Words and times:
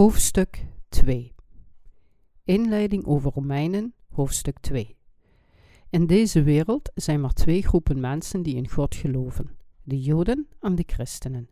Hoofdstuk 0.00 0.66
2 0.88 1.34
Inleiding 2.44 3.04
over 3.04 3.32
Romeinen, 3.32 3.94
hoofdstuk 4.08 4.58
2 4.58 4.96
In 5.90 6.06
deze 6.06 6.42
wereld 6.42 6.90
zijn 6.94 7.20
maar 7.20 7.32
twee 7.32 7.62
groepen 7.62 8.00
mensen 8.00 8.42
die 8.42 8.54
in 8.54 8.68
God 8.68 8.94
geloven: 8.94 9.50
de 9.82 10.00
Joden 10.00 10.48
en 10.60 10.74
de 10.74 10.84
christenen. 10.86 11.48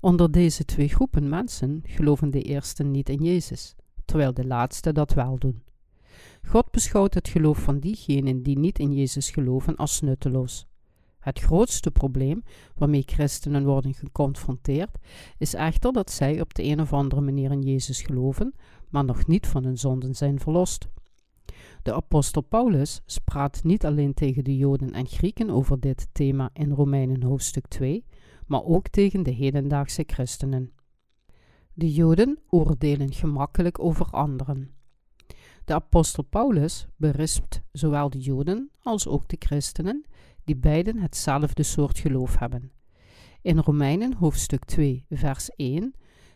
Onder 0.00 0.30
deze 0.30 0.64
twee 0.64 0.88
groepen 0.88 1.28
mensen 1.28 1.82
geloven 1.86 2.30
de 2.30 2.42
eersten 2.42 2.90
niet 2.90 3.08
in 3.08 3.22
Jezus, 3.24 3.74
terwijl 4.04 4.34
de 4.34 4.46
laatste 4.46 4.92
dat 4.92 5.12
wel 5.12 5.38
doen. 5.38 5.62
God 6.46 6.70
beschouwt 6.70 7.14
het 7.14 7.28
geloof 7.28 7.58
van 7.58 7.78
diegenen 7.78 8.42
die 8.42 8.58
niet 8.58 8.78
in 8.78 8.92
Jezus 8.92 9.30
geloven 9.30 9.76
als 9.76 10.00
nutteloos. 10.00 10.66
Het 11.22 11.38
grootste 11.38 11.90
probleem 11.90 12.42
waarmee 12.76 13.02
christenen 13.06 13.64
worden 13.64 13.94
geconfronteerd 13.94 14.98
is 15.38 15.54
echter 15.54 15.92
dat 15.92 16.10
zij 16.10 16.40
op 16.40 16.54
de 16.54 16.62
een 16.62 16.80
of 16.80 16.92
andere 16.92 17.20
manier 17.20 17.50
in 17.50 17.62
Jezus 17.62 18.02
geloven, 18.02 18.54
maar 18.88 19.04
nog 19.04 19.26
niet 19.26 19.46
van 19.46 19.64
hun 19.64 19.78
zonden 19.78 20.14
zijn 20.14 20.40
verlost. 20.40 20.88
De 21.82 21.94
apostel 21.94 22.42
Paulus 22.42 23.02
spraat 23.06 23.64
niet 23.64 23.84
alleen 23.84 24.14
tegen 24.14 24.44
de 24.44 24.56
Joden 24.56 24.92
en 24.92 25.06
Grieken 25.06 25.50
over 25.50 25.80
dit 25.80 26.08
thema 26.12 26.50
in 26.52 26.70
Romeinen 26.70 27.22
hoofdstuk 27.22 27.66
2, 27.66 28.04
maar 28.46 28.64
ook 28.64 28.88
tegen 28.88 29.22
de 29.22 29.30
hedendaagse 29.30 30.04
christenen. 30.06 30.72
De 31.72 31.92
Joden 31.92 32.38
oordelen 32.48 33.12
gemakkelijk 33.12 33.78
over 33.78 34.06
anderen. 34.06 34.70
De 35.64 35.74
apostel 35.74 36.22
Paulus 36.22 36.86
berispt 36.96 37.62
zowel 37.72 38.10
de 38.10 38.18
Joden 38.18 38.70
als 38.82 39.06
ook 39.06 39.28
de 39.28 39.36
christenen 39.38 40.04
die 40.44 40.56
beiden 40.56 40.98
hetzelfde 40.98 41.62
soort 41.62 41.98
geloof 41.98 42.38
hebben. 42.38 42.72
In 43.42 43.58
Romeinen 43.58 44.14
hoofdstuk 44.14 44.64
2, 44.64 45.04
vers 45.10 45.50
1 45.56 45.94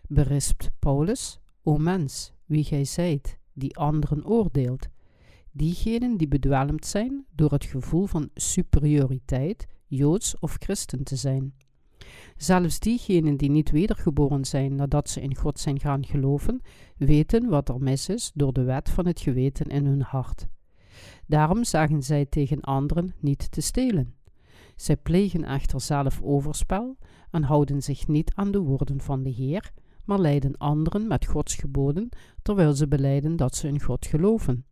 berispt 0.09 0.71
Paulus: 0.79 1.41
O 1.62 1.77
mens, 1.77 2.33
wie 2.45 2.65
gij 2.65 2.84
zijt, 2.84 3.39
die 3.53 3.77
anderen 3.77 4.27
oordeelt. 4.27 4.89
Diegenen 5.53 6.17
die 6.17 6.29
bedwelmd 6.29 6.87
zijn 6.87 7.25
door 7.34 7.53
het 7.53 7.65
gevoel 7.65 8.07
van 8.07 8.31
superioriteit, 8.34 9.67
joods 9.87 10.39
of 10.39 10.57
christen 10.59 11.05
te 11.05 11.17
zijn. 11.17 11.55
Zelfs 12.37 12.79
diegenen 12.79 13.37
die 13.37 13.51
niet 13.51 13.71
wedergeboren 13.71 14.45
zijn 14.45 14.75
nadat 14.75 15.11
ze 15.11 15.21
in 15.21 15.37
God 15.37 15.59
zijn 15.59 15.81
gaan 15.81 16.07
geloven, 16.07 16.61
weten 16.97 17.49
wat 17.49 17.69
er 17.69 17.81
mis 17.81 18.09
is 18.09 18.31
door 18.34 18.53
de 18.53 18.62
wet 18.62 18.91
van 18.91 19.07
het 19.07 19.21
geweten 19.21 19.67
in 19.67 19.87
hun 19.87 20.03
hart. 20.03 20.47
Daarom 21.27 21.64
zagen 21.64 22.02
zij 22.02 22.27
tegen 22.27 22.60
anderen 22.60 23.14
niet 23.20 23.50
te 23.50 23.60
stelen. 23.60 24.14
Zij 24.77 24.96
plegen 24.96 25.44
echter 25.44 25.80
zelf 25.80 26.22
overspel 26.22 26.96
en 27.30 27.42
houden 27.42 27.82
zich 27.82 28.08
niet 28.08 28.34
aan 28.34 28.50
de 28.50 28.58
woorden 28.58 29.00
van 29.00 29.22
de 29.22 29.30
Heer, 29.30 29.72
maar 30.04 30.19
leiden 30.19 30.56
anderen 30.56 31.06
met 31.06 31.27
Gods 31.27 31.54
geboden, 31.54 32.08
terwijl 32.42 32.72
ze 32.72 32.88
beleiden 32.88 33.36
dat 33.36 33.54
ze 33.54 33.69
in 33.69 33.82
God 33.82 34.06
geloven. 34.06 34.64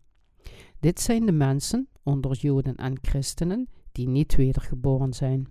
Dit 0.81 1.01
zijn 1.01 1.27
de 1.27 1.33
mensen, 1.33 1.89
onder 2.03 2.37
Joden 2.37 2.77
en 2.77 2.99
christenen, 3.03 3.69
die 3.93 4.09
niet 4.09 4.35
wedergeboren 4.35 5.13
zijn. 5.13 5.49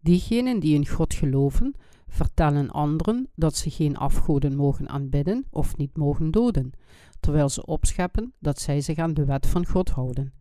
Diegenen 0.00 0.60
die 0.60 0.74
in 0.74 0.86
God 0.86 1.14
geloven, 1.14 1.74
vertellen 2.12 2.70
anderen 2.70 3.28
dat 3.34 3.56
ze 3.56 3.70
geen 3.70 3.96
afgoden 3.96 4.56
mogen 4.56 4.88
aanbidden 4.88 5.46
of 5.50 5.76
niet 5.76 5.96
mogen 5.96 6.30
doden, 6.30 6.72
terwijl 7.20 7.48
ze 7.48 7.66
opscheppen 7.66 8.32
dat 8.38 8.60
zij 8.60 8.80
zich 8.80 8.98
aan 8.98 9.14
de 9.14 9.24
wet 9.24 9.46
van 9.46 9.66
God 9.66 9.90
houden. 9.90 10.32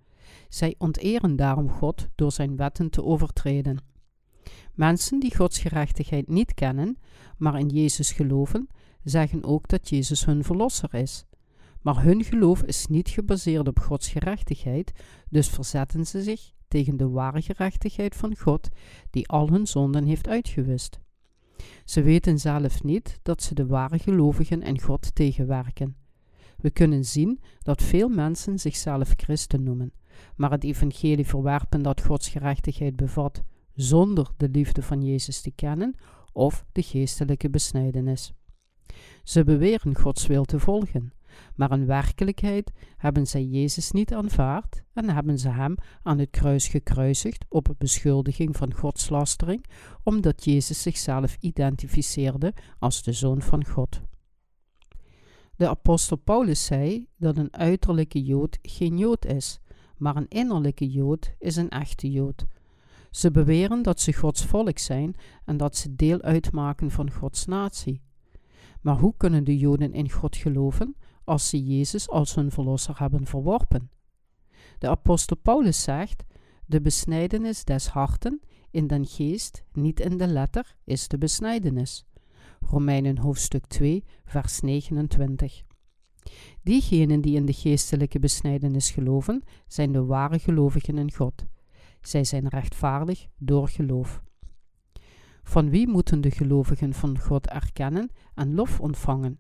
Zij 0.49 0.75
onteren 0.77 1.35
daarom 1.35 1.69
God 1.69 2.07
door 2.15 2.31
zijn 2.31 2.55
wetten 2.55 2.89
te 2.89 3.03
overtreden. 3.03 3.77
Mensen 4.73 5.19
die 5.19 5.35
Gods 5.35 5.59
gerechtigheid 5.59 6.27
niet 6.27 6.53
kennen, 6.53 6.97
maar 7.37 7.59
in 7.59 7.67
Jezus 7.67 8.11
geloven, 8.11 8.67
zeggen 9.03 9.43
ook 9.43 9.67
dat 9.67 9.89
Jezus 9.89 10.25
hun 10.25 10.43
verlosser 10.43 10.93
is. 10.93 11.25
Maar 11.81 12.03
hun 12.03 12.23
geloof 12.23 12.63
is 12.63 12.87
niet 12.87 13.09
gebaseerd 13.09 13.67
op 13.67 13.79
Gods 13.79 14.09
gerechtigheid, 14.09 14.91
dus 15.29 15.49
verzetten 15.49 16.07
ze 16.07 16.21
zich 16.21 16.51
tegen 16.67 16.97
de 16.97 17.09
ware 17.09 17.41
gerechtigheid 17.41 18.15
van 18.15 18.37
God, 18.37 18.69
die 19.09 19.27
al 19.27 19.49
hun 19.49 19.67
zonden 19.67 20.03
heeft 20.03 20.27
uitgewist. 20.27 20.99
Ze 21.85 22.01
weten 22.01 22.39
zelf 22.39 22.83
niet 22.83 23.19
dat 23.21 23.43
ze 23.43 23.53
de 23.53 23.65
ware 23.65 23.99
gelovigen 23.99 24.61
en 24.61 24.81
God 24.81 25.15
tegenwerken. 25.15 25.95
We 26.57 26.71
kunnen 26.71 27.05
zien 27.05 27.39
dat 27.59 27.81
veel 27.81 28.09
mensen 28.09 28.59
zichzelf 28.59 29.13
christen 29.17 29.63
noemen, 29.63 29.93
maar 30.35 30.51
het 30.51 30.63
evangelie 30.63 31.25
verwerpen 31.25 31.81
dat 31.81 32.01
Gods 32.01 32.29
gerechtigheid 32.29 32.95
bevat 32.95 33.43
zonder 33.73 34.31
de 34.37 34.49
liefde 34.49 34.81
van 34.81 35.01
Jezus 35.01 35.41
te 35.41 35.51
kennen 35.51 35.95
of 36.33 36.65
de 36.71 36.81
geestelijke 36.81 37.49
besnijdenis. 37.49 38.33
Ze 39.23 39.43
beweren 39.43 39.97
Gods 39.97 40.27
wil 40.27 40.45
te 40.45 40.59
volgen, 40.59 41.13
maar 41.55 41.71
in 41.71 41.85
werkelijkheid 41.85 42.71
hebben 42.97 43.27
zij 43.27 43.43
Jezus 43.43 43.91
niet 43.91 44.13
aanvaard 44.13 44.83
en 44.93 45.09
hebben 45.09 45.39
ze 45.39 45.49
hem 45.49 45.75
aan 46.03 46.19
het 46.19 46.29
kruis 46.29 46.67
gekruisigd 46.67 47.45
op 47.49 47.75
beschuldiging 47.77 48.57
van 48.57 48.73
godslastering, 48.73 49.65
omdat 50.03 50.43
Jezus 50.43 50.81
zichzelf 50.81 51.37
identificeerde 51.39 52.53
als 52.79 53.03
de 53.03 53.13
Zoon 53.13 53.41
van 53.41 53.65
God. 53.65 54.01
De 55.55 55.69
apostel 55.69 56.17
Paulus 56.17 56.65
zei 56.65 57.07
dat 57.17 57.37
een 57.37 57.53
uiterlijke 57.53 58.23
Jood 58.23 58.59
geen 58.61 58.97
Jood 58.97 59.25
is, 59.25 59.59
maar 59.97 60.15
een 60.15 60.27
innerlijke 60.27 60.89
Jood 60.89 61.35
is 61.39 61.55
een 61.55 61.69
echte 61.69 62.11
Jood. 62.11 62.45
Ze 63.11 63.31
beweren 63.31 63.81
dat 63.81 63.99
ze 63.99 64.13
Gods 64.13 64.45
volk 64.45 64.77
zijn 64.77 65.15
en 65.45 65.57
dat 65.57 65.75
ze 65.75 65.95
deel 65.95 66.21
uitmaken 66.21 66.91
van 66.91 67.11
Gods 67.11 67.45
natie. 67.45 68.01
Maar 68.81 68.97
hoe 68.97 69.13
kunnen 69.17 69.43
de 69.43 69.57
Joden 69.57 69.93
in 69.93 70.11
God 70.11 70.35
geloven 70.35 70.95
als 71.31 71.49
ze 71.49 71.63
Jezus 71.63 72.09
als 72.09 72.35
hun 72.35 72.51
verlosser 72.51 72.99
hebben 72.99 73.25
verworpen? 73.25 73.91
De 74.77 74.89
apostel 74.89 75.37
Paulus 75.37 75.83
zegt: 75.83 76.23
De 76.65 76.81
besnijdenis 76.81 77.63
des 77.63 77.87
harten 77.87 78.41
in 78.71 78.87
den 78.87 79.05
geest, 79.05 79.63
niet 79.73 79.99
in 79.99 80.17
de 80.17 80.27
letter, 80.27 80.75
is 80.83 81.07
de 81.07 81.17
besnijdenis. 81.17 82.05
Romeinen 82.59 83.17
hoofdstuk 83.17 83.65
2, 83.65 84.03
vers 84.25 84.59
29. 84.61 85.63
Diegenen 86.63 87.21
die 87.21 87.35
in 87.35 87.45
de 87.45 87.53
geestelijke 87.53 88.19
besnijdenis 88.19 88.91
geloven, 88.91 89.43
zijn 89.67 89.91
de 89.91 90.05
ware 90.05 90.39
gelovigen 90.39 90.97
in 90.97 91.13
God. 91.13 91.45
Zij 92.01 92.23
zijn 92.23 92.47
rechtvaardig 92.47 93.27
door 93.37 93.67
geloof. 93.67 94.21
Van 95.43 95.69
wie 95.69 95.87
moeten 95.87 96.21
de 96.21 96.31
gelovigen 96.31 96.93
van 96.93 97.19
God 97.19 97.47
erkennen 97.47 98.11
en 98.33 98.55
lof 98.55 98.79
ontvangen? 98.79 99.39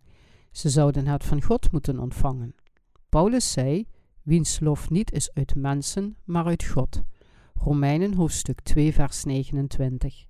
Ze 0.51 0.69
zouden 0.69 1.07
het 1.07 1.23
van 1.23 1.41
God 1.41 1.71
moeten 1.71 1.99
ontvangen. 1.99 2.55
Paulus 3.09 3.51
zei: 3.51 3.87
Wiens 4.21 4.59
lof 4.59 4.89
niet 4.89 5.11
is 5.11 5.33
uit 5.33 5.55
mensen, 5.55 6.17
maar 6.23 6.45
uit 6.45 6.63
God. 6.63 7.03
Romeinen 7.53 8.13
hoofdstuk 8.13 8.61
2, 8.61 8.93
vers 8.93 9.23
29. 9.23 10.25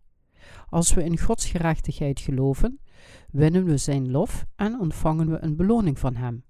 Als 0.70 0.94
we 0.94 1.04
in 1.04 1.20
Gods 1.20 1.46
gerechtigheid 1.46 2.20
geloven, 2.20 2.80
winnen 3.32 3.66
we 3.66 3.78
Zijn 3.78 4.12
lof 4.12 4.46
en 4.56 4.80
ontvangen 4.80 5.30
we 5.30 5.44
een 5.44 5.56
beloning 5.56 6.00
van 6.00 6.16
Hem. 6.16 6.44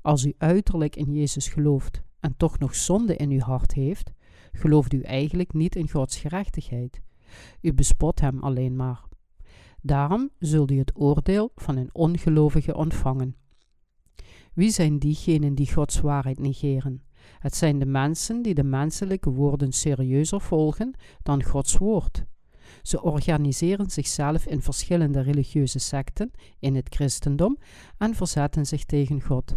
Als 0.00 0.24
u 0.24 0.34
uiterlijk 0.38 0.96
in 0.96 1.12
Jezus 1.12 1.48
gelooft 1.48 2.02
en 2.20 2.36
toch 2.36 2.58
nog 2.58 2.74
zonde 2.74 3.16
in 3.16 3.30
uw 3.30 3.40
hart 3.40 3.72
heeft, 3.72 4.12
gelooft 4.52 4.92
u 4.92 5.00
eigenlijk 5.00 5.52
niet 5.52 5.76
in 5.76 5.90
Gods 5.90 6.16
gerechtigheid. 6.16 7.00
U 7.60 7.72
bespot 7.72 8.20
Hem 8.20 8.42
alleen 8.42 8.76
maar. 8.76 9.04
Daarom 9.86 10.30
zult 10.38 10.70
u 10.70 10.78
het 10.78 10.92
oordeel 10.94 11.52
van 11.56 11.76
een 11.76 11.90
ongelovige 11.92 12.74
ontvangen. 12.74 13.36
Wie 14.54 14.70
zijn 14.70 14.98
diegenen 14.98 15.54
die 15.54 15.72
Gods 15.72 16.00
waarheid 16.00 16.38
negeren? 16.38 17.02
Het 17.38 17.56
zijn 17.56 17.78
de 17.78 17.86
mensen 17.86 18.42
die 18.42 18.54
de 18.54 18.64
menselijke 18.64 19.30
woorden 19.30 19.72
serieuzer 19.72 20.40
volgen 20.40 20.94
dan 21.22 21.42
Gods 21.42 21.78
woord. 21.78 22.24
Ze 22.82 23.02
organiseren 23.02 23.90
zichzelf 23.90 24.46
in 24.46 24.62
verschillende 24.62 25.20
religieuze 25.20 25.78
secten 25.78 26.30
in 26.58 26.74
het 26.74 26.94
christendom 26.94 27.58
en 27.98 28.14
verzetten 28.14 28.66
zich 28.66 28.84
tegen 28.84 29.22
God. 29.22 29.56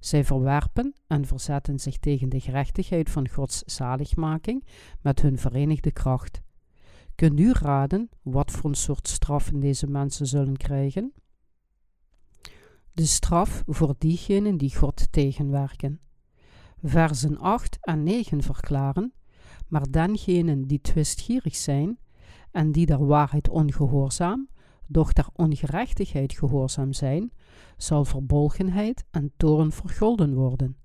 Zij 0.00 0.24
verwerpen 0.24 0.94
en 1.06 1.26
verzetten 1.26 1.78
zich 1.78 1.98
tegen 1.98 2.28
de 2.28 2.40
gerechtigheid 2.40 3.10
van 3.10 3.28
Gods 3.28 3.62
zaligmaking 3.64 4.64
met 5.00 5.22
hun 5.22 5.38
verenigde 5.38 5.92
kracht. 5.92 6.44
Kunt 7.16 7.40
u 7.40 7.52
raden 7.52 8.08
wat 8.22 8.50
voor 8.50 8.70
een 8.70 8.76
soort 8.76 9.08
straffen 9.08 9.60
deze 9.60 9.86
mensen 9.86 10.26
zullen 10.26 10.56
krijgen? 10.56 11.12
De 12.92 13.06
straf 13.06 13.62
voor 13.66 13.94
diegenen 13.98 14.56
die 14.56 14.76
God 14.76 15.12
tegenwerken. 15.12 16.00
Versen 16.82 17.38
8 17.38 17.78
en 17.80 18.02
9 18.02 18.42
verklaren: 18.42 19.12
Maar 19.68 19.90
dengenen 19.90 20.66
die 20.66 20.80
twistgierig 20.80 21.56
zijn 21.56 21.98
en 22.50 22.72
die 22.72 22.86
der 22.86 23.06
waarheid 23.06 23.48
ongehoorzaam, 23.48 24.48
doch 24.86 25.12
der 25.12 25.28
ongerechtigheid 25.32 26.32
gehoorzaam 26.32 26.92
zijn, 26.92 27.32
zal 27.76 28.04
verbolgenheid 28.04 29.04
en 29.10 29.32
toorn 29.36 29.72
vergolden 29.72 30.34
worden, 30.34 30.76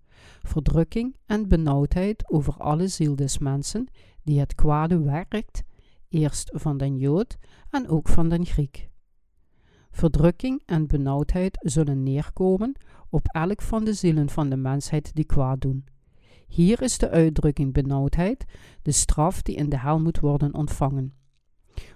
verdrukking 0.42 1.16
en 1.26 1.48
benauwdheid 1.48 2.32
over 2.32 2.54
alle 2.58 2.88
ziel 2.88 3.16
des 3.16 3.38
mensen 3.38 3.88
die 4.24 4.40
het 4.40 4.56
kwade 4.56 5.00
werkt, 5.00 5.64
eerst 6.12 6.50
van 6.54 6.78
den 6.78 6.98
Jood 6.98 7.38
en 7.70 7.88
ook 7.88 8.08
van 8.08 8.30
den 8.30 8.46
Griek. 8.46 8.90
Verdrukking 9.92 10.62
en 10.66 10.88
benauwdheid 10.88 11.58
zullen 11.62 12.04
neerkomen 12.04 12.76
op 13.10 13.28
elk 13.28 13.62
van 13.62 13.84
de 13.84 13.94
zielen 13.94 14.30
van 14.30 14.50
de 14.50 14.56
mensheid 14.56 15.16
die 15.16 15.26
kwaad 15.26 15.62
doen. 15.62 15.86
Hier 16.48 16.82
is 16.82 16.98
de 16.98 17.10
uitdrukking 17.10 17.74
benauwdheid, 17.74 18.46
de 18.82 18.92
straf 18.92 19.42
die 19.42 19.56
in 19.56 19.70
de 19.70 19.80
hel 19.80 20.00
moet 20.00 20.20
worden 20.20 20.54
ontvangen. 20.54 21.14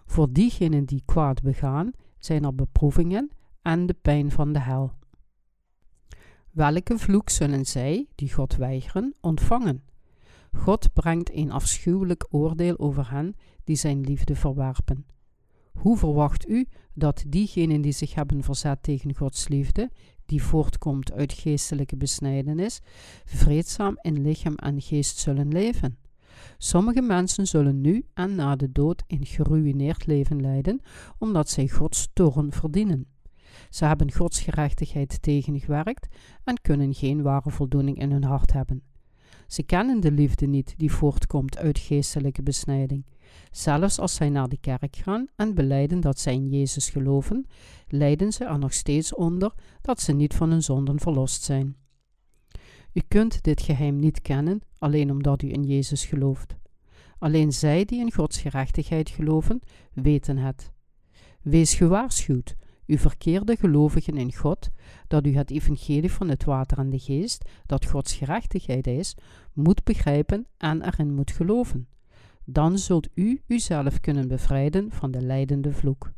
Voor 0.06 0.32
diegenen 0.32 0.86
die 0.86 1.02
kwaad 1.06 1.42
begaan, 1.42 1.92
zijn 2.20 2.44
er 2.44 2.56
beproevingen 2.56 3.30
en 3.62 3.86
de 3.86 3.94
pijn 3.94 4.32
van 4.32 4.54
de 4.54 4.60
hel. 4.60 4.92
Welke 6.52 6.98
vloek 6.98 7.30
zullen 7.30 7.66
zij, 7.66 8.08
die 8.16 8.34
God 8.34 8.56
weigeren, 8.56 9.16
ontvangen? 9.22 9.84
God 10.52 10.94
brengt 10.94 11.34
een 11.34 11.52
afschuwelijk 11.52 12.28
oordeel 12.30 12.80
over 12.80 13.12
hen 13.12 13.36
die 13.66 13.76
zijn 13.76 14.02
liefde 14.02 14.36
verwerpen. 14.36 15.06
Hoe 15.74 15.98
verwacht 15.98 16.48
u 16.48 16.68
dat 16.94 17.24
diegenen 17.28 17.82
die 17.82 17.92
zich 17.92 18.14
hebben 18.16 18.44
verzet 18.44 18.84
tegen 18.84 19.16
Gods 19.16 19.48
liefde, 19.48 19.92
die 20.26 20.44
voortkomt 20.44 21.12
uit 21.12 21.34
geestelijke 21.34 21.98
besnijdenis, 21.98 22.82
vreedzaam 23.26 23.98
in 24.02 24.22
lichaam 24.22 24.56
en 24.56 24.82
geest 24.82 25.18
zullen 25.18 25.48
leven? 25.48 25.98
Sommige 26.58 27.02
mensen 27.02 27.48
zullen 27.48 27.82
nu 27.82 28.06
en 28.14 28.36
na 28.36 28.56
de 28.56 28.72
dood 28.72 29.04
een 29.08 29.26
geruïneerd 29.26 30.06
leven 30.06 30.42
leiden, 30.42 30.82
omdat 31.18 31.50
zij 31.50 31.68
Gods 31.68 32.10
toorn 32.14 32.52
verdienen. 32.52 33.08
Ze 33.70 33.86
hebben 33.86 34.12
Gods 34.14 34.42
gerechtigheid 34.42 35.22
tegengewerkt 35.22 36.08
en 36.44 36.62
kunnen 36.62 36.94
geen 36.94 37.22
ware 37.22 37.52
voldoening 37.52 38.00
in 38.00 38.12
hun 38.12 38.24
hart 38.24 38.54
hebben. 38.54 38.82
Ze 39.48 39.64
kennen 39.64 40.00
de 40.00 40.12
liefde 40.12 40.46
niet 40.46 40.74
die 40.78 40.92
voortkomt 40.92 41.58
uit 41.58 41.80
geestelijke 41.80 42.44
besnijding. 42.44 43.06
Zelfs 43.51 44.00
als 44.00 44.16
zij 44.16 44.30
naar 44.30 44.50
de 44.50 44.57
kerk 44.57 44.95
gaan 44.95 45.27
en 45.36 45.54
beleiden 45.54 46.00
dat 46.00 46.19
zij 46.19 46.33
in 46.33 46.50
Jezus 46.50 46.89
geloven, 46.89 47.48
lijden 47.88 48.31
ze 48.31 48.45
er 48.45 48.60
nog 48.60 48.74
steeds 48.74 49.13
onder 49.13 49.54
dat 49.81 50.01
ze 50.01 50.13
niet 50.13 50.33
van 50.33 50.50
hun 50.50 50.63
zonden 50.63 51.00
verlost 51.00 51.44
zijn. 51.44 51.75
U 52.94 53.01
kunt 53.07 53.44
dit 53.44 53.62
geheim 53.62 54.00
niet 54.00 54.22
kennen 54.22 54.62
alleen 54.77 55.12
omdat 55.12 55.42
u 55.42 55.51
in 55.51 55.63
Jezus 55.63 56.06
gelooft. 56.06 56.56
Alleen 57.18 57.54
zij 57.54 57.86
die 57.86 58.00
in 58.00 58.12
Gods 58.12 58.42
gerechtigheid 58.42 59.10
geloven, 59.10 59.60
weten 59.94 60.38
het. 60.38 60.71
Wees 61.42 61.74
gewaarschuwd, 61.74 62.56
u 62.86 62.98
verkeerde 62.98 63.56
gelovigen 63.56 64.18
in 64.18 64.33
God, 64.33 64.69
dat 65.07 65.25
u 65.25 65.36
het 65.36 65.51
evangelie 65.51 66.12
van 66.12 66.30
het 66.30 66.44
water 66.44 66.78
en 66.78 66.89
de 66.89 67.00
geest, 67.00 67.50
dat 67.66 67.86
Gods 67.86 68.13
gerechtigheid 68.13 68.88
is, 68.88 69.16
moet 69.54 69.83
begrijpen 69.83 70.48
en 70.57 70.81
erin 70.86 71.13
moet 71.13 71.31
geloven. 71.31 71.88
Dan 72.45 72.77
zult 72.77 73.09
u 73.13 73.42
uzelf 73.47 74.00
kunnen 74.00 74.27
bevrijden 74.27 74.92
van 74.92 75.12
de 75.12 75.21
leidende 75.21 75.74
vloek. 75.74 76.12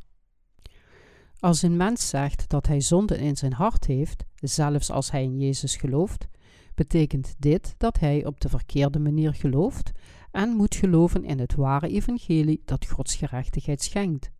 Als 1.38 1.62
een 1.62 1.76
mens 1.76 2.08
zegt 2.08 2.48
dat 2.48 2.66
hij 2.66 2.80
zonde 2.80 3.18
in 3.18 3.36
zijn 3.36 3.52
hart 3.52 3.86
heeft, 3.86 4.24
zelfs 4.34 4.90
als 4.90 5.10
hij 5.10 5.22
in 5.22 5.38
Jezus 5.38 5.76
gelooft, 5.76 6.28
betekent 6.74 7.34
dit 7.38 7.74
dat 7.76 7.98
hij 7.98 8.26
op 8.26 8.40
de 8.40 8.48
verkeerde 8.48 8.98
manier 8.98 9.34
gelooft 9.34 9.92
en 10.30 10.48
moet 10.48 10.74
geloven 10.74 11.24
in 11.24 11.38
het 11.38 11.54
ware 11.54 11.88
evangelie 11.88 12.62
dat 12.64 12.86
Gods 12.86 13.14
gerechtigheid 13.14 13.82
schenkt 13.82 14.30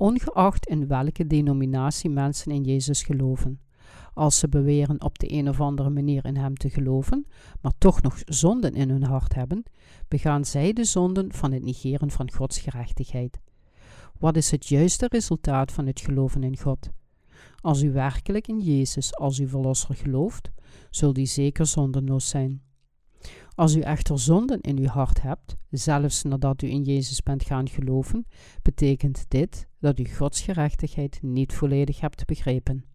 ongeacht 0.00 0.66
in 0.66 0.86
welke 0.86 1.26
denominatie 1.26 2.10
mensen 2.10 2.52
in 2.52 2.62
Jezus 2.62 3.02
geloven. 3.02 3.60
Als 4.20 4.38
ze 4.38 4.48
beweren 4.48 5.02
op 5.02 5.18
de 5.18 5.32
een 5.32 5.48
of 5.48 5.60
andere 5.60 5.90
manier 5.90 6.24
in 6.24 6.36
Hem 6.36 6.54
te 6.54 6.70
geloven, 6.70 7.26
maar 7.60 7.72
toch 7.78 8.02
nog 8.02 8.18
zonden 8.24 8.74
in 8.74 8.90
hun 8.90 9.02
hart 9.02 9.34
hebben, 9.34 9.62
begaan 10.08 10.44
zij 10.44 10.72
de 10.72 10.84
zonden 10.84 11.32
van 11.32 11.52
het 11.52 11.62
negeren 11.62 12.10
van 12.10 12.32
Gods 12.32 12.58
gerechtigheid. 12.58 13.40
Wat 14.18 14.36
is 14.36 14.50
het 14.50 14.66
juiste 14.66 15.06
resultaat 15.08 15.72
van 15.72 15.86
het 15.86 16.00
geloven 16.00 16.42
in 16.42 16.58
God? 16.58 16.90
Als 17.60 17.82
u 17.82 17.92
werkelijk 17.92 18.48
in 18.48 18.60
Jezus 18.60 19.16
als 19.16 19.38
uw 19.38 19.48
verlosser 19.48 19.94
gelooft, 19.94 20.50
zult 20.90 21.18
u 21.18 21.26
zeker 21.26 21.66
zondenloos 21.66 22.28
zijn. 22.28 22.62
Als 23.54 23.74
u 23.74 23.80
echter 23.80 24.18
zonden 24.18 24.60
in 24.60 24.78
uw 24.78 24.86
hart 24.86 25.22
hebt, 25.22 25.56
zelfs 25.70 26.22
nadat 26.22 26.62
u 26.62 26.68
in 26.68 26.82
Jezus 26.82 27.22
bent 27.22 27.44
gaan 27.44 27.68
geloven, 27.68 28.26
betekent 28.62 29.24
dit 29.28 29.68
dat 29.78 29.98
u 29.98 30.04
Gods 30.04 30.40
gerechtigheid 30.40 31.18
niet 31.22 31.52
volledig 31.52 32.00
hebt 32.00 32.26
begrepen. 32.26 32.89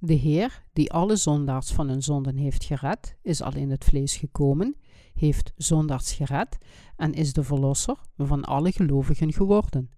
De 0.00 0.14
Heer, 0.14 0.64
die 0.72 0.92
alle 0.92 1.16
zondaars 1.16 1.70
van 1.70 1.88
hun 1.88 2.02
zonden 2.02 2.36
heeft 2.36 2.64
gered, 2.64 3.16
is 3.22 3.42
al 3.42 3.54
in 3.54 3.70
het 3.70 3.84
vlees 3.84 4.16
gekomen, 4.16 4.76
heeft 5.14 5.52
zondaars 5.56 6.12
gered 6.12 6.58
en 6.96 7.12
is 7.12 7.32
de 7.32 7.42
verlosser 7.42 7.96
van 8.16 8.44
alle 8.44 8.72
gelovigen 8.72 9.32
geworden. 9.32 9.90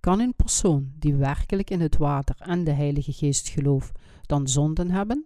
Kan 0.00 0.20
een 0.20 0.34
persoon 0.34 0.92
die 0.98 1.14
werkelijk 1.14 1.70
in 1.70 1.80
het 1.80 1.96
water 1.96 2.36
en 2.38 2.64
de 2.64 2.72
Heilige 2.72 3.12
Geest 3.12 3.48
gelooft, 3.48 3.98
dan 4.26 4.48
zonden 4.48 4.90
hebben? 4.90 5.24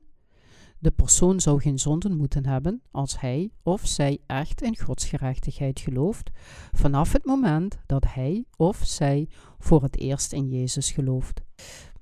De 0.79 0.91
persoon 0.91 1.41
zou 1.41 1.61
geen 1.61 1.79
zonden 1.79 2.17
moeten 2.17 2.47
hebben 2.47 2.83
als 2.91 3.21
hij 3.21 3.51
of 3.63 3.87
zij 3.87 4.19
echt 4.27 4.63
in 4.63 4.79
Gods 4.79 5.05
gerechtigheid 5.05 5.81
gelooft, 5.81 6.31
vanaf 6.73 7.13
het 7.13 7.25
moment 7.25 7.79
dat 7.87 8.05
hij 8.09 8.45
of 8.57 8.81
zij 8.85 9.29
voor 9.59 9.83
het 9.83 9.99
eerst 9.99 10.33
in 10.33 10.49
Jezus 10.49 10.91
gelooft. 10.91 11.43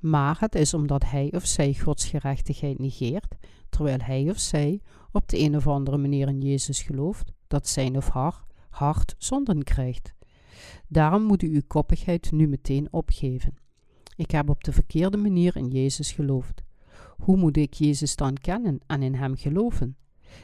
Maar 0.03 0.37
het 0.41 0.55
is 0.55 0.75
omdat 0.75 1.05
hij 1.05 1.33
of 1.35 1.47
zij 1.47 1.75
Gods 1.75 2.07
gerechtigheid 2.07 2.79
negeert, 2.79 3.35
terwijl 3.69 3.99
hij 4.03 4.31
of 4.31 4.39
zij 4.39 4.81
op 5.13 5.29
de 5.29 5.39
een 5.39 5.57
of 5.57 5.67
andere 5.67 5.99
manier 5.99 6.29
in 6.29 6.41
Jezus 6.41 6.83
gelooft, 6.83 7.33
dat 7.47 7.69
zijn 7.69 7.97
of 7.97 8.09
haar 8.09 8.45
hart 8.71 9.15
zonden 9.19 9.65
krijgt. 9.65 10.13
Daarom 10.89 11.23
moet 11.23 11.43
u 11.43 11.55
uw 11.55 11.63
koppigheid 11.67 12.33
nu 12.33 12.49
meteen 12.49 12.89
opgeven. 12.91 13.55
Ik 14.17 14.31
heb 14.31 14.49
op 14.49 14.65
de 14.65 14.73
verkeerde 14.73 15.17
manier 15.17 15.57
in 15.57 15.69
Jezus 15.69 16.13
geloofd. 16.13 16.63
Hoe 17.17 17.37
moet 17.37 17.57
ik 17.57 17.75
Jezus 17.75 18.17
dan 18.17 18.35
kennen 18.35 18.81
en 18.87 19.03
in 19.03 19.15
Hem 19.15 19.37
geloven? 19.37 19.97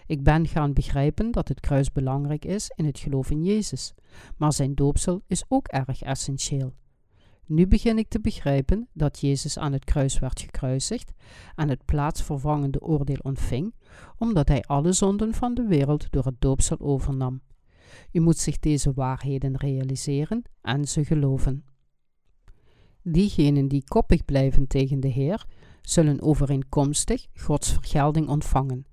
Ik 0.06 0.22
ben 0.22 0.46
gaan 0.46 0.72
begrijpen 0.72 1.30
dat 1.30 1.48
het 1.48 1.60
kruis 1.60 1.92
belangrijk 1.92 2.44
is 2.44 2.72
in 2.74 2.84
het 2.84 2.98
geloof 2.98 3.30
in 3.30 3.44
Jezus, 3.44 3.94
maar 4.36 4.52
zijn 4.52 4.74
doopsel 4.74 5.22
is 5.26 5.44
ook 5.48 5.68
erg 5.68 6.02
essentieel. 6.02 6.74
Nu 7.48 7.66
begin 7.66 7.98
ik 7.98 8.08
te 8.08 8.20
begrijpen 8.20 8.88
dat 8.92 9.20
Jezus 9.20 9.58
aan 9.58 9.72
het 9.72 9.84
kruis 9.84 10.18
werd 10.18 10.40
gekruisigd 10.40 11.12
en 11.54 11.68
het 11.68 11.84
plaatsvervangende 11.84 12.80
oordeel 12.80 13.18
ontving, 13.22 13.74
omdat 14.18 14.48
hij 14.48 14.62
alle 14.62 14.92
zonden 14.92 15.34
van 15.34 15.54
de 15.54 15.66
wereld 15.66 16.10
door 16.10 16.24
het 16.24 16.40
doopsel 16.40 16.80
overnam. 16.80 17.40
U 18.12 18.20
moet 18.20 18.38
zich 18.38 18.58
deze 18.58 18.92
waarheden 18.92 19.56
realiseren 19.56 20.42
en 20.60 20.88
ze 20.88 21.04
geloven. 21.04 21.64
Diegenen 23.02 23.68
die 23.68 23.84
koppig 23.84 24.24
blijven 24.24 24.66
tegen 24.66 25.00
de 25.00 25.08
Heer, 25.08 25.46
zullen 25.82 26.22
overeenkomstig 26.22 27.26
Gods 27.34 27.72
vergelding 27.72 28.28
ontvangen. 28.28 28.86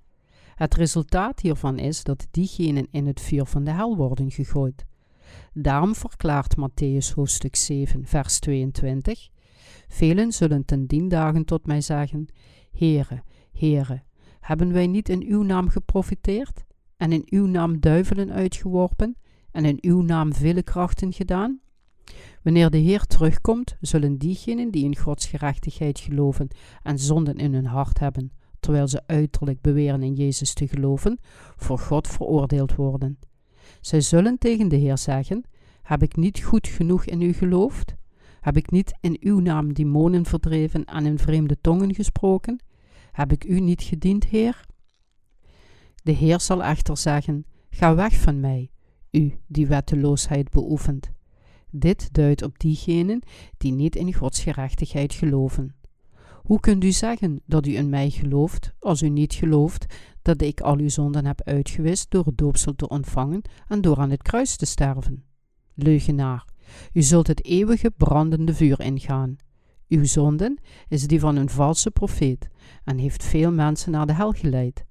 Het 0.56 0.76
resultaat 0.76 1.40
hiervan 1.40 1.78
is 1.78 2.04
dat 2.04 2.28
diegenen 2.32 2.88
in 2.92 3.08
het 3.08 3.22
vuur 3.22 3.46
van 3.46 3.64
de 3.64 3.72
hel 3.72 3.98
worden 3.98 4.32
gegooid. 4.32 4.86
Daarom 5.54 5.96
verklaart 5.96 6.56
Matthäus 6.58 7.14
hoofdstuk 7.14 7.56
7, 7.56 8.06
vers 8.06 8.40
22: 8.40 9.30
Velen 9.88 10.32
zullen 10.32 10.66
ten 10.66 10.86
dien 10.86 11.08
dagen 11.08 11.46
tot 11.46 11.66
mij 11.66 11.82
zeggen: 11.82 12.28
Heere, 12.72 13.24
Heere, 13.52 14.04
hebben 14.40 14.74
wij 14.74 14.88
niet 14.88 15.10
in 15.10 15.24
uw 15.24 15.44
naam 15.44 15.70
geprofiteerd 15.70 16.66
en 16.98 17.12
in 17.12 17.24
uw 17.30 17.46
naam 17.46 17.80
duivelen 17.80 18.32
uitgeworpen 18.32 19.18
en 19.52 19.66
in 19.66 19.78
uw 19.82 20.02
naam 20.02 20.34
vele 20.34 20.64
krachten 20.64 21.14
gedaan? 21.14 21.60
Wanneer 22.42 22.70
de 22.70 22.78
Heer 22.78 23.06
terugkomt, 23.06 23.76
zullen 23.82 24.18
diegenen 24.18 24.72
die 24.72 24.84
in 24.84 24.98
Gods 24.98 25.26
gerechtigheid 25.26 26.00
geloven 26.00 26.48
en 26.84 27.00
zonden 27.00 27.36
in 27.36 27.54
hun 27.54 27.66
hart 27.66 28.00
hebben, 28.00 28.32
terwijl 28.60 28.88
ze 28.88 29.04
uiterlijk 29.08 29.62
beweren 29.62 30.04
in 30.04 30.14
Jezus 30.14 30.54
te 30.54 30.68
geloven, 30.68 31.20
voor 31.56 31.80
God 31.80 32.08
veroordeeld 32.08 32.76
worden. 32.76 33.20
Zij 33.82 34.02
zullen 34.02 34.38
tegen 34.38 34.68
de 34.68 34.76
Heer 34.76 34.98
zeggen: 34.98 35.44
Heb 35.82 36.04
ik 36.04 36.16
niet 36.16 36.40
goed 36.44 36.68
genoeg 36.68 37.06
in 37.06 37.22
u 37.22 37.34
geloofd? 37.34 37.96
Heb 38.42 38.58
ik 38.58 38.72
niet 38.72 38.98
in 39.02 39.18
uw 39.20 39.40
naam 39.40 39.74
demonen 39.74 40.26
verdreven 40.26 40.86
en 40.86 41.06
in 41.06 41.20
vreemde 41.20 41.62
tongen 41.62 41.96
gesproken? 41.96 42.64
Heb 43.12 43.32
ik 43.32 43.44
u 43.44 43.60
niet 43.60 43.82
gediend, 43.82 44.26
Heer? 44.26 44.66
De 46.04 46.12
Heer 46.12 46.40
zal 46.40 46.64
echter 46.64 46.98
zeggen: 46.98 47.46
Ga 47.70 47.96
weg 47.96 48.14
van 48.14 48.40
mij, 48.40 48.70
u 49.12 49.34
die 49.48 49.68
wetteloosheid 49.68 50.50
beoefent. 50.50 51.12
Dit 51.72 52.14
duidt 52.14 52.42
op 52.42 52.60
diegenen 52.60 53.22
die 53.58 53.72
niet 53.72 53.96
in 53.96 54.14
Gods 54.14 54.44
gerechtigheid 54.44 55.14
geloven. 55.14 55.76
Hoe 56.46 56.60
kunt 56.60 56.84
u 56.84 56.92
zeggen 56.92 57.42
dat 57.46 57.68
u 57.68 57.76
in 57.76 57.90
mij 57.90 58.10
gelooft, 58.10 58.74
als 58.80 59.02
u 59.02 59.10
niet 59.10 59.34
gelooft 59.34 59.86
dat 60.22 60.42
ik 60.42 60.62
al 60.62 60.78
uw 60.78 60.90
zonden 60.90 61.26
heb 61.26 61.42
uitgewist 61.42 62.12
door 62.12 62.26
het 62.26 62.38
doopsel 62.38 62.76
te 62.76 62.90
ontvangen 62.90 63.42
en 63.68 63.82
door 63.82 63.98
aan 63.98 64.10
het 64.10 64.22
kruis 64.22 64.56
te 64.56 64.66
sterven? 64.66 65.24
Leugenaar, 65.74 66.46
u 66.94 67.02
zult 67.02 67.28
het 67.28 67.46
eeuwige 67.46 67.92
brandende 67.98 68.54
vuur 68.54 68.80
ingaan. 68.80 69.36
Uw 69.88 70.06
zonden 70.06 70.60
is 70.88 71.08
die 71.08 71.20
van 71.20 71.36
een 71.36 71.50
valse 71.50 71.92
profeet 71.92 72.48
en 72.84 72.98
heeft 72.98 73.24
veel 73.24 73.52
mensen 73.52 73.92
naar 73.92 74.08
de 74.08 74.14
hel 74.14 74.32
geleid. 74.32 74.86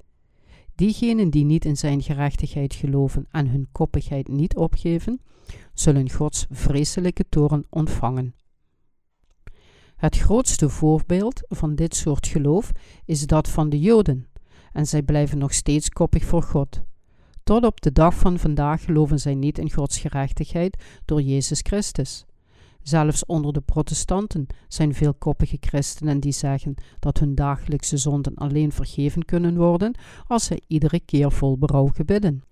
Diegenen 0.75 1.31
die 1.31 1.45
niet 1.45 1.65
in 1.65 1.77
zijn 1.77 2.03
gerechtigheid 2.03 2.75
geloven 2.75 3.27
en 3.31 3.49
hun 3.49 3.69
koppigheid 3.73 4.29
niet 4.29 4.57
opgeven, 4.57 5.21
zullen 5.75 6.11
Gods 6.11 6.47
vreselijke 6.51 7.25
toren 7.29 7.67
ontvangen. 7.71 8.35
Het 9.97 10.19
grootste 10.19 10.69
voorbeeld 10.69 11.43
van 11.49 11.75
dit 11.75 11.95
soort 11.95 12.27
geloof 12.27 12.73
is 13.05 13.27
dat 13.27 13.49
van 13.49 13.69
de 13.69 13.81
Joden, 13.81 14.27
en 14.73 14.87
zij 14.87 15.03
blijven 15.03 15.39
nog 15.39 15.53
steeds 15.53 15.89
koppig 15.89 16.25
voor 16.25 16.43
God. 16.43 16.83
Tot 17.45 17.65
op 17.65 17.81
de 17.81 17.93
dag 17.93 18.15
van 18.15 18.39
vandaag 18.39 18.85
geloven 18.85 19.19
zij 19.21 19.35
niet 19.35 19.59
in 19.59 19.73
Gods 19.73 19.99
gerechtigheid 19.99 20.83
door 21.05 21.23
Jezus 21.23 21.61
Christus. 21.63 22.25
Zelfs 22.83 23.27
onder 23.27 23.53
de 23.53 23.61
protestanten 23.61 24.47
zijn 24.69 24.95
veel 24.95 25.15
koppige 25.15 25.57
christenen 25.61 26.21
die 26.21 26.33
zeggen 26.33 26.75
dat 26.99 27.19
hun 27.19 27.35
dagelijkse 27.35 27.97
zonden 27.97 28.35
alleen 28.35 28.73
vergeven 28.73 29.25
kunnen 29.25 29.57
worden 29.57 29.95
als 30.27 30.45
zij 30.45 30.61
iedere 30.67 31.01
keer 31.01 31.33
vol 31.33 31.59
berouw 31.59 31.87
gebidden. 31.87 32.43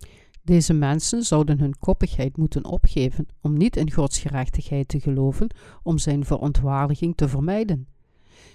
Deze 0.44 0.72
mensen 0.72 1.22
zouden 1.22 1.58
hun 1.58 1.78
koppigheid 1.78 2.37
moeten 2.37 2.64
opgeven 2.64 3.26
om 3.40 3.56
niet 3.56 3.76
in 3.76 3.92
Gods 3.92 4.18
gerechtigheid 4.18 4.88
te 4.88 5.00
geloven, 5.00 5.54
om 5.82 5.99
zijn 5.99 6.25
verontwaardiging 6.25 7.16
te 7.16 7.28
vermijden. 7.28 7.87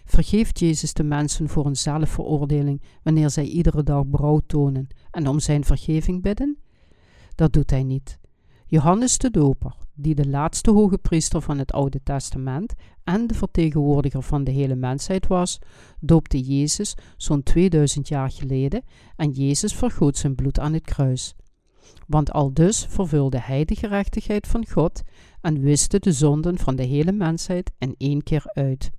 Vergeeft 0.06 0.60
Jezus 0.60 0.94
de 0.94 1.04
mensen 1.04 1.50
voor 1.50 1.66
een 1.66 1.76
zelfveroordeling 1.76 2.82
wanneer 3.04 3.30
zij 3.30 3.44
iedere 3.44 3.84
dag 3.84 4.06
berouw 4.06 4.40
tonen 4.48 4.88
en 5.12 5.28
om 5.28 5.40
zijn 5.40 5.64
vergeving 5.64 6.22
bidden? 6.22 6.58
Dat 7.36 7.54
doet 7.54 7.70
hij 7.70 7.84
niet. 7.84 8.20
Johannes 8.66 9.18
de 9.18 9.32
Doper, 9.32 9.76
die 9.94 10.16
de 10.16 10.28
laatste 10.28 10.72
hoge 10.72 10.98
priester 10.98 11.42
van 11.42 11.58
het 11.58 11.72
Oude 11.72 12.00
Testament 12.04 12.74
en 13.04 13.28
de 13.28 13.34
vertegenwoordiger 13.34 14.22
van 14.22 14.44
de 14.44 14.52
hele 14.52 14.76
mensheid 14.76 15.28
was, 15.28 15.60
doopte 16.00 16.42
Jezus 16.42 16.96
zo'n 17.18 17.44
2000 17.44 18.08
jaar 18.08 18.32
geleden 18.32 18.84
en 19.16 19.32
Jezus 19.32 19.74
vergoot 19.76 20.18
zijn 20.18 20.36
bloed 20.36 20.60
aan 20.60 20.74
het 20.74 20.84
kruis. 20.84 21.36
Want 22.08 22.32
al 22.32 22.54
dus 22.54 22.86
vervulde 22.90 23.40
hij 23.40 23.66
de 23.66 23.76
gerechtigheid 23.76 24.48
van 24.48 24.68
God 24.68 25.02
en 25.42 25.62
wiste 25.62 26.00
de 26.00 26.12
zonden 26.12 26.58
van 26.58 26.76
de 26.76 26.84
hele 26.84 27.12
mensheid 27.12 27.72
in 27.78 27.96
één 27.98 28.24
keer 28.24 28.44
uit. 28.46 28.90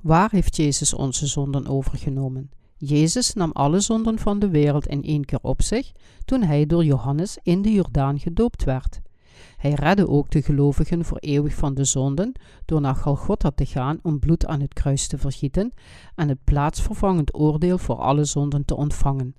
Waar 0.00 0.30
heeft 0.30 0.56
Jezus 0.56 0.94
onze 0.94 1.26
zonden 1.26 1.66
overgenomen? 1.66 2.50
Jezus 2.76 3.34
nam 3.34 3.50
alle 3.52 3.80
zonden 3.80 4.18
van 4.18 4.38
de 4.38 4.48
wereld 4.48 4.86
in 4.86 5.02
één 5.02 5.24
keer 5.24 5.38
op 5.42 5.62
zich 5.62 5.92
toen 6.24 6.42
hij 6.42 6.66
door 6.66 6.84
Johannes 6.84 7.38
in 7.42 7.62
de 7.62 7.72
Jordaan 7.72 8.18
gedoopt 8.18 8.64
werd. 8.64 9.00
Hij 9.56 9.72
redde 9.72 10.08
ook 10.08 10.30
de 10.30 10.42
gelovigen 10.42 11.04
voor 11.04 11.18
eeuwig 11.18 11.54
van 11.54 11.74
de 11.74 11.84
zonden 11.84 12.32
door 12.64 12.80
naar 12.80 12.94
Golgotha 12.94 13.50
te 13.50 13.66
gaan 13.66 13.98
om 14.02 14.18
bloed 14.18 14.46
aan 14.46 14.60
het 14.60 14.74
kruis 14.74 15.08
te 15.08 15.18
vergieten 15.18 15.72
en 16.14 16.28
het 16.28 16.44
plaatsvervangend 16.44 17.34
oordeel 17.34 17.78
voor 17.78 17.96
alle 17.96 18.24
zonden 18.24 18.64
te 18.64 18.76
ontvangen. 18.76 19.34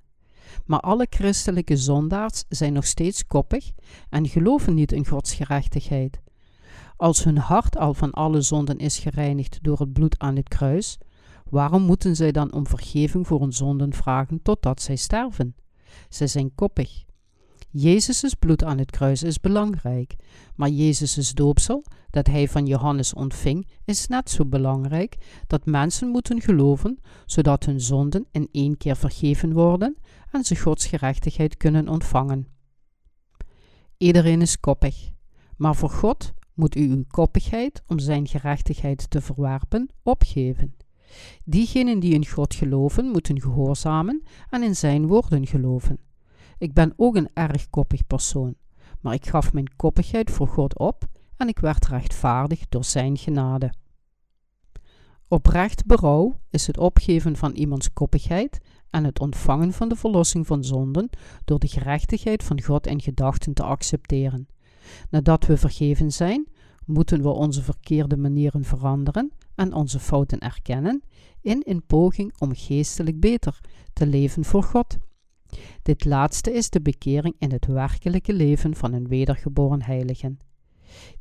Maar 0.65 0.79
alle 0.79 1.07
christelijke 1.09 1.77
zondaars 1.77 2.43
zijn 2.49 2.73
nog 2.73 2.85
steeds 2.85 3.27
koppig 3.27 3.71
en 4.09 4.27
geloven 4.27 4.73
niet 4.73 4.91
in 4.91 5.07
Gods 5.07 5.33
gerechtigheid. 5.33 6.19
Als 6.95 7.23
hun 7.23 7.37
hart 7.37 7.77
al 7.77 7.93
van 7.93 8.11
alle 8.11 8.41
zonden 8.41 8.77
is 8.77 8.99
gereinigd 8.99 9.59
door 9.61 9.79
het 9.79 9.93
bloed 9.93 10.19
aan 10.19 10.35
het 10.35 10.47
kruis, 10.47 10.97
waarom 11.49 11.81
moeten 11.81 12.15
zij 12.15 12.31
dan 12.31 12.53
om 12.53 12.67
vergeving 12.67 13.27
voor 13.27 13.41
hun 13.41 13.53
zonden 13.53 13.93
vragen 13.93 14.41
totdat 14.41 14.81
zij 14.81 14.95
sterven? 14.95 15.55
Zij 16.09 16.27
zijn 16.27 16.55
koppig. 16.55 17.03
Jezus' 17.71 18.33
bloed 18.39 18.63
aan 18.63 18.77
het 18.77 18.91
kruis 18.91 19.23
is 19.23 19.39
belangrijk, 19.39 20.15
maar 20.55 20.69
Jezus' 20.69 21.33
doopsel, 21.33 21.83
dat 22.09 22.27
hij 22.27 22.47
van 22.47 22.65
Johannes 22.65 23.13
ontving, 23.13 23.67
is 23.85 24.07
net 24.07 24.29
zo 24.29 24.45
belangrijk 24.45 25.17
dat 25.47 25.65
mensen 25.65 26.07
moeten 26.07 26.41
geloven, 26.41 26.99
zodat 27.25 27.65
hun 27.65 27.81
zonden 27.81 28.25
in 28.31 28.49
één 28.51 28.77
keer 28.77 28.95
vergeven 28.95 29.53
worden 29.53 29.97
en 30.31 30.43
ze 30.43 30.55
Gods 30.55 30.85
gerechtigheid 30.85 31.57
kunnen 31.57 31.87
ontvangen. 31.87 32.47
Iedereen 33.97 34.41
is 34.41 34.59
koppig, 34.59 35.09
maar 35.57 35.75
voor 35.75 35.89
God 35.89 36.33
moet 36.53 36.75
u 36.75 36.89
uw 36.89 37.03
koppigheid 37.07 37.83
om 37.87 37.99
zijn 37.99 38.27
gerechtigheid 38.27 39.09
te 39.09 39.21
verwerpen 39.21 39.89
opgeven. 40.03 40.75
Diegenen 41.43 41.99
die 41.99 42.13
in 42.13 42.27
God 42.27 42.53
geloven, 42.53 43.05
moeten 43.05 43.41
gehoorzamen 43.41 44.23
en 44.49 44.63
in 44.63 44.75
zijn 44.75 45.07
woorden 45.07 45.47
geloven. 45.47 45.97
Ik 46.57 46.73
ben 46.73 46.93
ook 46.95 47.15
een 47.15 47.29
erg 47.33 47.69
koppig 47.69 48.07
persoon, 48.07 48.55
maar 49.01 49.13
ik 49.13 49.27
gaf 49.27 49.53
mijn 49.53 49.75
koppigheid 49.75 50.31
voor 50.31 50.47
God 50.47 50.79
op 50.79 51.07
en 51.39 51.47
ik 51.47 51.59
werd 51.59 51.87
rechtvaardig 51.87 52.67
door 52.69 52.83
zijn 52.83 53.17
genade. 53.17 53.73
Oprecht 55.27 55.85
berouw 55.85 56.39
is 56.49 56.67
het 56.67 56.77
opgeven 56.77 57.35
van 57.35 57.51
iemands 57.51 57.93
koppigheid 57.93 58.59
en 58.89 59.03
het 59.03 59.19
ontvangen 59.19 59.73
van 59.73 59.89
de 59.89 59.95
verlossing 59.95 60.47
van 60.47 60.63
zonden 60.63 61.09
door 61.45 61.59
de 61.59 61.67
gerechtigheid 61.67 62.43
van 62.43 62.61
God 62.61 62.87
in 62.87 63.01
gedachten 63.01 63.53
te 63.53 63.63
accepteren. 63.63 64.47
Nadat 65.09 65.45
we 65.45 65.57
vergeven 65.57 66.11
zijn, 66.11 66.47
moeten 66.85 67.21
we 67.21 67.29
onze 67.29 67.63
verkeerde 67.63 68.17
manieren 68.17 68.63
veranderen 68.63 69.31
en 69.55 69.73
onze 69.73 69.99
fouten 69.99 70.39
erkennen 70.39 71.03
in 71.41 71.61
een 71.65 71.85
poging 71.85 72.33
om 72.39 72.55
geestelijk 72.55 73.19
beter 73.19 73.59
te 73.93 74.07
leven 74.07 74.45
voor 74.45 74.63
God. 74.63 74.97
Dit 75.81 76.05
laatste 76.05 76.53
is 76.53 76.69
de 76.69 76.81
bekering 76.81 77.35
in 77.37 77.51
het 77.51 77.65
werkelijke 77.65 78.33
leven 78.33 78.75
van 78.75 78.93
een 78.93 79.07
wedergeboren 79.07 79.83
heilige. 79.83 80.37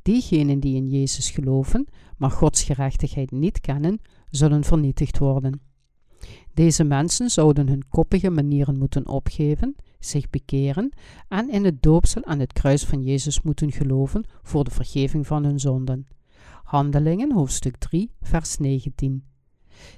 Diegenen 0.03 0.61
die 0.61 0.77
in 0.77 0.89
Jezus 0.89 1.31
geloven, 1.31 1.87
maar 2.17 2.31
Gods 2.31 2.63
gerechtigheid 2.63 3.31
niet 3.31 3.61
kennen, 3.61 4.01
zullen 4.31 4.65
vernietigd 4.65 5.19
worden. 5.19 5.61
Deze 6.55 6.85
mensen 6.85 7.31
zouden 7.31 7.69
hun 7.69 7.89
koppige 7.89 8.31
manieren 8.31 8.79
moeten 8.79 9.09
opgeven, 9.09 9.77
zich 9.99 10.31
bekeren 10.31 10.93
en 11.29 11.51
in 11.51 11.65
het 11.65 11.83
doopsel 11.83 12.25
aan 12.25 12.39
het 12.39 12.53
kruis 12.53 12.85
van 12.85 13.03
Jezus 13.03 13.43
moeten 13.43 13.73
geloven 13.73 14.25
voor 14.43 14.65
de 14.65 14.71
vergeving 14.71 15.27
van 15.27 15.45
hun 15.45 15.61
zonden. 15.61 16.07
Handelingen 16.63 17.33
hoofdstuk 17.33 17.77
3, 17.77 18.11
vers 18.21 18.57
19. 18.57 19.25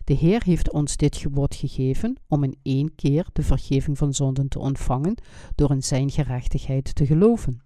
De 0.05 0.15
Heer 0.15 0.43
heeft 0.45 0.73
ons 0.73 0.97
dit 0.97 1.17
gebod 1.17 1.55
gegeven 1.55 2.17
om 2.29 2.45
in 2.45 2.57
één 2.63 2.95
keer 2.95 3.27
de 3.33 3.43
vergeving 3.43 3.99
van 3.99 4.15
zonden 4.15 4.49
te 4.49 4.59
ontvangen 4.59 5.15
door 5.55 5.71
in 5.71 5.83
Zijn 5.83 6.11
gerechtigheid 6.11 6.95
te 6.95 7.07
geloven. 7.07 7.63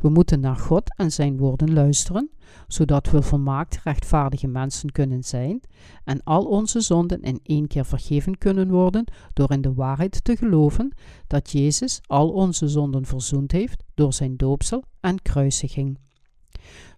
We 0.00 0.08
moeten 0.08 0.40
naar 0.40 0.56
God 0.56 0.96
en 0.96 1.12
Zijn 1.12 1.36
woorden 1.36 1.72
luisteren, 1.72 2.30
zodat 2.68 3.10
we 3.10 3.22
volmaakt 3.22 3.80
rechtvaardige 3.84 4.46
mensen 4.46 4.92
kunnen 4.92 5.22
zijn 5.22 5.60
en 6.04 6.22
al 6.22 6.44
onze 6.44 6.80
zonden 6.80 7.22
in 7.22 7.40
één 7.42 7.66
keer 7.66 7.84
vergeven 7.84 8.38
kunnen 8.38 8.70
worden 8.70 9.04
door 9.32 9.50
in 9.52 9.60
de 9.60 9.74
waarheid 9.74 10.24
te 10.24 10.36
geloven 10.36 10.92
dat 11.26 11.50
Jezus 11.50 12.00
al 12.06 12.28
onze 12.28 12.68
zonden 12.68 13.04
verzoend 13.04 13.52
heeft 13.52 13.84
door 13.94 14.12
Zijn 14.12 14.36
doopsel 14.36 14.84
en 15.00 15.22
kruisiging. 15.22 15.98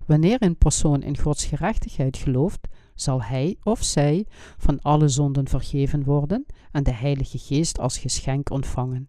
Wanneer 0.07 0.43
een 0.43 0.57
persoon 0.57 1.02
in 1.02 1.19
Gods 1.19 1.45
gerechtigheid 1.45 2.17
gelooft, 2.17 2.69
zal 2.95 3.23
hij 3.23 3.57
of 3.62 3.83
zij 3.83 4.26
van 4.59 4.81
alle 4.81 5.09
zonden 5.09 5.49
vergeven 5.49 6.05
worden 6.05 6.47
en 6.73 6.83
de 6.83 6.93
Heilige 6.95 7.38
Geest 7.38 7.79
als 7.79 7.99
geschenk 7.99 8.50
ontvangen. 8.50 9.09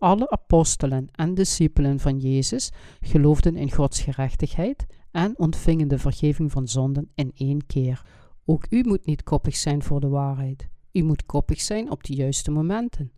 Alle 0.00 0.30
apostelen 0.30 1.08
en 1.12 1.34
discipelen 1.34 1.98
van 1.98 2.18
Jezus 2.18 2.70
geloofden 3.00 3.56
in 3.56 3.72
Gods 3.72 4.00
gerechtigheid 4.00 4.86
en 5.10 5.38
ontvingen 5.38 5.88
de 5.88 5.98
vergeving 5.98 6.52
van 6.52 6.68
zonden 6.68 7.10
in 7.14 7.30
één 7.34 7.66
keer. 7.66 8.02
Ook 8.44 8.66
u 8.70 8.82
moet 8.86 9.06
niet 9.06 9.22
koppig 9.22 9.56
zijn 9.56 9.82
voor 9.82 10.00
de 10.00 10.08
waarheid. 10.08 10.68
U 10.92 11.02
moet 11.02 11.26
koppig 11.26 11.60
zijn 11.60 11.90
op 11.90 12.04
de 12.04 12.14
juiste 12.14 12.50
momenten. 12.50 13.12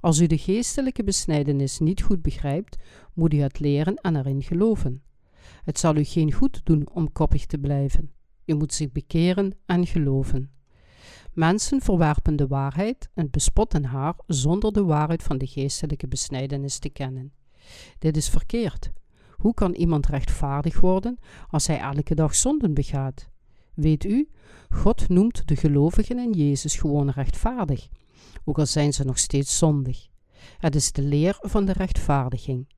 Als 0.00 0.20
u 0.20 0.26
de 0.26 0.38
geestelijke 0.38 1.04
besnijdenis 1.04 1.78
niet 1.78 2.02
goed 2.02 2.22
begrijpt, 2.22 2.76
moet 3.12 3.34
u 3.34 3.40
het 3.40 3.60
leren 3.60 3.94
en 3.94 4.16
erin 4.16 4.42
geloven. 4.42 5.02
Het 5.64 5.78
zal 5.78 5.96
u 5.96 6.04
geen 6.04 6.32
goed 6.32 6.60
doen 6.64 6.88
om 6.92 7.12
koppig 7.12 7.46
te 7.46 7.58
blijven. 7.58 8.10
U 8.44 8.54
moet 8.54 8.74
zich 8.74 8.92
bekeren 8.92 9.52
en 9.66 9.86
geloven. 9.86 10.50
Mensen 11.34 11.80
verwerpen 11.80 12.36
de 12.36 12.46
waarheid 12.46 13.08
en 13.14 13.30
bespotten 13.30 13.84
haar 13.84 14.14
zonder 14.26 14.72
de 14.72 14.84
waarheid 14.84 15.22
van 15.22 15.38
de 15.38 15.46
geestelijke 15.46 16.08
besnijdenis 16.08 16.78
te 16.78 16.88
kennen. 16.88 17.32
Dit 17.98 18.16
is 18.16 18.28
verkeerd. 18.28 18.92
Hoe 19.30 19.54
kan 19.54 19.72
iemand 19.72 20.06
rechtvaardig 20.06 20.80
worden 20.80 21.18
als 21.50 21.66
hij 21.66 21.78
elke 21.80 22.14
dag 22.14 22.34
zonden 22.34 22.74
begaat? 22.74 23.28
Weet 23.74 24.04
u, 24.04 24.28
God 24.70 25.08
noemt 25.08 25.48
de 25.48 25.56
gelovigen 25.56 26.18
in 26.18 26.32
Jezus 26.32 26.76
gewoon 26.76 27.10
rechtvaardig, 27.10 27.88
ook 28.44 28.58
al 28.58 28.66
zijn 28.66 28.92
ze 28.92 29.04
nog 29.04 29.18
steeds 29.18 29.58
zondig. 29.58 30.08
Het 30.58 30.74
is 30.74 30.92
de 30.92 31.02
leer 31.02 31.36
van 31.40 31.64
de 31.64 31.72
rechtvaardiging. 31.72 32.68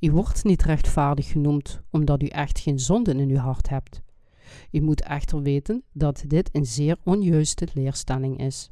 U 0.00 0.10
wordt 0.10 0.44
niet 0.44 0.62
rechtvaardig 0.62 1.28
genoemd 1.28 1.80
omdat 1.90 2.22
u 2.22 2.26
echt 2.26 2.58
geen 2.58 2.78
zonden 2.78 3.20
in 3.20 3.30
uw 3.30 3.36
hart 3.36 3.68
hebt. 3.68 4.02
U 4.70 4.80
moet 4.80 5.02
echter 5.02 5.42
weten 5.42 5.82
dat 5.92 6.24
dit 6.26 6.48
een 6.52 6.66
zeer 6.66 6.96
onjuiste 7.04 7.66
leerstelling 7.74 8.38
is. 8.40 8.70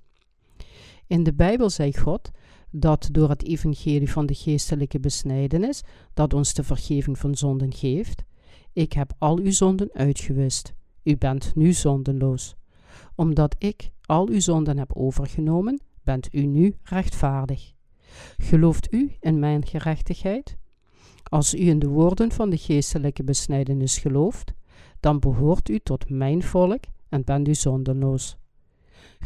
In 1.06 1.23
de 1.23 1.35
Bijbel 1.35 1.71
zei 1.71 1.97
God 1.97 2.30
dat 2.71 3.09
door 3.12 3.28
het 3.28 3.45
evangelie 3.45 4.11
van 4.11 4.26
de 4.26 4.35
geestelijke 4.35 5.00
besnijdenis, 5.00 5.83
dat 6.14 6.35
ons 6.35 6.54
de 6.54 6.62
vergeving 6.62 7.18
van 7.18 7.35
zonden 7.35 7.73
geeft, 7.73 8.25
ik 8.73 8.92
heb 8.92 9.12
al 9.18 9.38
uw 9.38 9.50
zonden 9.50 9.90
uitgewist. 9.92 10.75
U 11.02 11.16
bent 11.16 11.54
nu 11.54 11.73
zondenloos. 11.73 12.54
Omdat 13.14 13.54
ik 13.59 13.90
al 14.02 14.28
uw 14.28 14.40
zonden 14.40 14.78
heb 14.78 14.92
overgenomen, 14.92 15.80
bent 16.04 16.28
u 16.33 16.47
nu 16.47 16.75
rechtvaardig. 16.83 17.73
Gelooft 18.37 18.92
u 18.92 19.16
in 19.21 19.38
mijn 19.38 19.66
gerechtigheid? 19.66 20.56
Als 21.23 21.54
u 21.54 21.68
in 21.68 21.78
de 21.78 21.88
woorden 21.88 22.33
van 22.33 22.50
de 22.50 22.56
geestelijke 22.56 23.25
besnijdenis 23.25 23.99
gelooft, 23.99 24.52
dan 25.06 25.18
behoort 25.18 25.68
u 25.68 25.78
tot 25.78 26.10
mijn 26.10 26.42
volk 26.42 26.84
en 27.08 27.25
bent 27.25 27.48
u 27.48 27.54
zondeloos. 27.54 28.36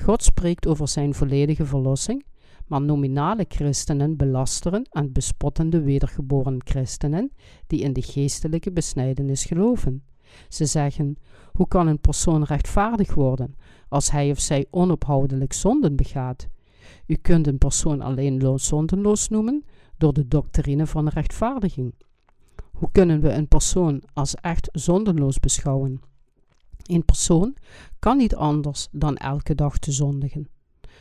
God 0.03 0.23
spreekt 0.23 0.67
over 0.67 0.89
zijn 0.89 1.15
volledige 1.15 1.65
verlossing, 1.65 2.25
maar 2.67 2.83
nominale 2.83 3.45
christenen 3.49 4.17
belasteren 4.17 4.89
en 4.91 5.13
bespotten 5.13 5.71
de 5.71 5.83
wedergeboren 5.83 6.61
christenen 6.65 7.33
die 7.67 7.81
in 7.81 7.93
de 7.93 8.03
geestelijke 8.03 8.73
besnijdenis 8.73 9.45
geloven. 9.45 10.05
Ze 10.49 10.67
zeggen: 10.67 11.17
Hoe 11.53 11.69
kan 11.69 11.87
een 11.87 12.01
persoon 12.01 12.43
rechtvaardig 12.43 13.15
worden 13.15 13.55
als 13.89 14.11
hij 14.11 14.31
of 14.31 14.41
zij 14.41 14.67
onophoudelijk 14.71 15.53
zonden 15.53 15.97
begaat? 15.97 16.49
U 17.07 17.15
kunt 17.15 17.47
een 17.47 17.59
persoon 17.59 18.01
alleen 18.01 18.59
zondenloos 18.59 19.29
noemen 19.29 19.65
door 19.97 20.13
de 20.13 20.29
doctrine 20.29 20.87
van 20.87 21.09
rechtvaardiging. 21.09 21.95
Hoe 22.81 22.91
kunnen 22.93 23.21
we 23.21 23.33
een 23.33 23.49
persoon 23.49 24.03
als 24.13 24.35
echt 24.35 24.69
zondenloos 24.73 25.41
beschouwen? 25.41 26.01
Een 26.83 27.05
persoon 27.05 27.57
kan 27.99 28.17
niet 28.17 28.35
anders 28.35 28.89
dan 28.93 29.17
elke 29.17 29.55
dag 29.55 29.79
te 29.79 29.93
zondigen. 29.93 30.49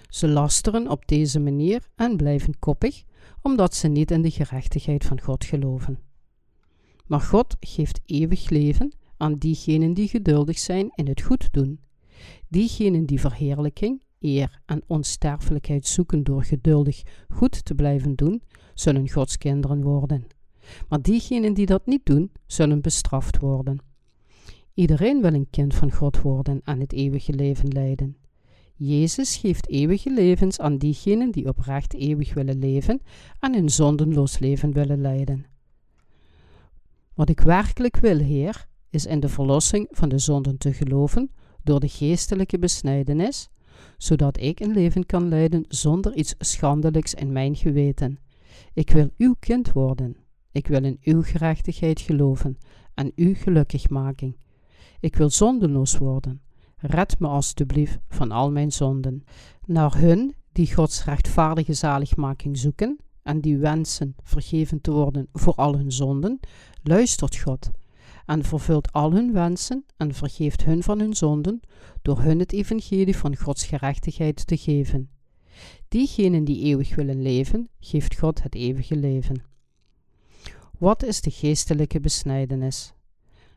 Ze 0.10 0.28
lasteren 0.28 0.90
op 0.90 1.08
deze 1.08 1.40
manier 1.40 1.88
en 1.96 2.18
blijven 2.18 2.60
koppig, 2.60 3.04
omdat 3.42 3.76
ze 3.76 3.88
niet 3.88 4.12
in 4.12 4.22
de 4.22 4.32
gerechtigheid 4.32 5.06
van 5.06 5.22
God 5.22 5.46
geloven. 5.46 6.00
Maar 7.06 7.22
God 7.22 7.56
geeft 7.60 8.02
eeuwig 8.06 8.50
leven 8.50 8.94
aan 9.18 9.34
diegenen 9.34 9.94
die 9.94 10.08
geduldig 10.08 10.60
zijn 10.60 10.92
in 10.96 11.08
het 11.08 11.22
goed 11.22 11.54
doen. 11.54 11.80
Diegenen 12.48 13.06
die 13.06 13.20
verheerlijking, 13.20 14.02
eer 14.20 14.62
en 14.66 14.84
onsterfelijkheid 14.88 15.88
zoeken 15.88 16.24
door 16.24 16.44
geduldig 16.44 17.02
goed 17.30 17.66
te 17.66 17.76
blijven 17.76 18.16
doen, 18.16 18.42
zullen 18.74 19.10
Gods 19.10 19.38
kinderen 19.38 19.84
worden. 19.84 20.38
Maar 20.90 21.02
diegenen 21.02 21.54
die 21.54 21.66
dat 21.66 21.86
niet 21.86 22.06
doen, 22.06 22.32
zullen 22.46 22.82
bestraft 22.82 23.40
worden. 23.40 23.78
Iedereen 24.74 25.22
wil 25.22 25.34
een 25.34 25.50
kind 25.50 25.76
van 25.76 25.92
God 25.92 26.22
worden 26.22 26.62
en 26.64 26.80
het 26.80 26.94
eeuwige 26.94 27.34
leven 27.34 27.68
leiden. 27.68 28.18
Jezus 28.76 29.36
geeft 29.36 29.70
eeuwige 29.70 30.14
levens 30.14 30.60
aan 30.60 30.78
diegenen 30.78 31.32
die 31.32 31.48
oprecht 31.48 31.94
eeuwig 31.94 32.34
willen 32.34 32.60
leven 32.60 33.02
en 33.40 33.56
een 33.56 33.70
zondenloos 33.70 34.40
leven 34.40 34.74
willen 34.74 35.02
leiden. 35.02 35.46
Wat 37.14 37.30
ik 37.30 37.40
werkelijk 37.40 37.98
wil, 37.98 38.18
Heer, 38.18 38.68
is 38.90 39.06
in 39.06 39.20
de 39.20 39.30
verlossing 39.30 39.88
van 39.92 40.10
de 40.10 40.18
zonden 40.18 40.58
te 40.58 40.74
geloven 40.74 41.32
door 41.64 41.80
de 41.80 41.88
geestelijke 41.88 42.60
besnijdenis, 42.60 43.50
zodat 43.98 44.40
ik 44.40 44.60
een 44.60 44.74
leven 44.74 45.06
kan 45.06 45.28
leiden 45.28 45.66
zonder 45.68 46.16
iets 46.16 46.36
schandelijks 46.38 47.14
in 47.14 47.32
mijn 47.32 47.56
geweten. 47.56 48.20
Ik 48.74 48.90
wil 48.90 49.10
uw 49.18 49.36
kind 49.40 49.72
worden. 49.72 50.18
Ik 50.52 50.68
wil 50.68 50.84
in 50.84 50.98
uw 51.02 51.22
gerechtigheid 51.22 52.02
geloven 52.02 52.58
en 52.94 53.12
uw 53.16 53.36
gelukkigmaking. 53.36 54.38
Ik 55.00 55.16
wil 55.16 55.30
zondeloos 55.30 55.98
worden. 55.98 56.42
Red 56.78 57.20
me 57.20 57.28
alstublieft 57.28 58.00
van 58.10 58.32
al 58.32 58.52
mijn 58.52 58.72
zonden. 58.72 59.24
Naar 59.66 59.98
hun 59.98 60.36
die 60.52 60.74
Gods 60.74 61.04
rechtvaardige 61.04 61.74
zaligmaking 61.74 62.58
zoeken 62.58 62.98
en 63.24 63.42
die 63.42 63.58
wensen 63.58 64.16
vergeven 64.24 64.82
te 64.82 64.92
worden 64.92 65.28
voor 65.34 65.54
al 65.54 65.78
hun 65.78 65.92
zonden, 65.92 66.40
luistert 66.84 67.38
God 67.38 67.72
en 68.26 68.44
vervult 68.44 68.92
al 68.92 69.12
hun 69.12 69.34
wensen 69.34 69.86
en 69.98 70.14
vergeeft 70.14 70.64
hun 70.64 70.84
van 70.84 71.00
hun 71.00 71.14
zonden 71.14 71.60
door 72.02 72.22
hun 72.22 72.40
het 72.40 72.54
evangelie 72.54 73.18
van 73.18 73.38
Gods 73.38 73.66
gerechtigheid 73.66 74.48
te 74.48 74.58
geven. 74.58 75.10
Diegenen 75.88 76.44
die 76.44 76.64
eeuwig 76.64 76.96
willen 76.96 77.22
leven, 77.22 77.70
geeft 77.80 78.18
God 78.18 78.44
het 78.44 78.56
eeuwige 78.56 78.96
leven. 78.96 79.49
Wat 80.80 81.04
is 81.04 81.22
de 81.22 81.32
geestelijke 81.32 82.00
besnijdenis? 82.00 82.94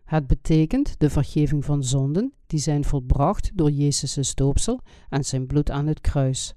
Het 0.04 0.26
betekent 0.26 0.94
de 0.98 1.11
vergeving 1.11 1.64
van 1.64 1.85
zonden 1.85 2.32
die 2.46 2.58
zijn 2.58 2.85
volbracht 2.85 3.50
door 3.54 3.70
Jezus' 3.70 4.35
doopsel 4.35 4.80
en 5.08 5.24
zijn 5.24 5.46
bloed 5.46 5.70
aan 5.70 5.87
het 5.87 6.00
kruis. 6.00 6.54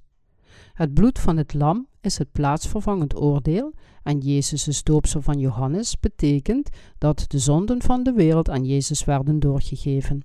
Het 0.74 0.94
bloed 0.94 1.20
van 1.20 1.38
het 1.38 1.54
lam 1.54 1.88
is 2.02 2.18
het 2.18 2.32
plaatsvervangend 2.32 3.16
oordeel 3.16 3.74
en 4.04 4.18
Jezus' 4.18 4.84
doopsel 4.84 5.22
van 5.22 5.40
Johannes 5.40 6.00
betekent 6.00 6.70
dat 6.98 7.26
de 7.28 7.40
zonden 7.40 7.82
van 7.82 8.04
de 8.04 8.14
wereld 8.14 8.50
aan 8.50 8.66
Jezus 8.66 9.04
werden 9.04 9.40
doorgegeven. 9.40 10.22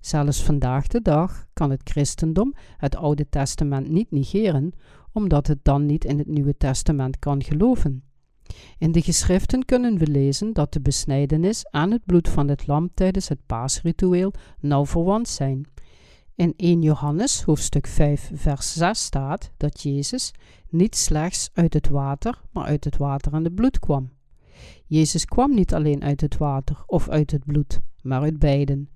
Zelfs 0.00 0.42
vandaag 0.42 0.86
de 0.86 1.02
dag 1.02 1.46
kan 1.52 1.70
het 1.70 1.80
christendom 1.84 2.54
het 2.76 2.96
Oude 2.96 3.28
Testament 3.28 3.88
niet 3.88 4.10
negeren, 4.10 4.72
omdat 5.12 5.46
het 5.46 5.58
dan 5.62 5.86
niet 5.86 6.04
in 6.04 6.18
het 6.18 6.28
Nieuwe 6.28 6.56
Testament 6.56 7.18
kan 7.18 7.42
geloven. 7.42 8.07
In 8.78 8.92
de 8.92 9.02
geschriften 9.02 9.64
kunnen 9.64 9.98
we 9.98 10.06
lezen 10.06 10.52
dat 10.52 10.72
de 10.72 10.80
besnijdenis 10.80 11.66
aan 11.70 11.90
het 11.90 12.04
bloed 12.04 12.28
van 12.28 12.48
het 12.48 12.66
lam 12.66 12.90
tijdens 12.94 13.28
het 13.28 13.46
paasritueel 13.46 14.32
nauw 14.60 14.86
verwant 14.86 15.28
zijn. 15.28 15.66
In 16.34 16.54
1 16.56 16.82
Johannes 16.82 17.42
hoofdstuk 17.42 17.86
5 17.86 18.30
vers 18.34 18.72
6 18.72 19.04
staat 19.04 19.50
dat 19.56 19.82
Jezus 19.82 20.32
niet 20.68 20.96
slechts 20.96 21.50
uit 21.52 21.74
het 21.74 21.88
water, 21.88 22.42
maar 22.52 22.64
uit 22.64 22.84
het 22.84 22.96
water 22.96 23.32
en 23.32 23.44
het 23.44 23.54
bloed 23.54 23.78
kwam. 23.78 24.10
Jezus 24.86 25.24
kwam 25.24 25.54
niet 25.54 25.74
alleen 25.74 26.02
uit 26.02 26.20
het 26.20 26.36
water 26.36 26.82
of 26.86 27.08
uit 27.08 27.30
het 27.30 27.44
bloed, 27.44 27.80
maar 28.02 28.20
uit 28.20 28.38
beiden. 28.38 28.88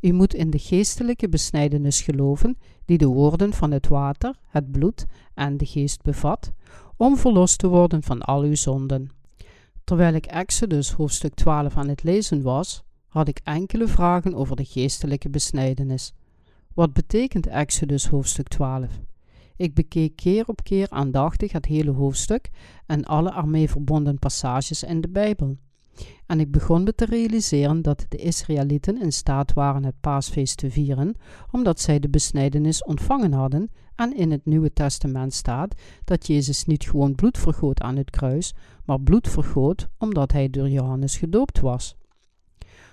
U 0.00 0.12
moet 0.12 0.34
in 0.34 0.50
de 0.50 0.58
geestelijke 0.58 1.28
besnijdenis 1.28 2.00
geloven, 2.00 2.58
die 2.84 2.98
de 2.98 3.06
woorden 3.06 3.52
van 3.52 3.70
het 3.70 3.88
water, 3.88 4.34
het 4.46 4.70
bloed 4.70 5.06
en 5.34 5.56
de 5.56 5.66
geest 5.66 6.02
bevat, 6.02 6.52
om 6.96 7.16
verlost 7.16 7.58
te 7.58 7.68
worden 7.68 8.02
van 8.02 8.22
al 8.22 8.42
uw 8.42 8.54
zonden. 8.54 9.10
Terwijl 9.84 10.14
ik 10.14 10.26
Exodus 10.26 10.92
hoofdstuk 10.92 11.34
12 11.34 11.76
aan 11.76 11.88
het 11.88 12.02
lezen 12.02 12.42
was, 12.42 12.82
had 13.08 13.28
ik 13.28 13.40
enkele 13.44 13.86
vragen 13.86 14.34
over 14.34 14.56
de 14.56 14.64
geestelijke 14.64 15.28
besnijdenis. 15.28 16.14
Wat 16.74 16.92
betekent 16.92 17.46
Exodus 17.46 18.06
hoofdstuk 18.06 18.48
12? 18.48 19.00
Ik 19.56 19.74
bekeek 19.74 20.16
keer 20.16 20.46
op 20.46 20.62
keer 20.62 20.86
aandachtig 20.90 21.52
het 21.52 21.66
hele 21.66 21.90
hoofdstuk 21.90 22.50
en 22.86 23.04
alle 23.04 23.32
ermee 23.32 23.70
verbonden 23.70 24.18
passages 24.18 24.82
in 24.82 25.00
de 25.00 25.08
Bijbel. 25.08 25.56
En 26.26 26.40
ik 26.40 26.50
begon 26.50 26.82
me 26.82 26.94
te 26.94 27.04
realiseren 27.04 27.82
dat 27.82 28.06
de 28.08 28.16
Israëlieten 28.16 29.00
in 29.00 29.12
staat 29.12 29.52
waren 29.52 29.84
het 29.84 30.00
paasfeest 30.00 30.56
te 30.56 30.70
vieren, 30.70 31.14
omdat 31.50 31.80
zij 31.80 31.98
de 31.98 32.08
besnijdenis 32.08 32.84
ontvangen 32.84 33.32
hadden 33.32 33.70
en 33.94 34.16
in 34.16 34.30
het 34.30 34.44
Nieuwe 34.44 34.72
Testament 34.72 35.34
staat 35.34 35.74
dat 36.04 36.26
Jezus 36.26 36.64
niet 36.64 36.84
gewoon 36.84 37.14
bloed 37.14 37.38
vergoot 37.38 37.80
aan 37.80 37.96
het 37.96 38.10
kruis, 38.10 38.54
maar 38.84 39.00
bloed 39.00 39.28
vergoot 39.28 39.88
omdat 39.98 40.32
hij 40.32 40.50
door 40.50 40.68
Johannes 40.68 41.16
gedoopt 41.16 41.60
was. 41.60 41.96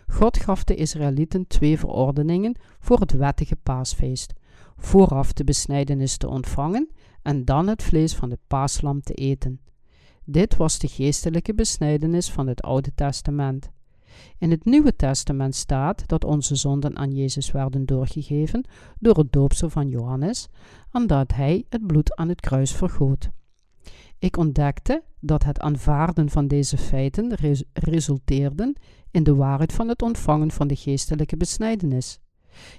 God 0.07 0.37
gaf 0.37 0.63
de 0.63 0.75
Israëlieten 0.75 1.47
twee 1.47 1.79
verordeningen 1.79 2.57
voor 2.79 2.99
het 2.99 3.11
wettige 3.11 3.55
paasfeest: 3.55 4.33
vooraf 4.77 5.33
de 5.33 5.43
besnijdenis 5.43 6.17
te 6.17 6.27
ontvangen 6.27 6.89
en 7.21 7.45
dan 7.45 7.67
het 7.67 7.83
vlees 7.83 8.15
van 8.15 8.29
het 8.29 8.39
paaslam 8.47 9.01
te 9.01 9.13
eten. 9.13 9.59
Dit 10.25 10.57
was 10.57 10.79
de 10.79 10.87
geestelijke 10.87 11.53
besnijdenis 11.53 12.31
van 12.31 12.47
het 12.47 12.61
Oude 12.61 12.91
Testament. 12.95 13.69
In 14.37 14.51
het 14.51 14.65
Nieuwe 14.65 14.95
Testament 14.95 15.55
staat 15.55 16.07
dat 16.07 16.23
onze 16.23 16.55
zonden 16.55 16.97
aan 16.97 17.11
Jezus 17.11 17.51
werden 17.51 17.85
doorgegeven 17.85 18.67
door 18.99 19.17
het 19.17 19.31
doopsel 19.31 19.69
van 19.69 19.89
Johannes 19.89 20.47
en 20.91 21.07
dat 21.07 21.33
hij 21.33 21.65
het 21.69 21.87
bloed 21.87 22.15
aan 22.15 22.29
het 22.29 22.41
kruis 22.41 22.71
vergoot. 22.71 23.29
Ik 24.19 24.37
ontdekte 24.37 25.03
dat 25.19 25.43
het 25.43 25.59
aanvaarden 25.59 26.29
van 26.29 26.47
deze 26.47 26.77
feiten 26.77 27.33
resulteerde 27.73 28.75
in 29.11 29.23
de 29.23 29.35
waarheid 29.35 29.73
van 29.73 29.87
het 29.87 30.01
ontvangen 30.01 30.51
van 30.51 30.67
de 30.67 30.75
geestelijke 30.75 31.37
besnijdenis. 31.37 32.19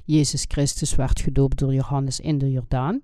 Jezus 0.04 0.44
Christus 0.48 0.94
werd 0.94 1.20
gedoopt 1.20 1.58
door 1.58 1.74
Johannes 1.74 2.20
in 2.20 2.38
de 2.38 2.50
Jordaan. 2.50 3.00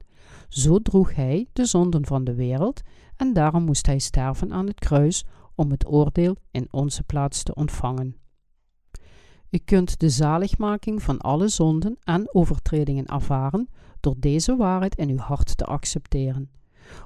Zo 0.49 0.79
droeg 0.79 1.15
hij 1.15 1.49
de 1.53 1.65
zonden 1.65 2.07
van 2.07 2.25
de 2.25 2.35
wereld 2.35 2.83
en 3.23 3.33
daarom 3.33 3.65
moest 3.65 3.87
hij 3.87 3.99
sterven 3.99 4.53
aan 4.53 4.67
het 4.67 4.79
kruis 4.79 5.25
om 5.55 5.71
het 5.71 5.87
oordeel 5.87 6.37
in 6.51 6.69
onze 6.71 7.03
plaats 7.03 7.43
te 7.43 7.55
ontvangen. 7.55 8.17
U 9.51 9.59
kunt 9.59 10.01
de 10.01 10.09
zaligmaking 10.09 11.03
van 11.03 11.19
alle 11.19 11.49
zonden 11.49 11.97
en 12.05 12.35
overtredingen 12.35 13.07
ervaren 13.07 13.69
door 14.01 14.15
deze 14.19 14.57
waarheid 14.57 14.97
in 14.97 15.09
uw 15.09 15.17
hart 15.17 15.57
te 15.57 15.65
accepteren. 15.65 16.51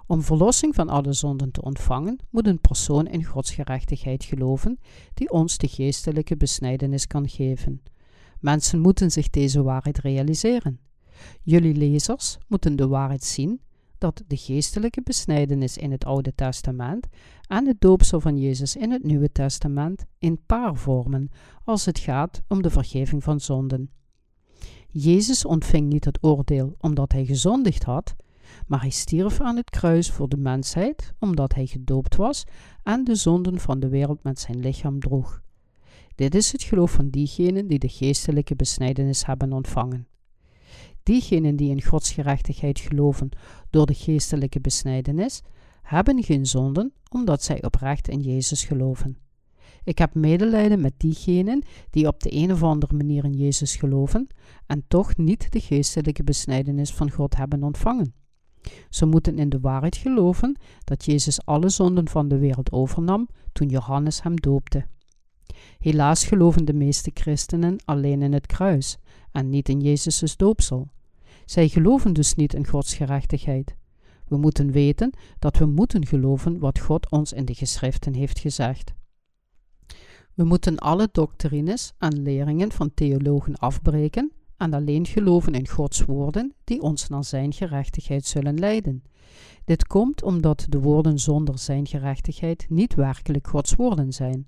Om 0.07 0.22
verlossing 0.22 0.74
van 0.74 0.88
alle 0.88 1.12
zonden 1.12 1.50
te 1.50 1.62
ontvangen, 1.62 2.18
moet 2.31 2.46
een 2.46 2.61
persoon 2.61 3.07
in 3.07 3.24
Gods 3.24 3.50
gerechtigheid 3.50 4.24
geloven, 4.24 4.79
die 5.14 5.31
ons 5.31 5.59
de 5.59 5.68
geestelijke 5.68 6.37
besnijdenis 6.37 7.07
kan 7.07 7.29
geven. 7.29 7.83
Mensen 8.40 8.81
moeten 8.81 9.11
zich 9.11 9.31
deze 9.31 9.62
waarheid 9.62 9.98
realiseren. 9.98 10.81
Jullie 11.42 11.74
lezers 11.74 12.38
moeten 12.46 12.76
de 12.76 12.87
waarheid 12.88 13.24
zien 13.24 13.61
dat 13.98 14.22
de 14.26 14.37
geestelijke 14.37 15.02
besnijdenis 15.02 15.76
in 15.76 15.90
het 15.90 16.04
Oude 16.04 16.35
Testament 16.35 17.06
en 17.48 17.66
het 17.66 17.80
doopsel 17.80 18.20
van 18.20 18.38
Jezus 18.38 18.76
in 18.76 18.90
het 18.90 19.02
Nieuwe 19.02 19.32
Testament 19.32 20.04
in 20.18 20.44
paar 20.46 20.76
vormen 20.76 21.30
als 21.64 21.85
het 21.85 21.98
gaat 21.98 22.42
om 22.48 22.62
de 22.62 22.70
vergeving 22.70 23.24
van 23.24 23.40
zonden. 23.40 23.90
Jezus 24.88 25.44
ontving 25.44 25.88
niet 25.88 26.04
het 26.04 26.18
oordeel 26.20 26.74
omdat 26.78 27.12
hij 27.12 27.24
gezondigd 27.24 27.82
had, 27.82 28.14
maar 28.66 28.80
hij 28.80 28.90
stierf 28.90 29.40
aan 29.40 29.56
het 29.56 29.70
kruis 29.70 30.11
voor 30.11 30.28
de 30.28 30.37
mensheid 30.37 31.12
omdat 31.18 31.54
hij 31.54 31.66
gedoopt 31.66 32.16
was 32.16 32.44
en 32.82 33.04
de 33.04 33.14
zonden 33.14 33.59
van 33.59 33.80
de 33.80 33.88
wereld 33.88 34.22
met 34.22 34.40
zijn 34.40 34.61
lichaam 34.61 35.00
droeg. 35.00 35.42
Dit 36.14 36.35
is 36.35 36.52
het 36.52 36.62
geloof 36.62 36.90
van 36.90 37.11
diegenen 37.11 37.66
die 37.66 37.78
de 37.78 37.88
geestelijke 37.88 38.56
besnijdenis 38.56 39.26
hebben 39.26 39.52
ontvangen. 39.52 40.06
Diegenen 41.07 41.57
die 41.57 41.71
in 41.71 41.83
Gods 41.83 42.12
gerechtigheid 42.12 42.81
geloven 42.81 43.29
door 43.71 43.87
de 43.87 43.95
geestelijke 43.95 44.61
besnijdenis, 44.61 45.42
hebben 45.83 46.23
geen 46.23 46.47
zonden 46.47 46.92
omdat 47.11 47.42
zij 47.42 47.62
oprecht 47.64 48.09
in 48.09 48.21
Jezus 48.21 48.64
geloven. 48.64 49.19
Ik 49.85 49.99
heb 49.99 50.14
medelijden 50.14 50.81
met 50.81 50.92
diegenen 50.97 51.62
die 51.90 52.07
op 52.07 52.23
de 52.23 52.33
een 52.33 52.53
of 52.53 52.62
andere 52.62 52.97
manier 52.97 53.25
in 53.25 53.33
Jezus 53.33 53.77
geloven 53.77 54.27
en 54.66 54.85
toch 54.88 55.16
niet 55.16 55.53
de 55.53 55.61
geestelijke 55.61 56.25
besnijdenis 56.25 56.92
van 56.92 57.11
God 57.11 57.37
hebben 57.37 57.62
ontvangen. 57.62 58.14
Ze 58.90 59.07
moeten 59.07 59.38
in 59.38 59.49
de 59.49 59.61
waarheid 59.61 59.97
geloven 59.97 60.59
dat 60.85 61.05
Jezus 61.05 61.45
alle 61.45 61.69
zonden 61.69 62.09
van 62.09 62.29
de 62.29 62.38
wereld 62.38 62.73
overnam 62.73 63.29
toen 63.53 63.69
Johannes 63.69 64.23
hem 64.23 64.40
doopte. 64.40 64.87
Helaas 65.79 66.25
geloven 66.25 66.64
de 66.64 66.75
meeste 66.75 67.11
christenen 67.14 67.77
alleen 67.85 68.23
in 68.23 68.33
het 68.33 68.47
kruis 68.47 68.99
en 69.37 69.51
niet 69.51 69.68
in 69.68 69.81
Jezus' 69.81 70.37
doopsel. 70.37 70.88
Zij 71.44 71.68
geloven 71.68 72.12
dus 72.12 72.35
niet 72.35 72.55
in 72.55 72.66
Gods 72.66 72.94
gerechtigheid. 72.94 73.77
We 74.29 74.37
moeten 74.37 74.70
weten 74.70 75.11
dat 75.38 75.57
we 75.57 75.66
moeten 75.66 76.07
geloven 76.07 76.59
wat 76.59 76.79
God 76.79 77.11
ons 77.11 77.33
in 77.33 77.44
de 77.44 77.55
geschriften 77.55 78.14
heeft 78.14 78.38
gezegd. 78.38 78.94
We 80.35 80.44
moeten 80.44 80.79
alle 80.79 81.09
doctrines 81.12 81.92
en 81.99 82.22
leringen 82.22 82.72
van 82.72 82.94
theologen 82.94 83.57
afbreken 83.57 84.33
en 84.57 84.72
alleen 84.72 85.07
geloven 85.07 85.55
in 85.55 85.68
Gods 85.68 86.05
woorden 86.05 86.55
die 86.64 86.81
ons 86.81 87.09
naar 87.09 87.25
Zijn 87.25 87.53
gerechtigheid 87.53 88.25
zullen 88.25 88.59
leiden. 88.59 89.03
Dit 89.64 89.87
komt 89.87 90.22
omdat 90.22 90.66
de 90.68 90.81
woorden 90.81 91.18
zonder 91.18 91.59
Zijn 91.59 91.87
gerechtigheid 91.87 92.66
niet 92.68 92.94
werkelijk 92.94 93.46
Gods 93.46 93.75
woorden 93.75 94.12
zijn. 94.12 94.46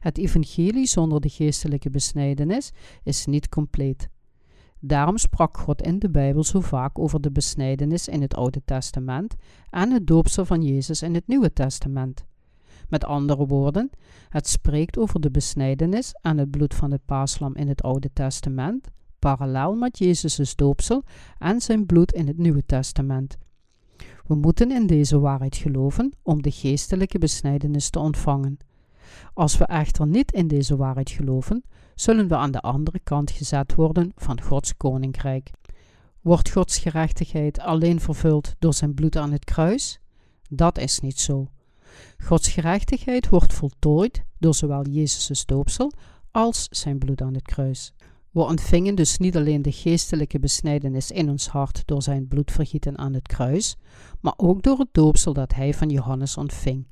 Het 0.00 0.18
evangelie 0.18 0.86
zonder 0.86 1.20
de 1.20 1.28
geestelijke 1.28 1.90
besnijdenis 1.90 2.72
is 3.02 3.26
niet 3.26 3.48
compleet. 3.48 4.12
Daarom 4.86 5.18
sprak 5.18 5.58
God 5.58 5.82
in 5.82 5.98
de 5.98 6.10
Bijbel 6.10 6.44
zo 6.44 6.60
vaak 6.60 6.98
over 6.98 7.20
de 7.20 7.30
besnijdenis 7.30 8.08
in 8.08 8.22
het 8.22 8.34
Oude 8.34 8.62
Testament 8.64 9.34
en 9.70 9.90
het 9.90 10.06
doopsel 10.06 10.44
van 10.44 10.62
Jezus 10.62 11.02
in 11.02 11.14
het 11.14 11.26
Nieuwe 11.26 11.52
Testament. 11.52 12.24
Met 12.88 13.04
andere 13.04 13.46
woorden, 13.46 13.90
het 14.28 14.48
spreekt 14.48 14.98
over 14.98 15.20
de 15.20 15.30
besnijdenis 15.30 16.12
en 16.20 16.38
het 16.38 16.50
bloed 16.50 16.74
van 16.74 16.90
het 16.90 17.04
paaslam 17.04 17.56
in 17.56 17.68
het 17.68 17.82
Oude 17.82 18.10
Testament, 18.12 18.88
parallel 19.18 19.74
met 19.74 19.98
Jezus' 19.98 20.56
doopsel 20.56 21.02
en 21.38 21.60
zijn 21.60 21.86
bloed 21.86 22.12
in 22.12 22.26
het 22.26 22.38
Nieuwe 22.38 22.66
Testament. 22.66 23.36
We 24.26 24.34
moeten 24.34 24.70
in 24.70 24.86
deze 24.86 25.18
waarheid 25.18 25.56
geloven 25.56 26.12
om 26.22 26.42
de 26.42 26.50
geestelijke 26.50 27.18
besnijdenis 27.18 27.90
te 27.90 27.98
ontvangen. 27.98 28.58
Als 29.34 29.56
we 29.56 29.64
echter 29.64 30.06
niet 30.06 30.32
in 30.32 30.48
deze 30.48 30.76
waarheid 30.76 31.10
geloven, 31.10 31.64
zullen 31.94 32.28
we 32.28 32.36
aan 32.36 32.50
de 32.50 32.60
andere 32.60 32.98
kant 32.98 33.30
gezet 33.30 33.74
worden 33.74 34.12
van 34.16 34.40
Gods 34.40 34.76
koninkrijk. 34.76 35.50
Wordt 36.20 36.50
Gods 36.50 36.78
gerechtigheid 36.78 37.58
alleen 37.58 38.00
vervuld 38.00 38.54
door 38.58 38.74
zijn 38.74 38.94
bloed 38.94 39.16
aan 39.16 39.32
het 39.32 39.44
kruis? 39.44 40.00
Dat 40.50 40.78
is 40.78 41.00
niet 41.00 41.20
zo. 41.20 41.48
Gods 42.18 42.48
gerechtigheid 42.48 43.28
wordt 43.28 43.52
voltooid 43.52 44.24
door 44.38 44.54
zowel 44.54 44.86
Jezus' 44.86 45.46
doopsel 45.46 45.92
als 46.30 46.66
zijn 46.70 46.98
bloed 46.98 47.22
aan 47.22 47.34
het 47.34 47.42
kruis. 47.42 47.92
We 48.30 48.40
ontvingen 48.40 48.94
dus 48.94 49.18
niet 49.18 49.36
alleen 49.36 49.62
de 49.62 49.72
geestelijke 49.72 50.38
besnijdenis 50.38 51.10
in 51.10 51.30
ons 51.30 51.48
hart 51.48 51.82
door 51.84 52.02
zijn 52.02 52.28
bloedvergieten 52.28 52.98
aan 52.98 53.14
het 53.14 53.26
kruis, 53.26 53.76
maar 54.20 54.34
ook 54.36 54.62
door 54.62 54.78
het 54.78 54.88
doopsel 54.92 55.32
dat 55.32 55.54
hij 55.54 55.74
van 55.74 55.88
Johannes 55.88 56.36
ontving. 56.36 56.86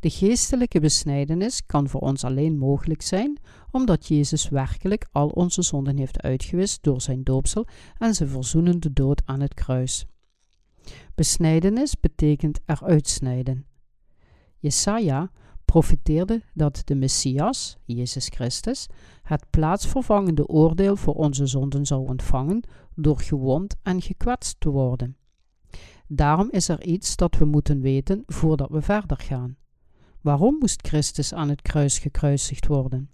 De 0.00 0.10
geestelijke 0.10 0.80
besnijdenis 0.80 1.66
kan 1.66 1.88
voor 1.88 2.00
ons 2.00 2.24
alleen 2.24 2.58
mogelijk 2.58 3.02
zijn 3.02 3.38
omdat 3.70 4.06
Jezus 4.06 4.48
werkelijk 4.48 5.08
al 5.12 5.28
onze 5.28 5.62
zonden 5.62 5.96
heeft 5.96 6.22
uitgewist 6.22 6.82
door 6.82 7.00
zijn 7.00 7.22
doopsel 7.24 7.66
en 7.98 8.14
zijn 8.14 8.28
verzoenende 8.28 8.92
dood 8.92 9.22
aan 9.24 9.40
het 9.40 9.54
kruis. 9.54 10.06
Besnijdenis 11.14 12.00
betekent 12.00 12.60
eruit 12.66 13.08
snijden. 13.08 13.66
Jesaja 14.58 15.30
profiteerde 15.64 16.42
dat 16.54 16.82
de 16.84 16.94
Messias, 16.94 17.76
Jezus 17.84 18.26
Christus, 18.26 18.86
het 19.22 19.46
plaatsvervangende 19.50 20.46
oordeel 20.46 20.96
voor 20.96 21.14
onze 21.14 21.46
zonden 21.46 21.86
zou 21.86 22.08
ontvangen 22.08 22.62
door 22.94 23.20
gewond 23.20 23.76
en 23.82 24.02
gekwetst 24.02 24.60
te 24.60 24.70
worden. 24.70 25.16
Daarom 26.06 26.48
is 26.50 26.68
er 26.68 26.84
iets 26.84 27.16
dat 27.16 27.36
we 27.36 27.44
moeten 27.44 27.80
weten 27.80 28.22
voordat 28.26 28.70
we 28.70 28.82
verder 28.82 29.16
gaan. 29.16 29.56
Waarom 30.20 30.56
moest 30.58 30.86
Christus 30.86 31.34
aan 31.34 31.48
het 31.48 31.62
kruis 31.62 31.98
gekruisigd 31.98 32.66
worden? 32.66 33.10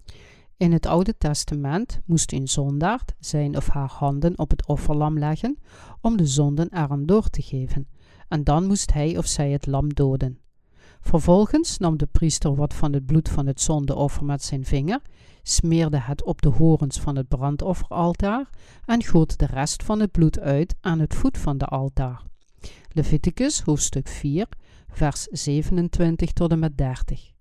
In 0.56 0.72
het 0.72 0.86
Oude 0.86 1.16
Testament 1.18 2.00
moest 2.04 2.32
een 2.32 2.48
zondaard 2.48 3.14
zijn 3.18 3.56
of 3.56 3.68
haar 3.68 3.90
handen 3.90 4.38
op 4.38 4.50
het 4.50 4.66
offerlam 4.66 5.18
leggen 5.18 5.58
om 6.00 6.16
de 6.16 6.26
zonden 6.26 6.72
eraan 6.72 7.06
door 7.06 7.28
te 7.28 7.42
geven, 7.42 7.88
en 8.28 8.44
dan 8.44 8.66
moest 8.66 8.92
hij 8.92 9.18
of 9.18 9.26
zij 9.26 9.50
het 9.50 9.66
lam 9.66 9.94
doden. 9.94 10.38
Vervolgens 11.00 11.78
nam 11.78 11.96
de 11.96 12.06
priester 12.06 12.54
wat 12.54 12.74
van 12.74 12.92
het 12.92 13.06
bloed 13.06 13.28
van 13.28 13.46
het 13.46 13.60
zondeoffer 13.60 14.24
met 14.24 14.42
zijn 14.42 14.64
vinger, 14.64 15.00
smeerde 15.42 16.00
het 16.00 16.24
op 16.24 16.42
de 16.42 16.48
horens 16.48 17.00
van 17.00 17.16
het 17.16 17.28
brandofferaltaar 17.28 18.50
en 18.84 19.04
goot 19.04 19.38
de 19.38 19.46
rest 19.46 19.82
van 19.82 20.00
het 20.00 20.10
bloed 20.10 20.40
uit 20.40 20.74
aan 20.80 20.98
het 20.98 21.14
voet 21.14 21.38
van 21.38 21.58
de 21.58 21.66
altaar. 21.66 22.22
Leviticus 22.88 23.60
hoofdstuk 23.60 24.08
4, 24.08 24.48
vers 24.96 25.26
27 25.30 26.32
tot 26.32 26.50
en 26.50 26.58
met 26.58 26.78
30. 26.78 27.32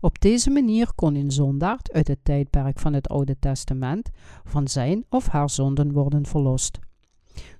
Op 0.00 0.20
deze 0.20 0.50
manier 0.50 0.92
kon 0.94 1.14
een 1.14 1.30
zondaard 1.30 1.92
uit 1.92 2.08
het 2.08 2.18
tijdperk 2.22 2.78
van 2.78 2.92
het 2.92 3.08
Oude 3.08 3.38
Testament 3.38 4.10
van 4.44 4.68
zijn 4.68 5.04
of 5.08 5.26
haar 5.26 5.50
zonden 5.50 5.92
worden 5.92 6.26
verlost. 6.26 6.78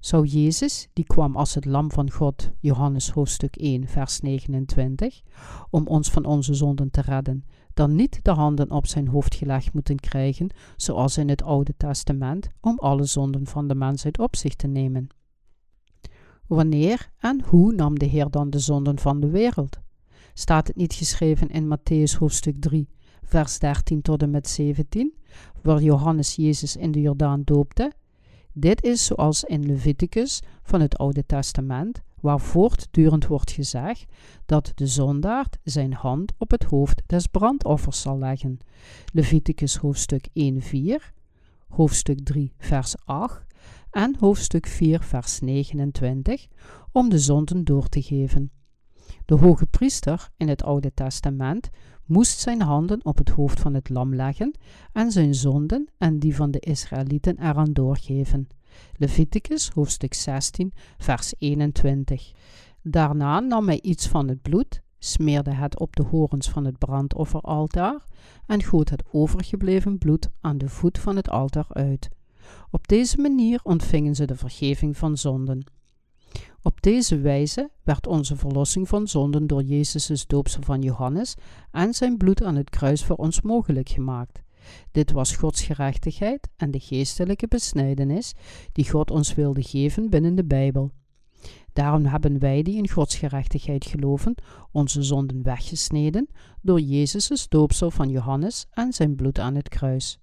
Zou 0.01 0.27
Jezus, 0.27 0.88
die 0.93 1.05
kwam 1.05 1.37
als 1.37 1.55
het 1.55 1.64
lam 1.64 1.90
van 1.90 2.11
God, 2.11 2.51
Johannes 2.61 3.11
hoofdstuk 3.11 3.57
1, 3.57 3.88
vers 3.88 4.21
29, 4.21 5.21
om 5.71 5.87
ons 5.87 6.11
van 6.11 6.25
onze 6.25 6.55
zonden 6.55 6.90
te 6.90 7.01
redden, 7.01 7.45
dan 7.75 7.95
niet 7.95 8.25
de 8.25 8.31
handen 8.31 8.71
op 8.71 8.87
zijn 8.87 9.09
hoofd 9.09 9.35
gelegd 9.35 9.73
moeten 9.73 9.97
krijgen, 9.97 10.51
zoals 10.77 11.19
in 11.19 11.29
het 11.29 11.43
Oude 11.43 11.75
Testament, 11.77 12.49
om 12.61 12.79
alle 12.79 13.05
zonden 13.05 13.47
van 13.47 13.69
de 13.69 13.75
mensheid 13.75 14.19
op 14.19 14.37
zich 14.37 14.55
te 14.55 14.66
nemen? 14.66 15.09
Wanneer 16.50 17.10
en 17.18 17.42
hoe 17.44 17.72
nam 17.72 17.98
de 17.98 18.06
Heer 18.06 18.30
dan 18.30 18.50
de 18.50 18.58
zonden 18.58 18.98
van 18.98 19.20
de 19.20 19.28
wereld? 19.28 19.80
Staat 20.34 20.66
het 20.66 20.76
niet 20.76 20.94
geschreven 20.94 21.48
in 21.48 21.76
Matthäus 21.76 22.18
hoofdstuk 22.18 22.60
3, 22.60 22.88
vers 23.22 23.58
13 23.58 24.02
tot 24.02 24.22
en 24.22 24.30
met 24.30 24.48
17, 24.48 25.14
waar 25.62 25.82
Johannes 25.82 26.34
Jezus 26.34 26.76
in 26.76 26.92
de 26.92 27.00
Jordaan 27.00 27.42
doopte? 27.44 27.92
Dit 28.52 28.82
is 28.82 29.04
zoals 29.04 29.44
in 29.44 29.66
Leviticus 29.66 30.42
van 30.62 30.80
het 30.80 30.98
Oude 30.98 31.26
Testament, 31.26 32.02
waar 32.20 32.40
voortdurend 32.40 33.26
wordt 33.26 33.50
gezegd 33.50 34.04
dat 34.46 34.72
de 34.74 34.86
zondaard 34.86 35.58
zijn 35.64 35.92
hand 35.92 36.32
op 36.38 36.50
het 36.50 36.64
hoofd 36.64 37.02
des 37.06 37.26
brandoffers 37.26 38.00
zal 38.00 38.18
leggen. 38.18 38.58
Leviticus 39.12 39.76
hoofdstuk 39.76 40.28
1, 40.32 40.60
4, 40.60 41.12
hoofdstuk 41.68 42.24
3, 42.24 42.52
vers 42.58 42.94
8 43.04 43.49
en 43.90 44.16
hoofdstuk 44.18 44.66
4, 44.66 45.00
vers 45.03 45.40
29, 45.40 46.46
om 46.92 47.09
de 47.09 47.18
zonden 47.18 47.64
door 47.64 47.88
te 47.88 48.03
geven. 48.03 48.50
De 49.24 49.35
hoge 49.35 49.66
priester 49.66 50.29
in 50.37 50.48
het 50.48 50.62
Oude 50.62 50.94
Testament 50.94 51.70
moest 52.07 52.38
zijn 52.38 52.61
handen 52.62 53.05
op 53.05 53.18
het 53.18 53.29
hoofd 53.29 53.61
van 53.61 53.74
het 53.74 53.88
lam 53.88 54.14
leggen 54.14 54.59
en 54.92 55.11
zijn 55.11 55.35
zonden 55.35 55.88
en 55.98 56.18
die 56.18 56.37
van 56.37 56.50
de 56.50 56.61
Israëlieten 56.61 57.38
eraan 57.38 57.72
doorgeven. 57.72 58.48
Leviticus 58.96 59.68
hoofdstuk 59.68 60.14
16, 60.14 60.72
vers 60.98 61.35
21. 61.38 62.33
Daarna 62.83 63.40
nam 63.40 63.66
hij 63.66 63.81
iets 63.81 64.09
van 64.09 64.29
het 64.29 64.42
bloed, 64.42 64.83
smeerde 64.98 65.55
het 65.55 65.79
op 65.79 65.96
de 65.96 66.03
horens 66.03 66.50
van 66.50 66.64
het 66.64 66.79
brandofferaltaar 66.79 68.05
en 68.46 68.62
goot 68.62 68.88
het 68.88 69.03
overgebleven 69.12 69.98
bloed 69.98 70.29
aan 70.40 70.59
de 70.59 70.68
voet 70.68 70.98
van 70.98 71.16
het 71.16 71.29
altaar 71.29 71.66
uit. 71.68 72.09
Op 72.70 72.88
deze 72.88 73.18
manier 73.18 73.60
ontvingen 73.62 74.14
ze 74.14 74.24
de 74.24 74.36
vergeving 74.36 74.96
van 74.96 75.16
zonden. 75.16 75.64
Op 76.62 76.82
deze 76.82 77.18
wijze 77.18 77.70
werd 77.82 78.06
onze 78.06 78.36
verlossing 78.36 78.88
van 78.88 79.08
zonden 79.08 79.46
door 79.46 79.62
Jezus' 79.62 80.26
doopsel 80.26 80.62
van 80.62 80.82
Johannes 80.82 81.34
en 81.70 81.94
zijn 81.94 82.16
bloed 82.16 82.42
aan 82.42 82.56
het 82.56 82.70
kruis 82.70 83.04
voor 83.04 83.16
ons 83.16 83.40
mogelijk 83.40 83.88
gemaakt. 83.88 84.42
Dit 84.90 85.12
was 85.12 85.36
Gods 85.36 85.62
gerechtigheid 85.62 86.48
en 86.56 86.70
de 86.70 86.80
geestelijke 86.80 87.48
besnijdenis 87.48 88.34
die 88.72 88.90
God 88.90 89.10
ons 89.10 89.34
wilde 89.34 89.62
geven 89.62 90.10
binnen 90.10 90.34
de 90.34 90.44
Bijbel. 90.44 90.90
Daarom 91.72 92.04
hebben 92.04 92.38
wij 92.38 92.62
die 92.62 92.76
in 92.76 92.88
Gods 92.88 93.16
gerechtigheid 93.16 93.86
geloven, 93.86 94.34
onze 94.72 95.02
zonden 95.02 95.42
weggesneden 95.42 96.28
door 96.62 96.80
Jezus' 96.80 97.48
doopsel 97.48 97.90
van 97.90 98.08
Johannes 98.08 98.66
en 98.70 98.92
zijn 98.92 99.16
bloed 99.16 99.38
aan 99.38 99.54
het 99.54 99.68
kruis. 99.68 100.18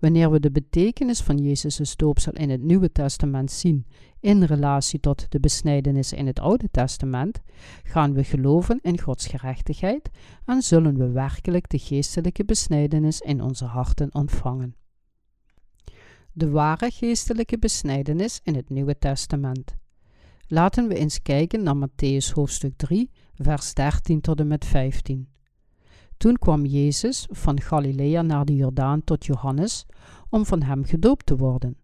Wanneer 0.00 0.30
we 0.30 0.40
de 0.40 0.50
betekenis 0.50 1.20
van 1.20 1.36
Jezus' 1.36 1.96
doopsel 1.96 2.32
in 2.32 2.50
het 2.50 2.62
Nieuwe 2.62 2.92
Testament 2.92 3.50
zien 3.50 3.86
in 4.20 4.42
relatie 4.42 5.00
tot 5.00 5.30
de 5.30 5.40
besnijdenis 5.40 6.12
in 6.12 6.26
het 6.26 6.40
Oude 6.40 6.68
Testament, 6.70 7.40
gaan 7.82 8.14
we 8.14 8.24
geloven 8.24 8.78
in 8.82 9.00
Gods 9.00 9.26
gerechtigheid 9.26 10.10
en 10.44 10.62
zullen 10.62 10.98
we 10.98 11.10
werkelijk 11.10 11.68
de 11.68 11.78
geestelijke 11.78 12.44
besnijdenis 12.44 13.20
in 13.20 13.42
onze 13.42 13.64
harten 13.64 14.14
ontvangen. 14.14 14.74
De 16.32 16.50
ware 16.50 16.90
geestelijke 16.90 17.58
besnijdenis 17.58 18.40
in 18.42 18.54
het 18.54 18.70
Nieuwe 18.70 18.98
Testament. 18.98 19.76
Laten 20.46 20.88
we 20.88 20.94
eens 20.94 21.22
kijken 21.22 21.62
naar 21.62 21.88
Matthäus 21.88 22.32
hoofdstuk 22.34 22.76
3, 22.76 23.10
vers 23.34 23.74
13 23.74 24.20
tot 24.20 24.40
en 24.40 24.46
met 24.46 24.64
15. 24.64 25.28
Toen 26.18 26.36
kwam 26.36 26.66
Jezus 26.66 27.26
van 27.30 27.60
Galilea 27.60 28.22
naar 28.22 28.44
de 28.44 28.56
Jordaan 28.56 29.04
tot 29.04 29.26
Johannes 29.26 29.86
om 30.28 30.46
van 30.46 30.62
hem 30.62 30.84
gedoopt 30.84 31.26
te 31.26 31.36
worden. 31.36 31.76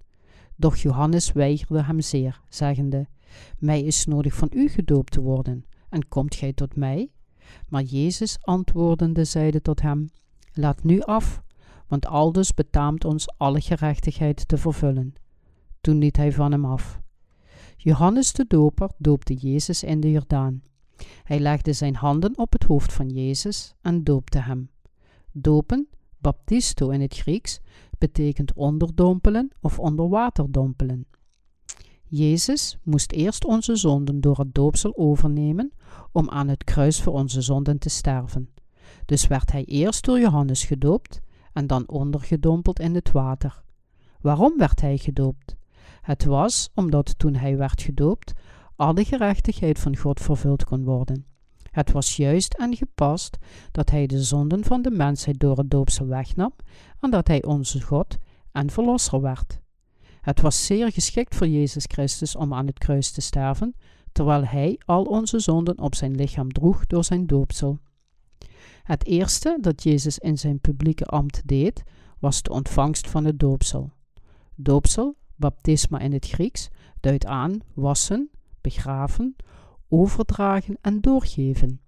Doch 0.56 0.76
Johannes 0.76 1.32
weigerde 1.32 1.82
hem 1.82 2.00
zeer, 2.00 2.40
zeggende: 2.48 3.06
Mij 3.58 3.82
is 3.82 4.04
nodig 4.04 4.34
van 4.34 4.50
u 4.54 4.68
gedoopt 4.68 5.12
te 5.12 5.20
worden, 5.20 5.64
en 5.88 6.08
komt 6.08 6.34
gij 6.34 6.52
tot 6.52 6.76
mij? 6.76 7.10
Maar 7.68 7.82
Jezus 7.82 8.38
antwoordende 8.40 9.24
zeide 9.24 9.62
tot 9.62 9.80
hem: 9.80 10.10
Laat 10.52 10.82
nu 10.82 11.00
af, 11.00 11.42
want 11.86 12.06
aldus 12.06 12.54
betaamt 12.54 13.04
ons 13.04 13.28
alle 13.36 13.60
gerechtigheid 13.60 14.48
te 14.48 14.56
vervullen. 14.56 15.14
Toen 15.80 15.98
liet 15.98 16.16
hij 16.16 16.32
van 16.32 16.52
hem 16.52 16.64
af. 16.64 17.00
Johannes 17.76 18.32
de 18.32 18.44
Doper 18.48 18.90
doopte 18.98 19.34
Jezus 19.34 19.82
in 19.82 20.00
de 20.00 20.10
Jordaan. 20.10 20.62
Hij 21.24 21.40
legde 21.40 21.72
zijn 21.72 21.94
handen 21.94 22.38
op 22.38 22.52
het 22.52 22.64
hoofd 22.64 22.92
van 22.92 23.08
Jezus 23.08 23.74
en 23.80 24.04
doopte 24.04 24.38
hem. 24.38 24.70
Dopen, 25.32 25.88
baptisto 26.18 26.90
in 26.90 27.00
het 27.00 27.14
Grieks, 27.14 27.60
betekent 27.98 28.52
onderdompelen 28.52 29.50
of 29.60 29.78
onder 29.78 30.08
water 30.08 30.50
dompelen. 30.50 31.06
Jezus 32.04 32.78
moest 32.82 33.12
eerst 33.12 33.44
onze 33.44 33.76
zonden 33.76 34.20
door 34.20 34.38
het 34.38 34.54
doopsel 34.54 34.96
overnemen 34.96 35.72
om 36.12 36.30
aan 36.30 36.48
het 36.48 36.64
kruis 36.64 37.02
voor 37.02 37.12
onze 37.12 37.40
zonden 37.40 37.78
te 37.78 37.88
sterven. 37.88 38.48
Dus 39.06 39.26
werd 39.26 39.52
hij 39.52 39.64
eerst 39.64 40.04
door 40.04 40.20
Johannes 40.20 40.64
gedoopt 40.64 41.20
en 41.52 41.66
dan 41.66 41.88
ondergedompeld 41.88 42.80
in 42.80 42.94
het 42.94 43.12
water. 43.12 43.62
Waarom 44.20 44.58
werd 44.58 44.80
hij 44.80 44.98
gedoopt? 44.98 45.56
Het 46.02 46.24
was 46.24 46.70
omdat 46.74 47.18
toen 47.18 47.34
hij 47.34 47.56
werd 47.56 47.82
gedoopt, 47.82 48.32
alle 48.76 49.04
gerechtigheid 49.04 49.78
van 49.78 49.96
God 49.96 50.20
vervuld 50.20 50.64
kon 50.64 50.84
worden. 50.84 51.26
Het 51.70 51.92
was 51.92 52.16
juist 52.16 52.54
en 52.54 52.76
gepast 52.76 53.38
dat 53.70 53.90
hij 53.90 54.06
de 54.06 54.22
zonden 54.22 54.64
van 54.64 54.82
de 54.82 54.90
mensheid 54.90 55.40
door 55.40 55.56
het 55.56 55.70
doopsel 55.70 56.06
wegnam 56.06 56.52
en 57.00 57.10
dat 57.10 57.28
hij 57.28 57.44
onze 57.44 57.80
God 57.80 58.16
en 58.52 58.70
verlosser 58.70 59.20
werd. 59.20 59.60
Het 60.20 60.40
was 60.40 60.66
zeer 60.66 60.92
geschikt 60.92 61.34
voor 61.34 61.46
Jezus 61.48 61.84
Christus 61.86 62.36
om 62.36 62.54
aan 62.54 62.66
het 62.66 62.78
kruis 62.78 63.10
te 63.10 63.20
sterven, 63.20 63.74
terwijl 64.12 64.44
hij 64.44 64.80
al 64.84 65.04
onze 65.04 65.38
zonden 65.38 65.78
op 65.78 65.94
zijn 65.94 66.14
lichaam 66.14 66.52
droeg 66.52 66.86
door 66.86 67.04
zijn 67.04 67.26
doopsel. 67.26 67.78
Het 68.82 69.06
eerste 69.06 69.58
dat 69.60 69.82
Jezus 69.82 70.18
in 70.18 70.38
zijn 70.38 70.60
publieke 70.60 71.04
ambt 71.04 71.42
deed, 71.44 71.82
was 72.18 72.42
de 72.42 72.50
ontvangst 72.50 73.10
van 73.10 73.24
het 73.24 73.38
doopsel. 73.38 73.92
Doopsel, 74.54 75.16
baptisma 75.36 75.98
in 75.98 76.12
het 76.12 76.26
Grieks, 76.26 76.68
duidt 77.00 77.26
aan 77.26 77.60
wassen, 77.74 78.30
begraven, 78.64 79.36
overdragen 79.88 80.78
en 80.80 81.00
doorgeven. 81.00 81.80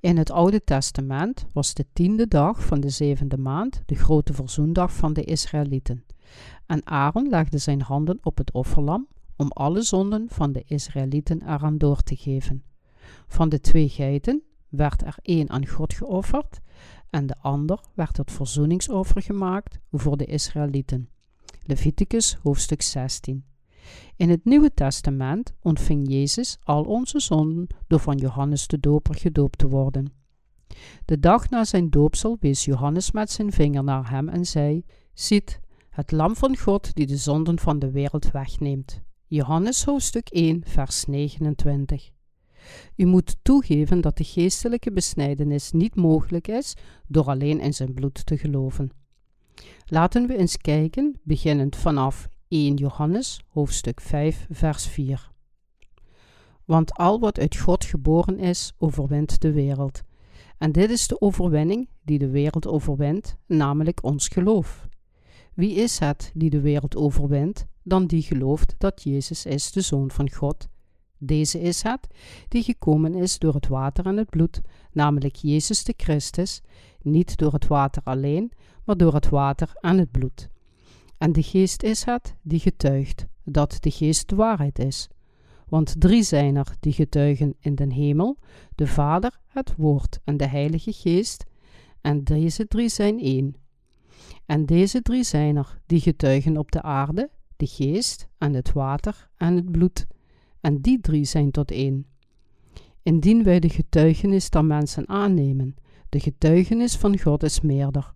In 0.00 0.16
het 0.16 0.30
Oude 0.30 0.64
Testament 0.64 1.46
was 1.52 1.74
de 1.74 1.86
tiende 1.92 2.28
dag 2.28 2.64
van 2.64 2.80
de 2.80 2.88
zevende 2.88 3.38
maand 3.38 3.82
de 3.86 3.94
grote 3.94 4.32
verzoendag 4.32 4.92
van 4.92 5.12
de 5.12 5.24
Israëlieten. 5.24 6.04
En 6.66 6.86
Aaron 6.86 7.28
legde 7.28 7.58
zijn 7.58 7.82
handen 7.82 8.18
op 8.22 8.38
het 8.38 8.52
offerlam 8.52 9.08
om 9.36 9.48
alle 9.48 9.82
zonden 9.82 10.26
van 10.28 10.52
de 10.52 10.62
Israëlieten 10.66 11.42
eraan 11.42 11.78
door 11.78 12.02
te 12.02 12.16
geven. 12.16 12.62
Van 13.26 13.48
de 13.48 13.60
twee 13.60 13.88
geiten 13.88 14.42
werd 14.68 15.02
er 15.02 15.16
één 15.22 15.50
aan 15.50 15.66
God 15.66 15.94
geofferd 15.94 16.60
en 17.10 17.26
de 17.26 17.36
ander 17.40 17.80
werd 17.94 18.16
het 18.16 18.30
verzoeningsoffer 18.30 19.22
gemaakt 19.22 19.78
voor 19.90 20.16
de 20.16 20.24
Israëlieten. 20.24 21.08
Leviticus 21.62 22.38
hoofdstuk 22.42 22.82
16. 22.82 23.44
In 24.16 24.30
het 24.30 24.44
Nieuwe 24.44 24.74
Testament 24.74 25.54
ontving 25.60 26.10
Jezus 26.10 26.58
al 26.62 26.82
onze 26.82 27.20
zonden 27.20 27.66
door 27.86 28.00
van 28.00 28.16
Johannes 28.16 28.66
de 28.66 28.80
Doper 28.80 29.14
gedoopt 29.14 29.58
te 29.58 29.68
worden. 29.68 30.12
De 31.04 31.18
dag 31.18 31.50
na 31.50 31.64
zijn 31.64 31.90
doopsel 31.90 32.36
wees 32.40 32.64
Johannes 32.64 33.10
met 33.10 33.30
zijn 33.30 33.52
vinger 33.52 33.84
naar 33.84 34.10
hem 34.10 34.28
en 34.28 34.44
zei: 34.44 34.84
Ziet, 35.14 35.60
het 35.90 36.10
Lam 36.10 36.36
van 36.36 36.56
God 36.56 36.94
die 36.94 37.06
de 37.06 37.16
zonden 37.16 37.58
van 37.58 37.78
de 37.78 37.90
wereld 37.90 38.30
wegneemt. 38.30 39.00
Johannes 39.26 39.84
hoofdstuk 39.84 40.28
1, 40.28 40.62
vers 40.64 41.04
29. 41.04 42.10
U 42.96 43.04
moet 43.04 43.36
toegeven 43.42 44.00
dat 44.00 44.16
de 44.16 44.24
geestelijke 44.24 44.92
besnijdenis 44.92 45.72
niet 45.72 45.94
mogelijk 45.94 46.48
is 46.48 46.76
door 47.06 47.24
alleen 47.24 47.60
in 47.60 47.74
zijn 47.74 47.94
bloed 47.94 48.26
te 48.26 48.38
geloven. 48.38 48.90
Laten 49.86 50.26
we 50.26 50.36
eens 50.36 50.56
kijken, 50.56 51.20
beginnend 51.22 51.76
vanaf 51.76 52.28
1 52.52 52.74
Johannes, 52.74 53.40
hoofdstuk 53.48 54.00
5, 54.00 54.46
vers 54.50 54.86
4. 54.86 55.30
Want 56.64 56.92
al 56.94 57.20
wat 57.20 57.38
uit 57.38 57.56
God 57.56 57.84
geboren 57.84 58.38
is, 58.38 58.72
overwint 58.78 59.40
de 59.40 59.52
wereld. 59.52 60.02
En 60.58 60.72
dit 60.72 60.90
is 60.90 61.06
de 61.06 61.20
overwinning 61.20 61.88
die 62.02 62.18
de 62.18 62.30
wereld 62.30 62.66
overwint, 62.66 63.36
namelijk 63.46 64.04
ons 64.04 64.28
geloof. 64.28 64.88
Wie 65.54 65.74
is 65.74 65.98
het 65.98 66.30
die 66.34 66.50
de 66.50 66.60
wereld 66.60 66.96
overwint, 66.96 67.66
dan 67.82 68.06
die 68.06 68.22
gelooft 68.22 68.74
dat 68.78 69.02
Jezus 69.02 69.46
is 69.46 69.72
de 69.72 69.80
Zoon 69.80 70.10
van 70.10 70.30
God? 70.30 70.68
Deze 71.18 71.60
is 71.60 71.82
het 71.82 72.06
die 72.48 72.62
gekomen 72.62 73.14
is 73.14 73.38
door 73.38 73.54
het 73.54 73.68
water 73.68 74.06
en 74.06 74.16
het 74.16 74.30
bloed, 74.30 74.60
namelijk 74.92 75.36
Jezus 75.36 75.84
de 75.84 75.94
Christus, 75.96 76.62
niet 77.02 77.36
door 77.36 77.52
het 77.52 77.66
water 77.66 78.02
alleen, 78.04 78.52
maar 78.84 78.96
door 78.96 79.14
het 79.14 79.28
water 79.28 79.72
en 79.80 79.98
het 79.98 80.10
bloed. 80.10 80.50
En 81.22 81.32
de 81.32 81.42
geest 81.42 81.82
is 81.82 82.04
het 82.04 82.36
die 82.42 82.58
getuigt 82.58 83.26
dat 83.44 83.76
de 83.80 83.90
geest 83.90 84.30
waarheid 84.30 84.78
is. 84.78 85.08
Want 85.68 86.00
drie 86.00 86.22
zijn 86.22 86.56
er 86.56 86.76
die 86.80 86.92
getuigen 86.92 87.54
in 87.60 87.74
den 87.74 87.90
hemel: 87.90 88.38
de 88.74 88.86
Vader, 88.86 89.38
het 89.46 89.76
Woord 89.76 90.20
en 90.24 90.36
de 90.36 90.46
Heilige 90.46 90.92
Geest. 90.92 91.44
En 92.00 92.24
deze 92.24 92.66
drie 92.68 92.88
zijn 92.88 93.20
één. 93.20 93.54
En 94.46 94.66
deze 94.66 95.02
drie 95.02 95.22
zijn 95.22 95.56
er 95.56 95.80
die 95.86 96.00
getuigen 96.00 96.56
op 96.56 96.72
de 96.72 96.82
aarde: 96.82 97.30
de 97.56 97.66
geest 97.66 98.28
en 98.38 98.54
het 98.54 98.72
water 98.72 99.28
en 99.36 99.54
het 99.56 99.72
bloed. 99.72 100.06
En 100.60 100.80
die 100.80 101.00
drie 101.00 101.24
zijn 101.24 101.50
tot 101.50 101.70
één. 101.70 102.06
Indien 103.02 103.44
wij 103.44 103.60
de 103.60 103.68
getuigenis 103.68 104.50
der 104.50 104.64
mensen 104.64 105.08
aannemen, 105.08 105.74
de 106.08 106.20
getuigenis 106.20 106.96
van 106.96 107.18
God 107.18 107.42
is 107.42 107.60
meerder. 107.60 108.12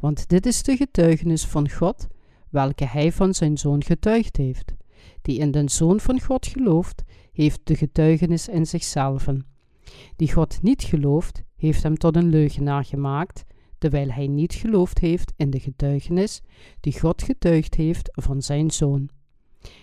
Want 0.00 0.28
dit 0.28 0.46
is 0.46 0.62
de 0.62 0.76
getuigenis 0.76 1.46
van 1.46 1.70
God 1.70 2.06
welke 2.54 2.86
hij 2.86 3.12
van 3.12 3.34
zijn 3.34 3.58
zoon 3.58 3.84
getuigd 3.84 4.36
heeft. 4.36 4.74
Die 5.22 5.38
in 5.38 5.50
den 5.50 5.68
zoon 5.68 6.00
van 6.00 6.20
God 6.20 6.46
gelooft, 6.46 7.02
heeft 7.32 7.60
de 7.64 7.76
getuigenis 7.76 8.48
in 8.48 8.66
zichzelf. 8.66 9.26
Die 10.16 10.32
God 10.32 10.62
niet 10.62 10.82
gelooft, 10.82 11.42
heeft 11.56 11.82
hem 11.82 11.96
tot 11.96 12.16
een 12.16 12.28
leugenaar 12.28 12.84
gemaakt, 12.84 13.44
terwijl 13.78 14.10
hij 14.10 14.26
niet 14.26 14.54
geloofd 14.54 14.98
heeft 14.98 15.32
in 15.36 15.50
de 15.50 15.60
getuigenis 15.60 16.40
die 16.80 17.00
God 17.00 17.22
getuigd 17.22 17.74
heeft 17.74 18.08
van 18.12 18.42
zijn 18.42 18.70
zoon. 18.70 19.08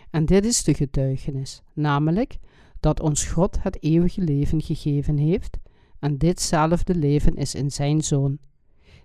En 0.10 0.26
dit 0.26 0.46
is 0.46 0.64
de 0.64 0.74
getuigenis, 0.74 1.62
namelijk 1.74 2.38
dat 2.80 3.00
ons 3.00 3.24
God 3.24 3.64
het 3.64 3.84
eeuwige 3.84 4.22
leven 4.22 4.62
gegeven 4.62 5.18
heeft, 5.18 5.58
en 6.00 6.18
ditzelfde 6.18 6.96
leven 6.96 7.36
is 7.36 7.56
in 7.56 7.72
zijn 7.72 8.02
zoon. 8.02 8.38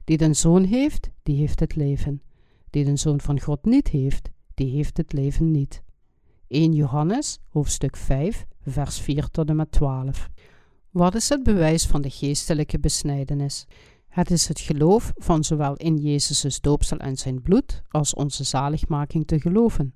Die 0.05 0.17
den 0.17 0.37
zoon 0.37 0.65
heeft, 0.65 1.11
die 1.23 1.37
heeft 1.37 1.61
het 1.61 1.77
leven 1.77 2.21
die 2.71 2.85
de 2.85 2.97
Zoon 2.97 3.21
van 3.21 3.41
God 3.41 3.65
niet 3.65 3.89
heeft, 3.89 4.31
die 4.55 4.71
heeft 4.71 4.97
het 4.97 5.13
leven 5.13 5.51
niet. 5.51 5.83
1 6.49 6.73
Johannes, 6.73 7.39
hoofdstuk 7.51 7.97
5, 7.97 8.47
vers 8.61 9.01
4 9.01 9.29
tot 9.31 9.49
en 9.49 9.57
met 9.57 9.73
12. 9.73 10.31
Wat 10.91 11.15
is 11.15 11.29
het 11.29 11.43
bewijs 11.43 11.87
van 11.87 12.03
de 12.03 12.11
geestelijke 12.11 12.79
besnijdenis? 12.79 13.67
Het 14.09 14.31
is 14.31 14.49
het 14.49 14.61
geloof 14.61 15.13
van 15.17 15.45
zowel 15.45 15.75
in 15.75 15.97
Jezus' 15.97 16.61
doopsel 16.61 16.99
en 16.99 17.17
zijn 17.17 17.43
bloed 17.43 17.83
als 17.89 18.15
onze 18.15 18.45
zaligmaking 18.45 19.27
te 19.27 19.41
geloven. 19.41 19.95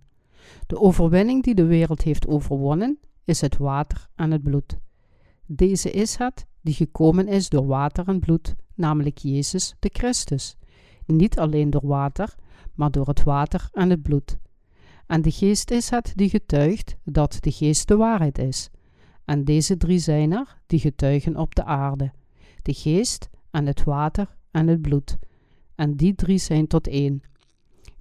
De 0.67 0.81
overwinning 0.81 1.43
die 1.43 1.55
de 1.55 1.65
wereld 1.65 2.03
heeft 2.03 2.27
overwonnen, 2.27 2.99
is 3.25 3.41
het 3.41 3.57
water 3.57 4.09
en 4.15 4.31
het 4.31 4.43
bloed. 4.43 4.79
Deze 5.47 5.91
is 5.91 6.17
het 6.17 6.47
die 6.61 6.75
gekomen 6.75 7.29
is 7.29 7.49
door 7.49 7.67
water 7.67 8.09
en 8.09 8.21
bloed, 8.21 8.55
namelijk 8.75 9.19
Jezus 9.19 9.75
de 9.79 9.91
Christus. 9.93 10.57
Niet 11.07 11.39
alleen 11.39 11.71
door 11.71 11.87
water, 11.87 12.35
maar 12.81 12.91
door 12.91 13.07
het 13.07 13.23
water 13.23 13.69
en 13.73 13.91
het 13.91 14.03
bloed. 14.03 14.39
En 15.07 15.23
de 15.23 15.31
geest 15.31 15.71
is 15.71 15.91
het 15.91 16.13
die 16.17 16.29
getuigt 16.29 16.97
dat 17.05 17.37
de 17.41 17.53
geest 17.53 17.89
de 17.89 17.97
waarheid 17.97 18.39
is. 18.39 18.71
En 19.25 19.45
deze 19.45 19.77
drie 19.77 19.99
zijn 19.99 20.33
er 20.33 20.59
die 20.67 20.79
getuigen 20.79 21.37
op 21.37 21.55
de 21.55 21.65
aarde: 21.65 22.13
de 22.63 22.75
geest 22.75 23.29
en 23.51 23.67
het 23.67 23.85
water 23.85 24.37
en 24.51 24.69
het 24.69 24.83
bloed. 24.83 25.19
En 25.75 25.97
die 25.97 26.15
drie 26.15 26.39
zijn 26.39 26.67
tot 26.67 26.89
één. 26.89 27.23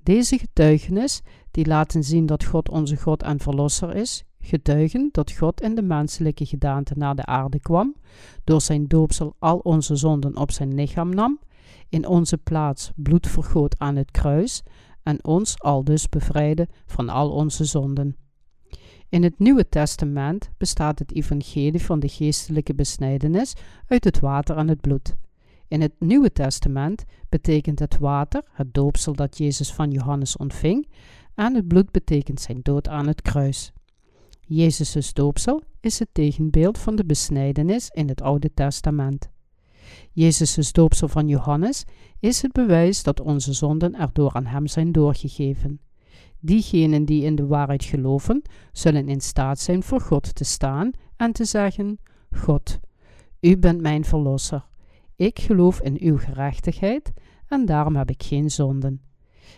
Deze 0.04 0.38
getuigenis, 0.38 1.22
die 1.52 1.66
laten 1.66 2.04
zien 2.04 2.26
dat 2.26 2.44
God 2.44 2.70
onze 2.70 2.96
God 2.96 3.24
en 3.24 3.40
Verlosser 3.40 3.96
is, 3.96 4.24
getuigen 4.40 5.10
dat 5.12 5.32
God 5.32 5.62
in 5.62 5.76
de 5.76 5.82
menselijke 5.82 6.46
gedaante 6.46 6.94
naar 6.98 7.16
de 7.16 7.26
aarde 7.26 7.60
kwam, 7.60 7.96
door 8.44 8.62
zijn 8.62 8.88
doopsel 8.88 9.36
al 9.40 9.58
onze 9.58 9.96
zonden 9.96 10.38
op 10.38 10.52
zijn 10.52 10.74
lichaam 10.74 11.10
nam, 11.10 11.40
in 11.90 12.08
onze 12.08 12.38
plaats 12.38 12.92
bloed 12.96 13.28
vergoot 13.28 13.80
aan 13.80 13.96
het 13.96 14.12
kruis 14.12 14.64
en 15.04 15.24
ons 15.24 15.62
al 15.62 15.84
dus 15.84 16.10
bevrijdde 16.10 16.68
van 16.86 17.10
al 17.10 17.32
onze 17.32 17.66
zonden. 17.66 18.16
In 19.10 19.24
het 19.24 19.40
Nieuwe 19.40 19.70
Testament 19.70 20.50
bestaat 20.58 21.00
het 21.00 21.16
evangelie 21.16 21.82
van 21.82 22.00
de 22.00 22.08
geestelijke 22.08 22.74
besnijdenis 22.74 23.54
uit 23.88 24.04
het 24.04 24.20
water 24.20 24.58
en 24.58 24.68
het 24.68 24.82
bloed. 24.82 25.16
In 25.68 25.82
het 25.82 25.94
Nieuwe 26.00 26.32
Testament 26.32 27.04
betekent 27.30 27.80
het 27.80 27.98
water 27.98 28.44
het 28.52 28.74
doopsel 28.74 29.14
dat 29.14 29.38
Jezus 29.38 29.74
van 29.74 29.92
Johannes 29.92 30.38
ontving 30.38 30.88
en 31.36 31.56
het 31.56 31.68
bloed 31.68 31.92
betekent 31.92 32.42
zijn 32.42 32.60
dood 32.62 32.88
aan 32.88 33.08
het 33.08 33.22
kruis. 33.22 33.72
Jezus' 34.42 35.14
doopsel 35.14 35.64
is 35.80 36.00
het 36.00 36.10
tegenbeeld 36.12 36.78
van 36.78 36.96
de 36.96 37.06
besnijdenis 37.06 37.90
in 37.90 38.08
het 38.08 38.22
Oude 38.22 38.54
Testament. 38.54 39.30
Jezus' 40.20 40.72
doopsel 40.72 41.08
van 41.08 41.28
Johannes 41.28 41.86
is 42.20 42.42
het 42.42 42.52
bewijs 42.52 43.04
dat 43.04 43.20
onze 43.20 43.54
zonden 43.54 43.96
erdoor 43.96 44.34
aan 44.34 44.46
hem 44.46 44.68
zijn 44.68 44.92
doorgegeven. 44.92 45.80
Diegenen 46.40 47.06
die 47.06 47.24
in 47.24 47.36
de 47.36 47.46
waarheid 47.46 47.84
geloven, 47.84 48.42
zullen 48.72 49.10
in 49.10 49.22
staat 49.22 49.60
zijn 49.60 49.84
voor 49.84 50.02
God 50.02 50.36
te 50.36 50.44
staan 50.44 50.92
en 51.16 51.32
te 51.32 51.46
zeggen: 51.46 52.00
God, 52.32 52.80
u 53.40 53.58
bent 53.58 53.82
mijn 53.82 54.06
verlosser. 54.06 54.68
Ik 55.16 55.40
geloof 55.40 55.82
in 55.82 55.98
uw 56.00 56.18
gerechtigheid 56.18 57.14
en 57.48 57.66
daarom 57.66 57.96
heb 57.96 58.10
ik 58.10 58.24
geen 58.24 58.52
zonden. 58.52 59.02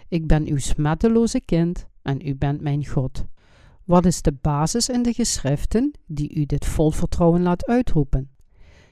Ik 0.07 0.27
ben 0.27 0.47
uw 0.47 0.57
smetteloze 0.57 1.41
kind 1.41 1.87
en 2.01 2.27
u 2.27 2.35
bent 2.35 2.61
mijn 2.61 2.85
God. 2.85 3.25
Wat 3.83 4.05
is 4.05 4.21
de 4.21 4.33
basis 4.41 4.89
in 4.89 5.01
de 5.01 5.13
geschriften 5.13 5.91
die 6.07 6.35
u 6.35 6.45
dit 6.45 6.65
vol 6.65 6.91
vertrouwen 6.91 7.41
laat 7.41 7.65
uitroepen? 7.65 8.29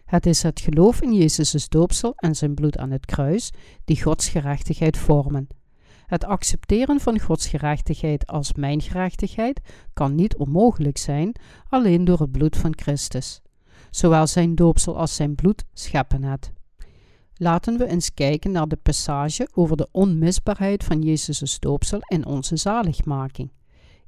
Het 0.10 0.26
is 0.26 0.44
het 0.44 0.60
geloof 0.60 1.02
in 1.02 1.14
Jezus' 1.14 1.70
doopsel 1.70 2.14
en 2.16 2.36
zijn 2.36 2.54
bloed 2.54 2.78
aan 2.78 2.92
het 2.92 3.06
kruis 3.06 3.52
die 3.86 4.02
Gods 4.02 4.30
gerechtigheid 4.30 4.98
vormen. 4.98 5.48
Het 6.06 6.26
accepteren 6.26 7.00
van 7.00 7.20
Gods 7.20 7.48
gerechtigheid 7.48 8.28
als 8.28 8.54
mijn 8.54 8.82
gerechtigheid 8.82 9.60
kan 9.94 10.16
niet 10.16 10.36
onmogelijk 10.36 10.98
zijn 10.98 11.36
alleen 11.68 12.06
door 12.06 12.20
het 12.20 12.32
bloed 12.32 12.58
van 12.58 12.74
Christus. 12.76 13.42
Zowel 13.90 14.28
zijn 14.28 14.56
doopsel 14.56 14.98
als 14.98 15.16
zijn 15.16 15.36
bloed 15.36 15.66
scheppen 15.74 16.24
het. 16.24 16.52
Laten 17.34 17.78
we 17.78 17.88
eens 17.88 18.14
kijken 18.14 18.52
naar 18.52 18.68
de 18.68 18.80
passage 18.84 19.50
over 19.54 19.78
de 19.78 19.88
onmisbaarheid 19.92 20.84
van 20.84 21.02
Jezus' 21.02 21.60
doopsel 21.60 22.00
in 22.02 22.26
onze 22.26 22.58
zaligmaking. 22.58 23.52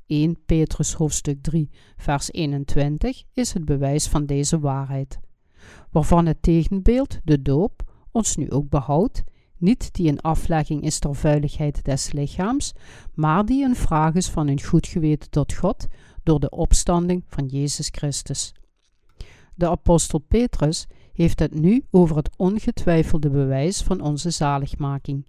1 0.06 0.46
Petrus 0.46 0.94
hoofdstuk 0.94 1.42
3 1.42 1.70
vers 1.98 2.32
21 2.32 3.24
is 3.34 3.54
het 3.54 3.66
bewijs 3.66 4.08
van 4.08 4.26
deze 4.26 4.60
waarheid, 4.60 5.20
waarvan 5.92 6.26
het 6.26 6.42
tegenbeeld, 6.42 7.20
de 7.24 7.42
doop, 7.42 7.84
ons 8.12 8.36
nu 8.36 8.52
ook 8.52 8.70
behoudt, 8.70 9.24
niet 9.58 9.94
die 9.94 10.10
een 10.10 10.22
aflegging 10.22 10.82
is 10.84 11.00
ter 11.00 11.16
vuiligheid 11.16 11.86
des 11.86 12.12
lichaams, 12.12 12.74
maar 13.14 13.46
die 13.46 13.64
een 13.66 13.76
vraag 13.76 14.14
is 14.14 14.30
van 14.30 14.48
een 14.48 14.64
goed 14.64 14.88
geweten 14.88 15.30
tot 15.30 15.54
God 15.54 15.88
door 16.24 16.40
de 16.40 16.50
opstanding 16.50 17.24
van 17.28 17.46
Jezus 17.46 17.88
Christus. 17.92 18.54
De 19.56 19.70
apostel 19.70 20.20
Petrus 20.20 20.88
heeft 21.14 21.40
het 21.40 21.54
nu 21.54 21.84
over 21.92 22.16
het 22.16 22.30
ongetwijfelde 22.38 23.30
bewijs 23.30 23.82
van 23.82 24.02
onze 24.02 24.30
zaligmaking. 24.30 25.26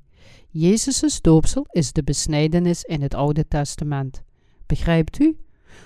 Jezus' 0.49 1.21
doopsel 1.21 1.67
is 1.71 1.93
de 1.93 2.03
besnijdenis 2.03 2.83
in 2.83 3.03
het 3.03 3.15
Oude 3.15 3.49
Testament. 3.49 4.23
Begrijpt 4.67 5.21
u? 5.21 5.37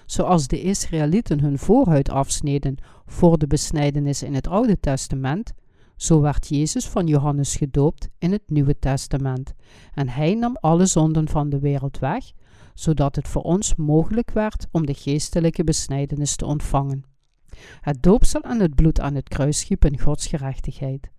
Zoals 0.06 0.46
de 0.46 0.62
Israëlieten 0.62 1.40
hun 1.40 1.58
voorhuid 1.58 2.10
afsneden 2.10 2.76
voor 3.06 3.38
de 3.38 3.46
besnijdenis 3.46 4.22
in 4.22 4.34
het 4.34 4.48
Oude 4.48 4.80
Testament, 4.80 5.52
zo 5.96 6.20
werd 6.20 6.48
Jezus 6.48 6.88
van 6.88 7.06
Johannes 7.06 7.56
gedoopt 7.56 8.08
in 8.18 8.32
het 8.32 8.42
Nieuwe 8.46 8.78
Testament. 8.78 9.54
En 9.94 10.08
hij 10.08 10.34
nam 10.34 10.56
alle 10.60 10.86
zonden 10.86 11.28
van 11.28 11.48
de 11.48 11.58
wereld 11.58 11.98
weg, 11.98 12.32
zodat 12.74 13.16
het 13.16 13.28
voor 13.28 13.42
ons 13.42 13.74
mogelijk 13.74 14.30
werd 14.30 14.66
om 14.70 14.86
de 14.86 14.94
geestelijke 14.94 15.64
besnijdenis 15.64 16.36
te 16.36 16.46
ontvangen. 16.46 17.04
Het 17.80 18.02
doopsel 18.02 18.40
en 18.40 18.60
het 18.60 18.74
bloed 18.74 19.00
aan 19.00 19.14
het 19.14 19.28
kruis 19.28 19.58
schiepen 19.58 20.00
Gods 20.00 20.26
gerechtigheid. 20.26 21.10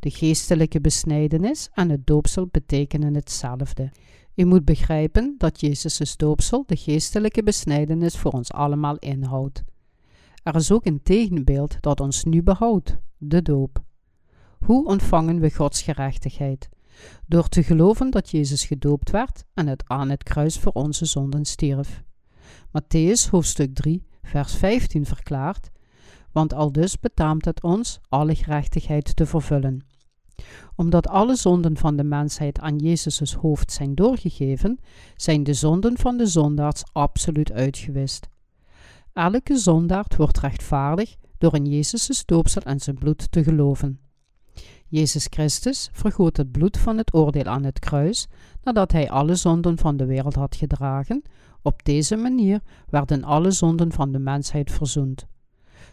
De 0.00 0.10
geestelijke 0.10 0.80
besnijdenis 0.80 1.68
en 1.72 1.90
het 1.90 2.06
doopsel 2.06 2.48
betekenen 2.50 3.14
hetzelfde. 3.14 3.90
U 4.34 4.44
moet 4.44 4.64
begrijpen 4.64 5.34
dat 5.38 5.60
Jezus' 5.60 6.16
doopsel 6.16 6.64
de 6.66 6.76
geestelijke 6.76 7.42
besnijdenis 7.42 8.16
voor 8.16 8.30
ons 8.30 8.52
allemaal 8.52 8.96
inhoudt. 8.96 9.62
Er 10.42 10.54
is 10.54 10.72
ook 10.72 10.86
een 10.86 11.02
tegenbeeld 11.02 11.76
dat 11.80 12.00
ons 12.00 12.24
nu 12.24 12.42
behoudt, 12.42 12.96
de 13.18 13.42
doop. 13.42 13.82
Hoe 14.58 14.86
ontvangen 14.86 15.40
we 15.40 15.54
Gods 15.54 15.82
gerechtigheid? 15.82 16.68
Door 17.26 17.48
te 17.48 17.62
geloven 17.62 18.10
dat 18.10 18.30
Jezus 18.30 18.64
gedoopt 18.64 19.10
werd 19.10 19.44
en 19.54 19.66
het 19.66 19.82
aan 19.86 20.10
het 20.10 20.22
kruis 20.22 20.58
voor 20.58 20.72
onze 20.72 21.04
zonden 21.04 21.44
stierf. 21.44 22.02
Matthäus 22.66 23.30
hoofdstuk 23.30 23.74
3, 23.74 24.06
vers 24.22 24.54
15 24.54 25.06
verklaart: 25.06 25.70
Want 26.32 26.54
al 26.54 26.72
dus 26.72 27.00
betaamt 27.00 27.44
het 27.44 27.62
ons 27.62 28.00
alle 28.08 28.34
gerechtigheid 28.34 29.16
te 29.16 29.26
vervullen. 29.26 29.84
Omdat 30.76 31.08
alle 31.08 31.36
zonden 31.36 31.76
van 31.76 31.96
de 31.96 32.04
mensheid 32.04 32.58
aan 32.58 32.76
Jezus' 32.76 33.34
hoofd 33.34 33.72
zijn 33.72 33.94
doorgegeven, 33.94 34.78
zijn 35.16 35.42
de 35.42 35.54
zonden 35.54 35.98
van 35.98 36.16
de 36.16 36.26
zondaars 36.26 36.82
absoluut 36.92 37.52
uitgewist. 37.52 38.28
Elke 39.12 39.56
zondaard 39.56 40.16
wordt 40.16 40.38
rechtvaardig 40.38 41.16
door 41.38 41.54
in 41.54 41.66
Jezus' 41.66 42.24
doopsel 42.24 42.62
en 42.62 42.80
zijn 42.80 42.98
bloed 42.98 43.32
te 43.32 43.42
geloven. 43.42 44.00
Jezus 44.88 45.26
Christus 45.30 45.88
vergoot 45.92 46.36
het 46.36 46.52
bloed 46.52 46.78
van 46.78 46.98
het 46.98 47.14
oordeel 47.14 47.44
aan 47.44 47.64
het 47.64 47.78
kruis, 47.78 48.26
nadat 48.62 48.92
hij 48.92 49.10
alle 49.10 49.34
zonden 49.34 49.78
van 49.78 49.96
de 49.96 50.06
wereld 50.06 50.34
had 50.34 50.56
gedragen. 50.56 51.22
Op 51.62 51.84
deze 51.84 52.16
manier 52.16 52.60
werden 52.88 53.24
alle 53.24 53.50
zonden 53.50 53.92
van 53.92 54.12
de 54.12 54.18
mensheid 54.18 54.70
verzoend. 54.70 55.26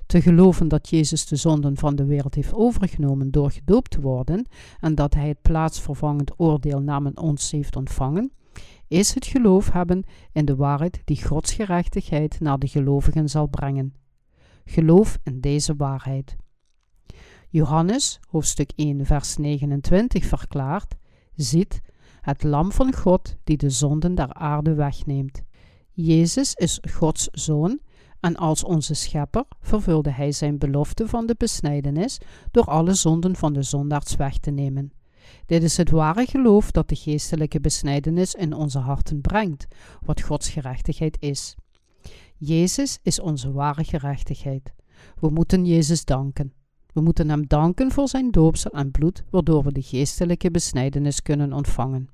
Te 0.10 0.22
geloven 0.22 0.68
dat 0.68 0.90
Jezus 0.90 1.26
de 1.26 1.36
zonden 1.36 1.78
van 1.78 1.96
de 1.96 2.06
wereld 2.06 2.36
heeft 2.36 2.54
overgenomen 2.54 3.32
door 3.32 3.52
gedoopt 3.52 3.92
te 3.92 4.02
worden 4.02 4.48
en 4.80 4.96
dat 4.96 5.14
hij 5.14 5.28
het 5.28 5.42
plaatsvervangend 5.42 6.40
oordeel 6.40 6.82
namens 6.82 7.16
ons 7.16 7.52
heeft 7.52 7.76
ontvangen, 7.76 8.32
is 8.88 9.14
het 9.14 9.26
geloof 9.26 9.72
hebben 9.72 10.04
in 10.32 10.46
de 10.46 10.56
waarheid 10.56 11.02
die 11.06 11.24
Gods 11.24 11.54
gerechtigheid 11.54 12.40
naar 12.40 12.60
de 12.60 12.68
gelovigen 12.68 13.30
zal 13.30 13.48
brengen. 13.48 13.94
Geloof 14.66 15.18
in 15.24 15.40
deze 15.40 15.76
waarheid. 15.76 16.36
Johannes, 17.50 18.20
hoofdstuk 18.30 18.72
1, 18.76 19.06
vers 19.06 19.38
29 19.38 20.26
verklaart: 20.26 20.96
Ziet, 21.36 21.82
het 22.22 22.44
Lam 22.44 22.72
van 22.72 22.94
God 22.94 23.36
die 23.44 23.58
de 23.58 23.70
zonden 23.70 24.16
der 24.16 24.34
aarde 24.34 24.74
wegneemt. 24.74 25.42
Jezus 25.92 26.54
is 26.54 26.80
Gods 26.92 27.28
zoon 27.32 27.80
en 28.20 28.36
als 28.36 28.64
onze 28.64 28.94
schepper 28.94 29.46
vervulde 29.62 30.12
hij 30.12 30.32
zijn 30.32 30.58
belofte 30.58 31.08
van 31.08 31.26
de 31.26 31.36
besnijdenis 31.38 32.18
door 32.52 32.66
alle 32.66 32.94
zonden 32.94 33.36
van 33.36 33.54
de 33.54 33.64
zondaars 33.64 34.16
weg 34.16 34.38
te 34.38 34.52
nemen. 34.52 34.92
Dit 35.46 35.64
is 35.64 35.78
het 35.78 35.90
ware 35.90 36.26
geloof 36.26 36.72
dat 36.72 36.90
de 36.90 36.96
geestelijke 36.96 37.60
besnijdenis 37.60 38.34
in 38.34 38.54
onze 38.54 38.80
harten 38.80 39.22
brengt, 39.22 39.68
wat 40.06 40.22
Gods 40.22 40.50
gerechtigheid 40.50 41.18
is. 41.20 41.56
Jezus 42.38 43.00
is 43.04 43.20
onze 43.20 43.52
ware 43.52 43.84
gerechtigheid. 43.84 44.74
We 45.20 45.30
moeten 45.30 45.66
Jezus 45.66 46.06
danken. 46.06 46.54
We 46.94 47.02
moeten 47.02 47.30
hem 47.30 47.48
danken 47.48 47.92
voor 47.92 48.08
zijn 48.08 48.32
doopsel 48.32 48.72
en 48.72 48.92
bloed, 48.92 49.24
waardoor 49.30 49.64
we 49.64 49.72
de 49.72 49.82
geestelijke 49.82 50.52
besnijdenis 50.52 51.22
kunnen 51.22 51.54
ontvangen. 51.54 52.10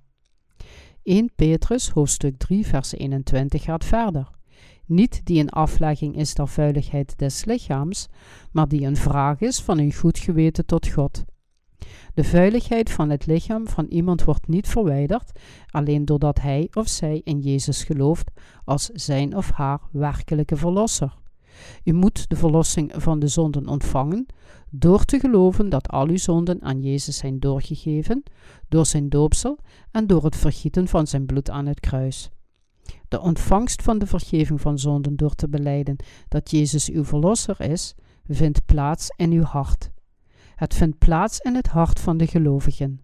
1 1.04 1.32
Petrus 1.36 1.90
hoofdstuk 1.90 2.38
3 2.38 2.68
vers 2.68 2.94
21 2.94 3.64
gaat 3.64 3.86
verder. 3.86 4.35
Niet 4.86 5.22
die 5.24 5.40
een 5.40 5.50
aflegging 5.50 6.16
is 6.16 6.34
der 6.34 6.48
vuiligheid 6.48 7.18
des 7.18 7.46
lichaams, 7.46 8.08
maar 8.52 8.68
die 8.68 8.86
een 8.86 8.98
vraag 8.98 9.40
is 9.40 9.62
van 9.62 9.78
een 9.78 9.94
goed 9.94 10.20
geweten 10.20 10.66
tot 10.66 10.88
God. 10.88 11.24
De 12.14 12.24
vuiligheid 12.24 12.92
van 12.92 13.10
het 13.10 13.26
lichaam 13.26 13.68
van 13.68 13.86
iemand 13.86 14.24
wordt 14.24 14.48
niet 14.48 14.68
verwijderd, 14.68 15.40
alleen 15.70 16.06
doordat 16.06 16.42
hij 16.42 16.68
of 16.74 16.88
zij 16.88 17.22
in 17.24 17.40
Jezus 17.40 17.84
gelooft 17.84 18.32
als 18.66 18.86
zijn 18.86 19.36
of 19.36 19.52
haar 19.52 19.80
werkelijke 19.92 20.56
verlosser. 20.56 21.14
U 21.84 21.94
moet 21.94 22.30
de 22.30 22.36
verlossing 22.36 22.92
van 22.96 23.20
de 23.20 23.28
zonden 23.28 23.68
ontvangen 23.68 24.26
door 24.70 25.06
te 25.06 25.20
geloven 25.20 25.70
dat 25.70 25.90
al 25.90 26.08
uw 26.08 26.18
zonden 26.18 26.62
aan 26.62 26.82
Jezus 26.82 27.18
zijn 27.18 27.40
doorgegeven, 27.40 28.24
door 28.70 28.86
zijn 28.86 29.10
doopsel 29.10 29.60
en 29.92 30.08
door 30.08 30.24
het 30.24 30.36
vergieten 30.36 30.88
van 30.88 31.08
zijn 31.08 31.26
bloed 31.26 31.50
aan 31.50 31.66
het 31.66 31.80
kruis. 31.80 32.30
De 33.16 33.22
ontvangst 33.22 33.82
van 33.82 34.00
de 34.00 34.08
vergeving 34.08 34.62
van 34.62 34.80
zonden 34.80 35.16
door 35.16 35.36
te 35.36 35.50
beleiden 35.50 35.96
dat 36.28 36.52
Jezus 36.52 36.90
uw 36.90 37.06
verlosser 37.06 37.62
is, 37.62 37.96
vindt 38.28 38.66
plaats 38.66 39.10
in 39.16 39.32
uw 39.32 39.44
hart. 39.44 39.92
Het 40.56 40.74
vindt 40.74 40.98
plaats 40.98 41.40
in 41.40 41.56
het 41.56 41.68
hart 41.68 42.00
van 42.00 42.18
de 42.18 42.28
gelovigen. 42.28 43.02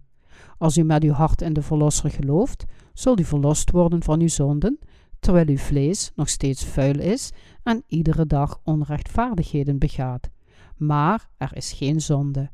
Als 0.58 0.78
u 0.78 0.84
met 0.84 1.04
uw 1.04 1.12
hart 1.12 1.42
in 1.42 1.54
de 1.54 1.62
verlosser 1.62 2.10
gelooft, 2.10 2.66
zult 2.94 3.20
u 3.20 3.24
verlost 3.24 3.72
worden 3.72 4.04
van 4.04 4.22
uw 4.22 4.28
zonden, 4.28 4.80
terwijl 5.20 5.48
uw 5.48 5.58
vlees 5.58 6.12
nog 6.16 6.30
steeds 6.30 6.66
vuil 6.66 7.00
is 7.00 7.32
en 7.64 7.84
iedere 7.88 8.26
dag 8.26 8.60
onrechtvaardigheden 8.64 9.80
begaat. 9.80 10.30
Maar 10.78 11.30
er 11.38 11.56
is 11.56 11.72
geen 11.72 12.02
zonde. 12.02 12.50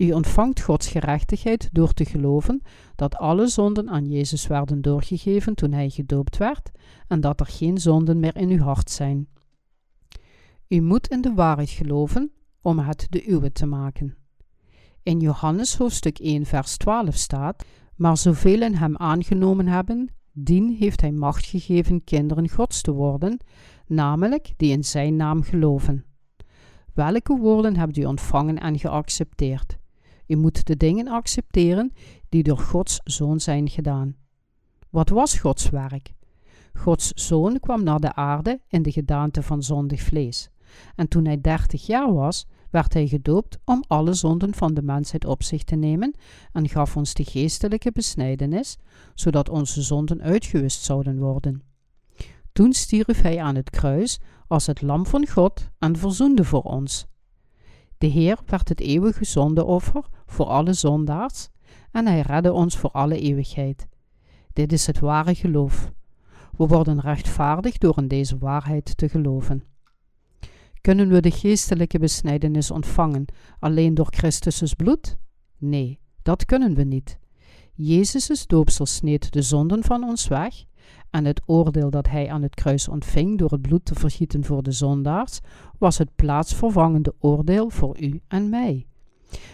U 0.00 0.12
ontvangt 0.12 0.60
Gods 0.60 0.88
gerechtigheid 0.88 1.68
door 1.72 1.92
te 1.92 2.04
geloven 2.04 2.62
dat 2.96 3.16
alle 3.16 3.46
zonden 3.46 3.90
aan 3.90 4.04
Jezus 4.04 4.46
werden 4.46 4.82
doorgegeven 4.82 5.54
toen 5.54 5.72
hij 5.72 5.88
gedoopt 5.88 6.36
werd 6.36 6.70
en 7.08 7.20
dat 7.20 7.40
er 7.40 7.46
geen 7.46 7.78
zonden 7.78 8.20
meer 8.20 8.36
in 8.36 8.50
uw 8.50 8.62
hart 8.62 8.90
zijn. 8.90 9.28
U 10.68 10.80
moet 10.80 11.08
in 11.08 11.20
de 11.20 11.34
waarheid 11.34 11.70
geloven 11.70 12.32
om 12.60 12.78
het 12.78 13.06
de 13.10 13.30
uwe 13.30 13.52
te 13.52 13.66
maken. 13.66 14.16
In 15.02 15.20
Johannes 15.20 15.76
hoofdstuk 15.76 16.18
1 16.18 16.46
vers 16.46 16.76
12 16.76 17.14
staat, 17.14 17.64
maar 17.96 18.16
zoveel 18.16 18.62
in 18.62 18.74
hem 18.74 18.96
aangenomen 18.96 19.66
hebben, 19.66 20.14
dien 20.32 20.76
heeft 20.78 21.00
hij 21.00 21.12
macht 21.12 21.46
gegeven 21.46 22.04
kinderen 22.04 22.48
Gods 22.48 22.82
te 22.82 22.92
worden, 22.92 23.40
namelijk 23.86 24.52
die 24.56 24.72
in 24.72 24.84
zijn 24.84 25.16
naam 25.16 25.42
geloven. 25.42 26.04
Welke 26.94 27.36
woorden 27.36 27.76
hebt 27.76 27.96
u 27.96 28.04
ontvangen 28.04 28.58
en 28.58 28.78
geaccepteerd? 28.78 29.79
U 30.30 30.36
moet 30.36 30.66
de 30.66 30.76
dingen 30.76 31.08
accepteren 31.08 31.92
die 32.28 32.42
door 32.42 32.58
Gods 32.58 33.00
Zoon 33.04 33.40
zijn 33.40 33.68
gedaan. 33.68 34.16
Wat 34.90 35.08
was 35.08 35.38
Gods 35.38 35.70
werk? 35.70 36.12
Gods 36.74 37.10
Zoon 37.14 37.60
kwam 37.60 37.82
naar 37.82 38.00
de 38.00 38.14
aarde 38.14 38.60
in 38.68 38.82
de 38.82 38.92
gedaante 38.92 39.42
van 39.42 39.62
zondig 39.62 40.00
vlees. 40.00 40.50
En 40.94 41.08
toen 41.08 41.24
hij 41.24 41.40
dertig 41.40 41.86
jaar 41.86 42.14
was, 42.14 42.46
werd 42.70 42.92
hij 42.92 43.06
gedoopt 43.06 43.58
om 43.64 43.84
alle 43.86 44.12
zonden 44.12 44.54
van 44.54 44.74
de 44.74 44.82
mensheid 44.82 45.24
op 45.24 45.42
zich 45.42 45.64
te 45.64 45.76
nemen 45.76 46.14
en 46.52 46.68
gaf 46.68 46.96
ons 46.96 47.14
de 47.14 47.24
geestelijke 47.24 47.92
besnijdenis, 47.92 48.76
zodat 49.14 49.48
onze 49.48 49.82
zonden 49.82 50.22
uitgewist 50.22 50.82
zouden 50.82 51.18
worden. 51.18 51.62
Toen 52.52 52.72
stierf 52.72 53.20
hij 53.20 53.40
aan 53.40 53.56
het 53.56 53.70
kruis 53.70 54.18
als 54.46 54.66
het 54.66 54.82
lam 54.82 55.06
van 55.06 55.26
God 55.26 55.68
en 55.78 55.96
verzoende 55.96 56.44
voor 56.44 56.62
ons. 56.62 57.08
De 58.00 58.06
Heer 58.06 58.38
werd 58.46 58.68
het 58.68 58.80
eeuwige 58.80 59.24
zondeoffer 59.24 60.04
voor 60.30 60.46
alle 60.46 60.72
zondaars 60.72 61.48
en 61.90 62.06
hij 62.06 62.20
redde 62.20 62.52
ons 62.52 62.76
voor 62.76 62.90
alle 62.90 63.18
eeuwigheid. 63.18 63.88
Dit 64.52 64.72
is 64.72 64.86
het 64.86 64.98
ware 64.98 65.34
geloof. 65.34 65.92
We 66.56 66.66
worden 66.66 67.00
rechtvaardig 67.00 67.78
door 67.78 67.98
in 67.98 68.08
deze 68.08 68.38
waarheid 68.38 68.96
te 68.96 69.08
geloven. 69.08 69.62
Kunnen 70.80 71.08
we 71.08 71.20
de 71.20 71.30
geestelijke 71.30 71.98
besnijdenis 71.98 72.70
ontvangen 72.70 73.24
alleen 73.58 73.94
door 73.94 74.08
Christus' 74.10 74.74
bloed? 74.74 75.18
Nee, 75.58 75.98
dat 76.22 76.44
kunnen 76.44 76.74
we 76.74 76.82
niet. 76.82 77.18
Jezus' 77.74 78.46
doopsel 78.46 78.86
sneed 78.86 79.32
de 79.32 79.42
zonden 79.42 79.84
van 79.84 80.04
ons 80.04 80.28
weg 80.28 80.64
en 81.10 81.24
het 81.24 81.42
oordeel 81.46 81.90
dat 81.90 82.08
hij 82.08 82.30
aan 82.30 82.42
het 82.42 82.54
kruis 82.54 82.88
ontving 82.88 83.38
door 83.38 83.50
het 83.50 83.62
bloed 83.62 83.84
te 83.84 83.94
vergieten 83.94 84.44
voor 84.44 84.62
de 84.62 84.72
zondaars, 84.72 85.40
was 85.78 85.98
het 85.98 86.14
plaatsvervangende 86.14 87.14
oordeel 87.18 87.70
voor 87.70 88.00
u 88.00 88.20
en 88.28 88.48
mij. 88.48 88.86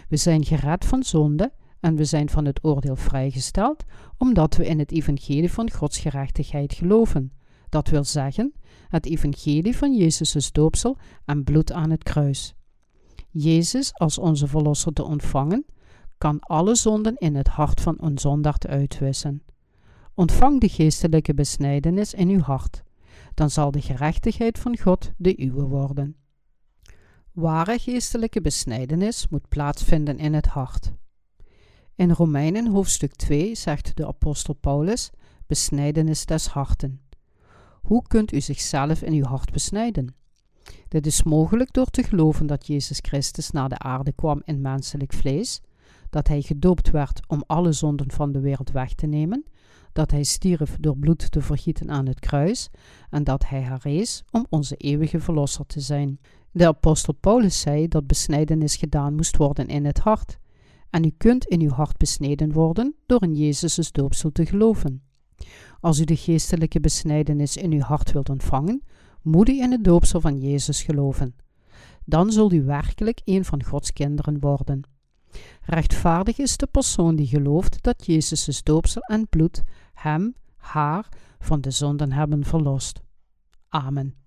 We 0.09 0.17
zijn 0.17 0.45
gered 0.45 0.85
van 0.85 1.03
zonde 1.03 1.53
en 1.79 1.95
we 1.95 2.05
zijn 2.05 2.29
van 2.29 2.45
het 2.45 2.63
oordeel 2.63 2.95
vrijgesteld, 2.95 3.83
omdat 4.17 4.55
we 4.55 4.65
in 4.65 4.79
het 4.79 4.91
evangelie 4.91 5.51
van 5.51 5.71
Gods 5.71 5.97
gerechtigheid 5.97 6.73
geloven. 6.73 7.31
Dat 7.69 7.87
wil 7.87 8.03
zeggen, 8.03 8.53
het 8.87 9.05
evangelie 9.05 9.77
van 9.77 9.95
Jezus' 9.95 10.51
doopsel 10.51 10.97
en 11.25 11.43
bloed 11.43 11.71
aan 11.71 11.89
het 11.89 12.03
kruis. 12.03 12.55
Jezus 13.29 13.93
als 13.93 14.17
onze 14.17 14.47
verlosser 14.47 14.93
te 14.93 15.03
ontvangen, 15.03 15.65
kan 16.17 16.39
alle 16.39 16.75
zonden 16.75 17.15
in 17.17 17.35
het 17.35 17.47
hart 17.47 17.81
van 17.81 17.95
een 17.99 18.17
zondaard 18.17 18.67
uitwissen. 18.67 19.43
Ontvang 20.13 20.59
de 20.59 20.69
geestelijke 20.69 21.33
besnijdenis 21.33 22.13
in 22.13 22.29
uw 22.29 22.39
hart, 22.39 22.83
dan 23.33 23.49
zal 23.49 23.71
de 23.71 23.81
gerechtigheid 23.81 24.59
van 24.59 24.77
God 24.77 25.11
de 25.17 25.43
uwe 25.43 25.63
worden. 25.63 26.15
Ware 27.37 27.79
geestelijke 27.79 28.41
besnijdenis 28.41 29.27
moet 29.29 29.47
plaatsvinden 29.47 30.17
in 30.17 30.33
het 30.33 30.45
hart. 30.45 30.93
In 31.95 32.11
Romeinen 32.11 32.67
hoofdstuk 32.67 33.15
2 33.15 33.55
zegt 33.55 33.95
de 33.95 34.07
apostel 34.07 34.53
Paulus: 34.53 35.09
besnijdenis 35.47 36.25
des 36.25 36.47
harten. 36.47 37.01
Hoe 37.81 38.01
kunt 38.07 38.33
u 38.33 38.41
zichzelf 38.41 39.01
in 39.01 39.13
uw 39.13 39.23
hart 39.23 39.51
besnijden? 39.51 40.15
Dit 40.87 41.05
is 41.05 41.23
mogelijk 41.23 41.73
door 41.73 41.85
te 41.85 42.03
geloven 42.03 42.47
dat 42.47 42.67
Jezus 42.67 42.99
Christus 43.01 43.51
naar 43.51 43.69
de 43.69 43.79
aarde 43.79 44.11
kwam 44.11 44.41
in 44.45 44.61
menselijk 44.61 45.13
vlees, 45.13 45.61
dat 46.09 46.27
hij 46.27 46.41
gedoopt 46.41 46.91
werd 46.91 47.27
om 47.27 47.43
alle 47.47 47.71
zonden 47.71 48.11
van 48.11 48.31
de 48.31 48.39
wereld 48.39 48.71
weg 48.71 48.93
te 48.93 49.07
nemen, 49.07 49.45
dat 49.93 50.11
hij 50.11 50.23
stierf 50.23 50.77
door 50.79 50.97
bloed 50.97 51.31
te 51.31 51.41
vergieten 51.41 51.91
aan 51.91 52.07
het 52.07 52.19
kruis 52.19 52.69
en 53.09 53.23
dat 53.23 53.47
hij 53.47 53.61
herrees 53.61 54.23
om 54.31 54.45
onze 54.49 54.75
eeuwige 54.75 55.19
verlosser 55.19 55.65
te 55.65 55.79
zijn. 55.79 56.19
De 56.57 56.67
apostel 56.67 57.13
Paulus 57.13 57.59
zei 57.59 57.87
dat 57.87 58.07
besnijdenis 58.07 58.75
gedaan 58.75 59.15
moest 59.15 59.37
worden 59.37 59.67
in 59.67 59.85
het 59.85 59.99
hart. 59.99 60.37
En 60.89 61.03
u 61.03 61.09
kunt 61.17 61.45
in 61.45 61.61
uw 61.61 61.69
hart 61.69 61.97
besneden 61.97 62.51
worden 62.51 62.95
door 63.05 63.23
in 63.23 63.35
Jezus' 63.35 63.91
doopsel 63.91 64.31
te 64.31 64.45
geloven. 64.45 65.03
Als 65.79 65.99
u 65.99 66.03
de 66.03 66.15
geestelijke 66.15 66.79
besnijdenis 66.79 67.57
in 67.57 67.71
uw 67.71 67.79
hart 67.79 68.11
wilt 68.11 68.29
ontvangen, 68.29 68.83
moet 69.21 69.49
u 69.49 69.61
in 69.61 69.71
het 69.71 69.83
doopsel 69.83 70.21
van 70.21 70.39
Jezus 70.39 70.81
geloven. 70.81 71.35
Dan 72.05 72.31
zult 72.31 72.53
u 72.53 72.63
werkelijk 72.63 73.21
een 73.25 73.45
van 73.45 73.63
Gods 73.63 73.93
kinderen 73.93 74.39
worden. 74.39 74.81
Rechtvaardig 75.61 76.37
is 76.37 76.57
de 76.57 76.67
persoon 76.67 77.15
die 77.15 77.27
gelooft 77.27 77.83
dat 77.83 78.05
Jezus' 78.05 78.63
doopsel 78.63 79.01
en 79.01 79.27
bloed 79.29 79.63
hem, 79.93 80.35
haar, 80.55 81.09
van 81.39 81.61
de 81.61 81.71
zonden 81.71 82.11
hebben 82.11 82.43
verlost. 82.43 83.01
Amen. 83.69 84.26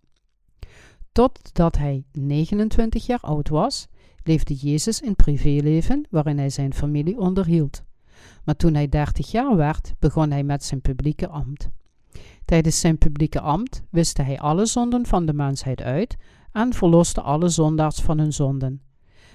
Totdat 1.12 1.76
hij 1.76 2.04
29 2.12 3.06
jaar 3.06 3.20
oud 3.20 3.48
was, 3.48 3.88
leefde 4.22 4.54
Jezus 4.54 5.00
in 5.00 5.16
privéleven 5.16 6.06
waarin 6.10 6.38
hij 6.38 6.50
zijn 6.50 6.74
familie 6.74 7.18
onderhield. 7.18 7.82
Maar 8.44 8.56
toen 8.56 8.74
hij 8.74 8.88
30 8.88 9.30
jaar 9.30 9.56
werd, 9.56 9.94
begon 9.98 10.30
hij 10.30 10.42
met 10.42 10.64
zijn 10.64 10.80
publieke 10.80 11.28
ambt. 11.28 11.68
Tijdens 12.44 12.80
zijn 12.80 12.98
publieke 12.98 13.40
ambt 13.40 13.82
wiste 13.90 14.22
hij 14.22 14.40
alle 14.40 14.66
zonden 14.66 15.06
van 15.06 15.26
de 15.26 15.32
mensheid 15.32 15.82
uit 15.82 16.16
en 16.52 16.72
verloste 16.72 17.20
alle 17.20 17.48
zondaars 17.48 18.00
van 18.00 18.18
hun 18.18 18.32
zonden. 18.32 18.80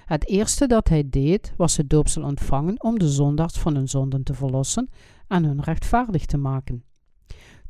Het 0.04 0.26
eerste 0.26 0.66
dat 0.66 0.88
hij 0.88 1.08
deed 1.08 1.52
was 1.56 1.76
het 1.76 1.90
doopsel 1.90 2.22
ontvangen 2.22 2.82
om 2.82 2.98
de 2.98 3.08
zondaars 3.08 3.58
van 3.58 3.74
hun 3.74 3.88
zonden 3.88 4.22
te 4.22 4.34
verlossen 4.34 4.88
en 5.28 5.44
hun 5.44 5.60
rechtvaardig 5.62 6.26
te 6.26 6.36
maken. 6.36 6.84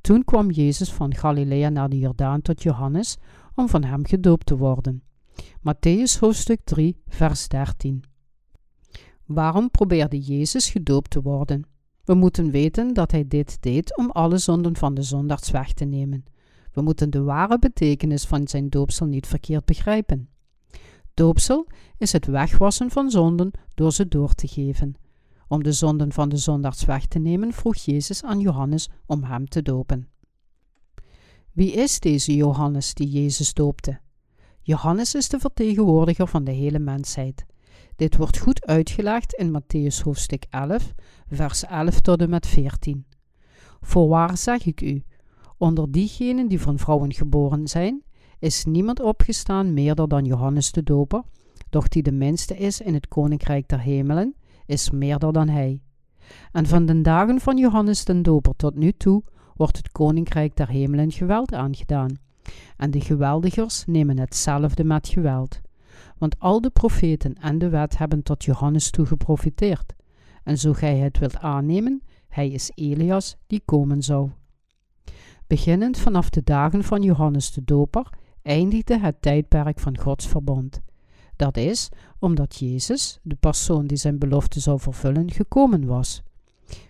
Toen 0.00 0.24
kwam 0.24 0.50
Jezus 0.50 0.92
van 0.92 1.14
Galilea 1.14 1.68
naar 1.68 1.88
de 1.88 1.98
Jordaan 1.98 2.42
tot 2.42 2.62
Johannes 2.62 3.16
om 3.56 3.68
van 3.68 3.84
hem 3.84 4.06
gedoopt 4.06 4.46
te 4.46 4.56
worden. 4.56 5.02
Matthäus 5.58 6.18
hoofdstuk 6.20 6.60
3, 6.64 7.02
vers 7.06 7.48
13. 7.48 8.04
Waarom 9.24 9.70
probeerde 9.70 10.20
Jezus 10.20 10.70
gedoopt 10.70 11.10
te 11.10 11.22
worden? 11.22 11.64
We 12.04 12.14
moeten 12.14 12.50
weten 12.50 12.94
dat 12.94 13.10
hij 13.10 13.28
dit 13.28 13.62
deed 13.62 13.96
om 13.96 14.10
alle 14.10 14.38
zonden 14.38 14.76
van 14.76 14.94
de 14.94 15.02
zondaars 15.02 15.50
weg 15.50 15.72
te 15.72 15.84
nemen. 15.84 16.24
We 16.72 16.82
moeten 16.82 17.10
de 17.10 17.22
ware 17.22 17.58
betekenis 17.58 18.24
van 18.24 18.48
zijn 18.48 18.68
doopsel 18.68 19.06
niet 19.06 19.26
verkeerd 19.26 19.64
begrijpen. 19.64 20.28
Doopsel 21.14 21.66
is 21.98 22.12
het 22.12 22.26
wegwassen 22.26 22.90
van 22.90 23.10
zonden 23.10 23.50
door 23.74 23.92
ze 23.92 24.08
door 24.08 24.32
te 24.34 24.48
geven. 24.48 24.94
Om 25.48 25.62
de 25.62 25.72
zonden 25.72 26.12
van 26.12 26.28
de 26.28 26.36
zondaars 26.36 26.84
weg 26.84 27.06
te 27.06 27.18
nemen, 27.18 27.52
vroeg 27.52 27.76
Jezus 27.76 28.22
aan 28.22 28.40
Johannes 28.40 28.90
om 29.06 29.24
hem 29.24 29.48
te 29.48 29.62
dopen. 29.62 30.08
Wie 31.56 31.72
is 31.72 32.00
deze 32.00 32.34
Johannes 32.34 32.94
die 32.94 33.08
Jezus 33.08 33.54
doopte? 33.54 33.98
Johannes 34.62 35.14
is 35.14 35.28
de 35.28 35.38
vertegenwoordiger 35.38 36.26
van 36.26 36.44
de 36.44 36.50
hele 36.50 36.78
mensheid. 36.78 37.46
Dit 37.96 38.16
wordt 38.16 38.38
goed 38.38 38.66
uitgelegd 38.66 39.32
in 39.32 39.60
Matthäus 39.60 40.02
hoofdstuk 40.02 40.44
11, 40.50 40.94
vers 41.30 41.64
11 41.64 42.00
tot 42.00 42.20
en 42.20 42.30
met 42.30 42.46
14. 42.46 43.06
Voorwaar 43.80 44.36
zeg 44.36 44.66
ik 44.66 44.80
u, 44.80 45.04
onder 45.56 45.90
diegenen 45.90 46.48
die 46.48 46.60
van 46.60 46.78
vrouwen 46.78 47.14
geboren 47.14 47.68
zijn, 47.68 48.02
is 48.38 48.64
niemand 48.64 49.00
opgestaan 49.00 49.74
meerder 49.74 50.08
dan 50.08 50.24
Johannes 50.24 50.72
de 50.72 50.82
Doper, 50.82 51.22
doch 51.70 51.88
die 51.88 52.02
de 52.02 52.12
minste 52.12 52.56
is 52.56 52.80
in 52.80 52.94
het 52.94 53.08
koninkrijk 53.08 53.68
der 53.68 53.80
hemelen, 53.80 54.34
is 54.66 54.90
meerder 54.90 55.32
dan 55.32 55.48
hij. 55.48 55.80
En 56.52 56.66
van 56.66 56.86
de 56.86 57.00
dagen 57.00 57.40
van 57.40 57.56
Johannes 57.56 58.04
den 58.04 58.22
Doper 58.22 58.56
tot 58.56 58.74
nu 58.74 58.92
toe 58.92 59.22
wordt 59.56 59.76
het 59.76 59.92
koninkrijk 59.92 60.56
der 60.56 60.68
hemelen 60.68 61.12
geweld 61.12 61.52
aangedaan. 61.52 62.18
En 62.76 62.90
de 62.90 63.00
geweldigers 63.00 63.84
nemen 63.86 64.18
hetzelfde 64.18 64.84
met 64.84 65.08
geweld. 65.08 65.60
Want 66.18 66.38
al 66.38 66.60
de 66.60 66.70
profeten 66.70 67.34
en 67.34 67.58
de 67.58 67.68
wet 67.68 67.98
hebben 67.98 68.22
tot 68.22 68.44
Johannes 68.44 68.90
toe 68.90 69.06
geprofiteerd. 69.06 69.94
En 70.42 70.58
zo 70.58 70.72
gij 70.72 70.96
het 70.96 71.18
wilt 71.18 71.38
aannemen, 71.38 72.02
hij 72.28 72.50
is 72.50 72.70
Elias 72.74 73.36
die 73.46 73.62
komen 73.64 74.02
zou. 74.02 74.30
Beginnend 75.46 75.98
vanaf 75.98 76.30
de 76.30 76.42
dagen 76.44 76.84
van 76.84 77.02
Johannes 77.02 77.52
de 77.52 77.64
Doper 77.64 78.12
eindigde 78.42 78.98
het 78.98 79.22
tijdperk 79.22 79.80
van 79.80 79.98
Gods 79.98 80.26
verbond. 80.26 80.80
Dat 81.36 81.56
is 81.56 81.88
omdat 82.18 82.56
Jezus, 82.56 83.18
de 83.22 83.34
persoon 83.34 83.86
die 83.86 83.96
zijn 83.96 84.18
belofte 84.18 84.60
zou 84.60 84.80
vervullen, 84.80 85.30
gekomen 85.30 85.86
was. 85.86 86.22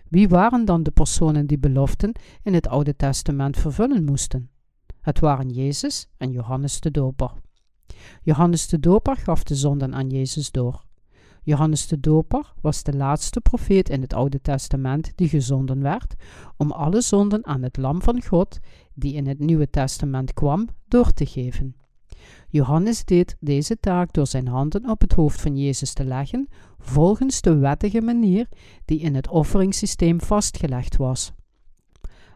Wie 0.09 0.29
waren 0.29 0.65
dan 0.65 0.83
de 0.83 0.91
personen 0.91 1.47
die 1.47 1.57
beloften 1.59 2.11
in 2.43 2.53
het 2.53 2.67
Oude 2.67 2.95
Testament 2.95 3.57
vervullen 3.57 4.03
moesten? 4.03 4.49
Het 5.01 5.19
waren 5.19 5.49
Jezus 5.49 6.07
en 6.17 6.31
Johannes 6.31 6.79
de 6.79 6.91
Doper. 6.91 7.31
Johannes 8.21 8.67
de 8.67 8.79
Doper 8.79 9.15
gaf 9.15 9.43
de 9.43 9.55
zonden 9.55 9.95
aan 9.95 10.09
Jezus 10.09 10.51
door. 10.51 10.85
Johannes 11.43 11.87
de 11.87 11.99
Doper 11.99 12.53
was 12.61 12.83
de 12.83 12.93
laatste 12.93 13.41
profeet 13.41 13.89
in 13.89 14.01
het 14.01 14.13
Oude 14.13 14.41
Testament 14.41 15.11
die 15.15 15.29
gezonden 15.29 15.81
werd 15.81 16.15
om 16.57 16.71
alle 16.71 17.01
zonden 17.01 17.45
aan 17.45 17.63
het 17.63 17.77
Lam 17.77 18.01
van 18.01 18.23
God, 18.23 18.59
die 18.93 19.13
in 19.13 19.27
het 19.27 19.39
Nieuwe 19.39 19.69
Testament 19.69 20.33
kwam, 20.33 20.67
door 20.87 21.13
te 21.13 21.25
geven. 21.25 21.75
Johannes 22.49 23.05
deed 23.05 23.35
deze 23.39 23.79
taak 23.79 24.13
door 24.13 24.27
zijn 24.27 24.47
handen 24.47 24.89
op 24.89 25.01
het 25.01 25.13
hoofd 25.13 25.41
van 25.41 25.57
Jezus 25.57 25.93
te 25.93 26.05
leggen, 26.05 26.47
volgens 26.79 27.41
de 27.41 27.55
wettige 27.55 28.01
manier 28.01 28.47
die 28.85 28.99
in 28.99 29.15
het 29.15 29.27
offeringssysteem 29.27 30.21
vastgelegd 30.21 30.97
was. 30.97 31.31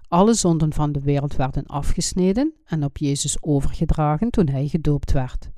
Alle 0.07 0.33
zonden 0.33 0.73
van 0.73 0.91
de 0.91 1.01
wereld 1.01 1.35
werden 1.35 1.65
afgesneden 1.65 2.53
en 2.65 2.83
op 2.83 2.97
Jezus 2.97 3.43
overgedragen 3.43 4.29
toen 4.29 4.47
hij 4.47 4.67
gedoopt 4.67 5.11
werd. 5.11 5.49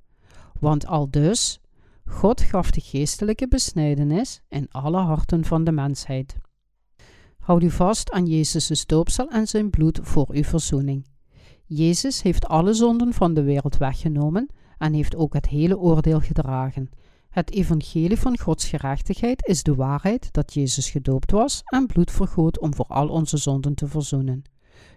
Want 0.59 0.87
al 0.87 1.09
dus, 1.09 1.59
God 2.05 2.41
gaf 2.41 2.71
de 2.71 2.81
geestelijke 2.81 3.47
besnijdenis 3.47 4.41
in 4.49 4.67
alle 4.71 4.97
harten 4.97 5.45
van 5.45 5.63
de 5.63 5.71
mensheid. 5.71 6.37
Houd 7.39 7.63
u 7.63 7.69
vast 7.69 8.11
aan 8.11 8.25
Jezus' 8.25 8.85
doopsel 8.85 9.29
en 9.29 9.47
zijn 9.47 9.69
bloed 9.69 9.99
voor 10.01 10.27
uw 10.31 10.43
verzoening. 10.43 11.05
Jezus 11.75 12.21
heeft 12.21 12.47
alle 12.47 12.73
zonden 12.73 13.13
van 13.13 13.33
de 13.33 13.43
wereld 13.43 13.77
weggenomen 13.77 14.47
en 14.77 14.93
heeft 14.93 15.15
ook 15.15 15.33
het 15.33 15.47
hele 15.47 15.77
oordeel 15.77 16.19
gedragen. 16.19 16.89
Het 17.29 17.51
evangelie 17.51 18.17
van 18.17 18.37
Gods 18.37 18.67
gerechtigheid 18.67 19.47
is 19.47 19.63
de 19.63 19.75
waarheid 19.75 20.33
dat 20.33 20.53
Jezus 20.53 20.89
gedoopt 20.89 21.31
was 21.31 21.61
en 21.65 21.85
bloed 21.85 22.11
vergoot 22.11 22.59
om 22.59 22.73
voor 22.73 22.85
al 22.85 23.07
onze 23.07 23.37
zonden 23.37 23.75
te 23.75 23.87
verzoenen. 23.87 24.43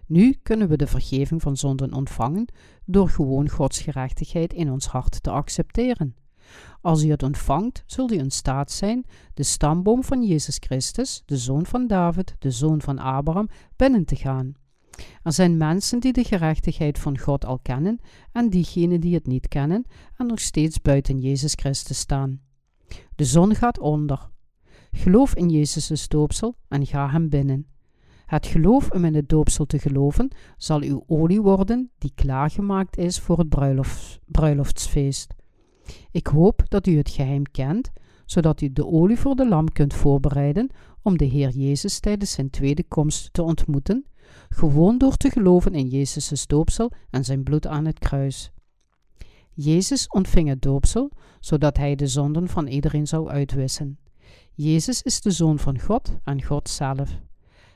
Nu 0.06 0.38
kunnen 0.42 0.68
we 0.68 0.76
de 0.76 0.86
vergeving 0.86 1.42
van 1.42 1.56
zonden 1.56 1.92
ontvangen 1.92 2.48
door 2.84 3.08
gewoon 3.08 3.48
Gods 3.48 3.80
gerechtigheid 3.80 4.52
in 4.52 4.70
ons 4.70 4.86
hart 4.86 5.22
te 5.22 5.30
accepteren. 5.30 6.16
Als 6.80 7.04
u 7.04 7.10
het 7.10 7.22
ontvangt, 7.22 7.82
zult 7.86 8.12
u 8.12 8.18
in 8.18 8.30
staat 8.30 8.70
zijn 8.70 9.06
de 9.34 9.42
stamboom 9.42 10.04
van 10.04 10.22
Jezus 10.22 10.56
Christus, 10.60 11.22
de 11.26 11.36
zoon 11.36 11.66
van 11.66 11.86
David, 11.86 12.34
de 12.38 12.50
zoon 12.50 12.80
van 12.80 12.98
Abraham, 12.98 13.48
binnen 13.76 14.04
te 14.04 14.16
gaan. 14.16 14.54
Er 15.22 15.32
zijn 15.32 15.56
mensen 15.56 16.00
die 16.00 16.12
de 16.12 16.24
gerechtigheid 16.24 16.98
van 16.98 17.18
God 17.18 17.44
al 17.44 17.58
kennen 17.58 18.00
en 18.32 18.50
diegenen 18.50 19.00
die 19.00 19.14
het 19.14 19.26
niet 19.26 19.48
kennen 19.48 19.84
en 20.16 20.26
nog 20.26 20.40
steeds 20.40 20.82
buiten 20.82 21.18
Jezus 21.18 21.52
Christus 21.52 21.98
staan. 21.98 22.40
De 23.14 23.24
zon 23.24 23.54
gaat 23.54 23.78
onder. 23.78 24.30
Geloof 24.90 25.34
in 25.34 25.48
Jezus' 25.48 26.08
doopsel 26.08 26.56
en 26.68 26.86
ga 26.86 27.10
hem 27.10 27.28
binnen. 27.28 27.66
Het 28.26 28.46
geloof 28.46 28.90
om 28.90 29.04
in 29.04 29.14
het 29.14 29.28
doopsel 29.28 29.66
te 29.66 29.78
geloven 29.78 30.30
zal 30.56 30.82
uw 30.82 31.04
olie 31.06 31.42
worden 31.42 31.90
die 31.98 32.12
klaargemaakt 32.14 32.96
is 32.96 33.20
voor 33.20 33.38
het 33.38 33.48
bruiloftsfeest. 34.26 35.34
Ik 36.10 36.26
hoop 36.26 36.62
dat 36.68 36.86
u 36.86 36.96
het 36.96 37.10
geheim 37.10 37.42
kent, 37.50 37.90
zodat 38.24 38.60
u 38.60 38.72
de 38.72 38.86
olie 38.86 39.18
voor 39.18 39.34
de 39.34 39.48
lam 39.48 39.72
kunt 39.72 39.94
voorbereiden 39.94 40.70
om 41.02 41.18
de 41.18 41.24
Heer 41.24 41.50
Jezus 41.50 42.00
tijdens 42.00 42.32
zijn 42.32 42.50
tweede 42.50 42.84
komst 42.84 43.32
te 43.32 43.42
ontmoeten, 43.42 44.06
gewoon 44.56 44.98
door 44.98 45.16
te 45.16 45.30
geloven 45.30 45.74
in 45.74 45.88
Jezus' 45.88 46.46
doopsel 46.46 46.92
en 47.10 47.24
zijn 47.24 47.42
bloed 47.42 47.66
aan 47.66 47.84
het 47.84 47.98
kruis. 47.98 48.50
Jezus 49.52 50.08
ontving 50.08 50.48
het 50.48 50.62
doopsel, 50.62 51.10
zodat 51.40 51.76
hij 51.76 51.94
de 51.94 52.06
zonden 52.06 52.48
van 52.48 52.66
iedereen 52.66 53.06
zou 53.06 53.28
uitwissen. 53.28 53.98
Jezus 54.52 55.02
is 55.02 55.20
de 55.20 55.30
Zoon 55.30 55.58
van 55.58 55.80
God 55.80 56.18
en 56.24 56.42
God 56.42 56.68
zelf. 56.68 57.20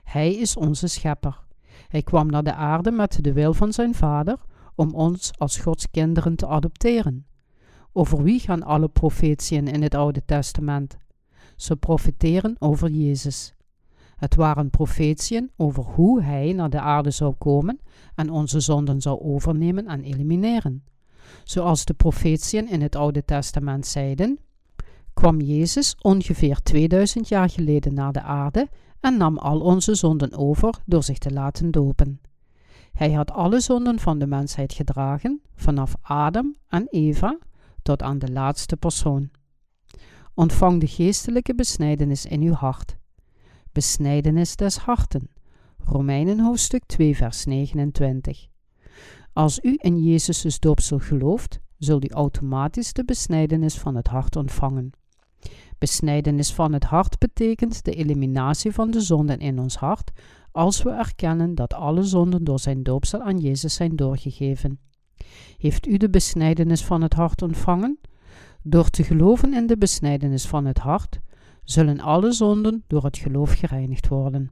Hij 0.02 0.34
is 0.34 0.56
onze 0.56 0.86
schepper. 0.86 1.44
Hij 1.88 2.02
kwam 2.02 2.26
naar 2.26 2.42
de 2.44 2.54
aarde 2.54 2.90
met 2.90 3.24
de 3.24 3.32
wil 3.32 3.54
van 3.54 3.72
zijn 3.72 3.94
Vader 3.94 4.38
om 4.74 4.94
ons 4.94 5.30
als 5.38 5.58
Gods 5.58 5.90
kinderen 5.90 6.36
te 6.36 6.46
adopteren. 6.46 7.26
Over 7.92 8.22
wie 8.22 8.40
gaan 8.40 8.62
alle 8.62 8.88
profetieën 8.88 9.66
in 9.66 9.82
het 9.82 9.94
Oude 9.94 10.24
Testament? 10.24 10.96
Ze 11.56 11.76
profeteren 11.76 12.56
over 12.58 12.90
Jezus. 12.90 13.54
Het 14.20 14.34
waren 14.34 14.70
profetieën 14.70 15.50
over 15.56 15.84
hoe 15.84 16.22
hij 16.22 16.52
naar 16.52 16.70
de 16.70 16.80
aarde 16.80 17.10
zou 17.10 17.34
komen 17.38 17.80
en 18.14 18.30
onze 18.30 18.60
zonden 18.60 19.00
zou 19.00 19.20
overnemen 19.20 19.86
en 19.86 20.02
elimineren. 20.02 20.84
Zoals 21.44 21.84
de 21.84 21.94
profetieën 21.94 22.68
in 22.68 22.82
het 22.82 22.96
Oude 22.96 23.24
Testament 23.24 23.86
zeiden, 23.86 24.38
kwam 25.14 25.40
Jezus 25.40 25.96
ongeveer 26.00 26.62
2000 26.62 27.28
jaar 27.28 27.50
geleden 27.50 27.94
naar 27.94 28.12
de 28.12 28.22
aarde 28.22 28.68
en 29.00 29.16
nam 29.16 29.38
al 29.38 29.60
onze 29.60 29.94
zonden 29.94 30.32
over 30.32 30.74
door 30.86 31.02
zich 31.02 31.18
te 31.18 31.30
laten 31.30 31.70
dopen. 31.70 32.20
Hij 32.92 33.12
had 33.12 33.30
alle 33.30 33.60
zonden 33.60 33.98
van 33.98 34.18
de 34.18 34.26
mensheid 34.26 34.72
gedragen, 34.72 35.40
vanaf 35.54 35.94
Adam 36.02 36.54
en 36.68 36.86
Eva 36.90 37.38
tot 37.82 38.02
aan 38.02 38.18
de 38.18 38.32
laatste 38.32 38.76
persoon. 38.76 39.30
Ontvang 40.34 40.80
de 40.80 40.86
geestelijke 40.86 41.54
besnijdenis 41.54 42.26
in 42.26 42.42
uw 42.42 42.52
hart. 42.52 42.98
Besnijdenis 43.72 44.56
des 44.56 44.76
harten. 44.76 45.28
Romeinen 45.78 46.40
hoofdstuk 46.40 46.82
2 46.86 47.16
vers 47.16 47.44
29. 47.44 48.48
Als 49.32 49.58
u 49.62 49.74
in 49.78 50.02
Jezus' 50.02 50.58
doopsel 50.58 50.98
gelooft, 50.98 51.60
zult 51.78 52.04
u 52.04 52.08
automatisch 52.08 52.92
de 52.92 53.04
besnijdenis 53.04 53.78
van 53.78 53.94
het 53.94 54.06
hart 54.06 54.36
ontvangen. 54.36 54.90
Besnijdenis 55.78 56.52
van 56.52 56.72
het 56.72 56.84
hart 56.84 57.18
betekent 57.18 57.84
de 57.84 57.92
eliminatie 57.92 58.72
van 58.72 58.90
de 58.90 59.00
zonden 59.00 59.38
in 59.38 59.58
ons 59.58 59.76
hart, 59.76 60.10
als 60.52 60.82
we 60.82 60.90
erkennen 60.90 61.54
dat 61.54 61.74
alle 61.74 62.02
zonden 62.02 62.44
door 62.44 62.60
zijn 62.60 62.82
doopsel 62.82 63.22
aan 63.22 63.38
Jezus 63.38 63.74
zijn 63.74 63.96
doorgegeven. 63.96 64.78
Heeft 65.58 65.86
u 65.86 65.96
de 65.96 66.10
besnijdenis 66.10 66.84
van 66.84 67.02
het 67.02 67.14
hart 67.14 67.42
ontvangen? 67.42 67.98
Door 68.62 68.88
te 68.88 69.04
geloven 69.04 69.54
in 69.54 69.66
de 69.66 69.78
besnijdenis 69.78 70.46
van 70.46 70.64
het 70.64 70.78
hart, 70.78 71.20
zullen 71.70 72.00
alle 72.00 72.32
zonden 72.32 72.84
door 72.86 73.04
het 73.04 73.18
geloof 73.18 73.52
gereinigd 73.52 74.08
worden. 74.08 74.50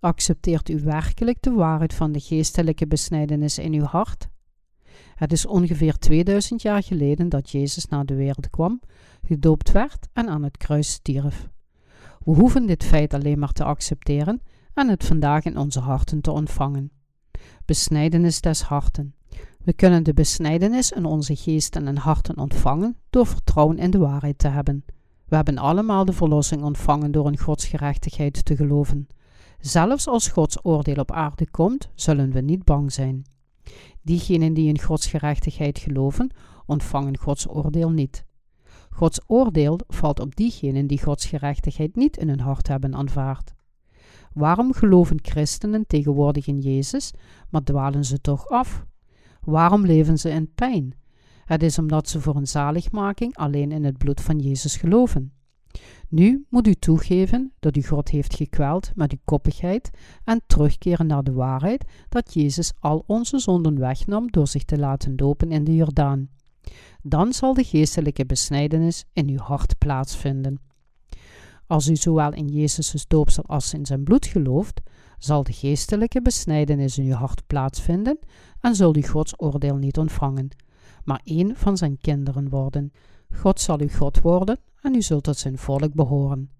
Accepteert 0.00 0.68
u 0.68 0.80
werkelijk 0.80 1.42
de 1.42 1.52
waarheid 1.52 1.94
van 1.94 2.12
de 2.12 2.20
geestelijke 2.20 2.86
besnijdenis 2.86 3.58
in 3.58 3.72
uw 3.72 3.84
hart? 3.84 4.28
Het 5.14 5.32
is 5.32 5.46
ongeveer 5.46 5.98
2000 5.98 6.62
jaar 6.62 6.82
geleden 6.82 7.28
dat 7.28 7.50
Jezus 7.50 7.86
naar 7.86 8.04
de 8.04 8.14
wereld 8.14 8.50
kwam, 8.50 8.80
gedoopt 9.26 9.72
werd 9.72 10.08
en 10.12 10.28
aan 10.28 10.42
het 10.42 10.56
kruis 10.56 10.92
stierf. 10.92 11.48
We 12.24 12.34
hoeven 12.34 12.66
dit 12.66 12.84
feit 12.84 13.14
alleen 13.14 13.38
maar 13.38 13.52
te 13.52 13.64
accepteren 13.64 14.42
en 14.74 14.88
het 14.88 15.04
vandaag 15.04 15.44
in 15.44 15.58
onze 15.58 15.80
harten 15.80 16.20
te 16.20 16.30
ontvangen. 16.30 16.90
Besnijdenis 17.64 18.40
des 18.40 18.62
harten. 18.62 19.14
We 19.58 19.72
kunnen 19.72 20.02
de 20.02 20.14
besnijdenis 20.14 20.90
in 20.90 21.04
onze 21.04 21.36
geesten 21.36 21.86
en 21.86 21.96
harten 21.96 22.38
ontvangen 22.38 22.96
door 23.10 23.26
vertrouwen 23.26 23.78
in 23.78 23.90
de 23.90 23.98
waarheid 23.98 24.38
te 24.38 24.48
hebben. 24.48 24.84
We 25.28 25.36
hebben 25.36 25.58
allemaal 25.58 26.04
de 26.04 26.12
verlossing 26.12 26.62
ontvangen 26.62 27.10
door 27.10 27.26
in 27.26 27.38
Gods 27.38 27.66
gerechtigheid 27.66 28.44
te 28.44 28.56
geloven. 28.56 29.08
Zelfs 29.58 30.06
als 30.06 30.28
Gods 30.28 30.64
oordeel 30.64 30.94
op 30.94 31.12
aarde 31.12 31.50
komt, 31.50 31.90
zullen 31.94 32.30
we 32.30 32.40
niet 32.40 32.64
bang 32.64 32.92
zijn. 32.92 33.24
Diegenen 34.02 34.54
die 34.54 34.68
in 34.68 34.80
Gods 34.80 35.06
gerechtigheid 35.06 35.78
geloven, 35.78 36.30
ontvangen 36.66 37.18
Gods 37.18 37.48
oordeel 37.48 37.90
niet. 37.90 38.24
Gods 38.90 39.20
oordeel 39.26 39.80
valt 39.86 40.20
op 40.20 40.36
diegenen 40.36 40.86
die 40.86 41.02
Gods 41.02 41.26
gerechtigheid 41.26 41.96
niet 41.96 42.16
in 42.16 42.28
hun 42.28 42.40
hart 42.40 42.68
hebben 42.68 42.94
aanvaard. 42.94 43.54
Waarom 44.32 44.72
geloven 44.72 45.18
christenen 45.22 45.86
tegenwoordig 45.86 46.46
in 46.46 46.58
Jezus, 46.58 47.12
maar 47.50 47.62
dwalen 47.62 48.04
ze 48.04 48.20
toch 48.20 48.48
af? 48.48 48.84
Waarom 49.40 49.86
leven 49.86 50.18
ze 50.18 50.30
in 50.30 50.52
pijn? 50.54 50.94
Het 51.48 51.62
is 51.62 51.78
omdat 51.78 52.08
ze 52.08 52.20
voor 52.20 52.36
een 52.36 52.46
zaligmaking 52.46 53.36
alleen 53.36 53.72
in 53.72 53.84
het 53.84 53.98
bloed 53.98 54.20
van 54.20 54.38
Jezus 54.38 54.76
geloven. 54.76 55.32
Nu 56.08 56.46
moet 56.50 56.66
u 56.66 56.74
toegeven 56.74 57.52
dat 57.58 57.76
u 57.76 57.82
God 57.82 58.08
heeft 58.08 58.34
gekweld 58.34 58.90
met 58.94 59.12
uw 59.12 59.18
koppigheid 59.24 59.90
en 60.24 60.40
terugkeren 60.46 61.06
naar 61.06 61.22
de 61.22 61.32
waarheid 61.32 61.84
dat 62.08 62.34
Jezus 62.34 62.72
al 62.80 63.04
onze 63.06 63.38
zonden 63.38 63.78
wegnam 63.78 64.30
door 64.30 64.48
zich 64.48 64.64
te 64.64 64.78
laten 64.78 65.16
dopen 65.16 65.52
in 65.52 65.64
de 65.64 65.74
Jordaan. 65.74 66.28
Dan 67.02 67.32
zal 67.32 67.54
de 67.54 67.64
geestelijke 67.64 68.26
besnijdenis 68.26 69.04
in 69.12 69.28
uw 69.28 69.38
hart 69.38 69.78
plaatsvinden. 69.78 70.60
Als 71.66 71.88
u 71.88 71.96
zowel 71.96 72.32
in 72.32 72.48
Jezus' 72.48 73.04
doopsel 73.06 73.44
als 73.44 73.74
in 73.74 73.86
zijn 73.86 74.04
bloed 74.04 74.26
gelooft, 74.26 74.80
zal 75.18 75.42
de 75.42 75.52
geestelijke 75.52 76.22
besnijdenis 76.22 76.98
in 76.98 77.04
uw 77.04 77.14
hart 77.14 77.46
plaatsvinden 77.46 78.18
en 78.60 78.74
zult 78.74 78.96
u 78.96 79.02
Gods 79.02 79.32
oordeel 79.36 79.76
niet 79.76 79.98
ontvangen, 79.98 80.48
maar 81.08 81.20
een 81.24 81.56
van 81.56 81.76
zijn 81.76 81.98
kinderen 82.00 82.48
worden. 82.48 82.92
God 83.34 83.60
zal 83.60 83.80
uw 83.80 83.88
God 83.88 84.20
worden 84.20 84.58
en 84.80 84.94
u 84.94 85.02
zult 85.02 85.24
tot 85.24 85.36
zijn 85.36 85.58
volk 85.58 85.94
behoren. 85.94 86.50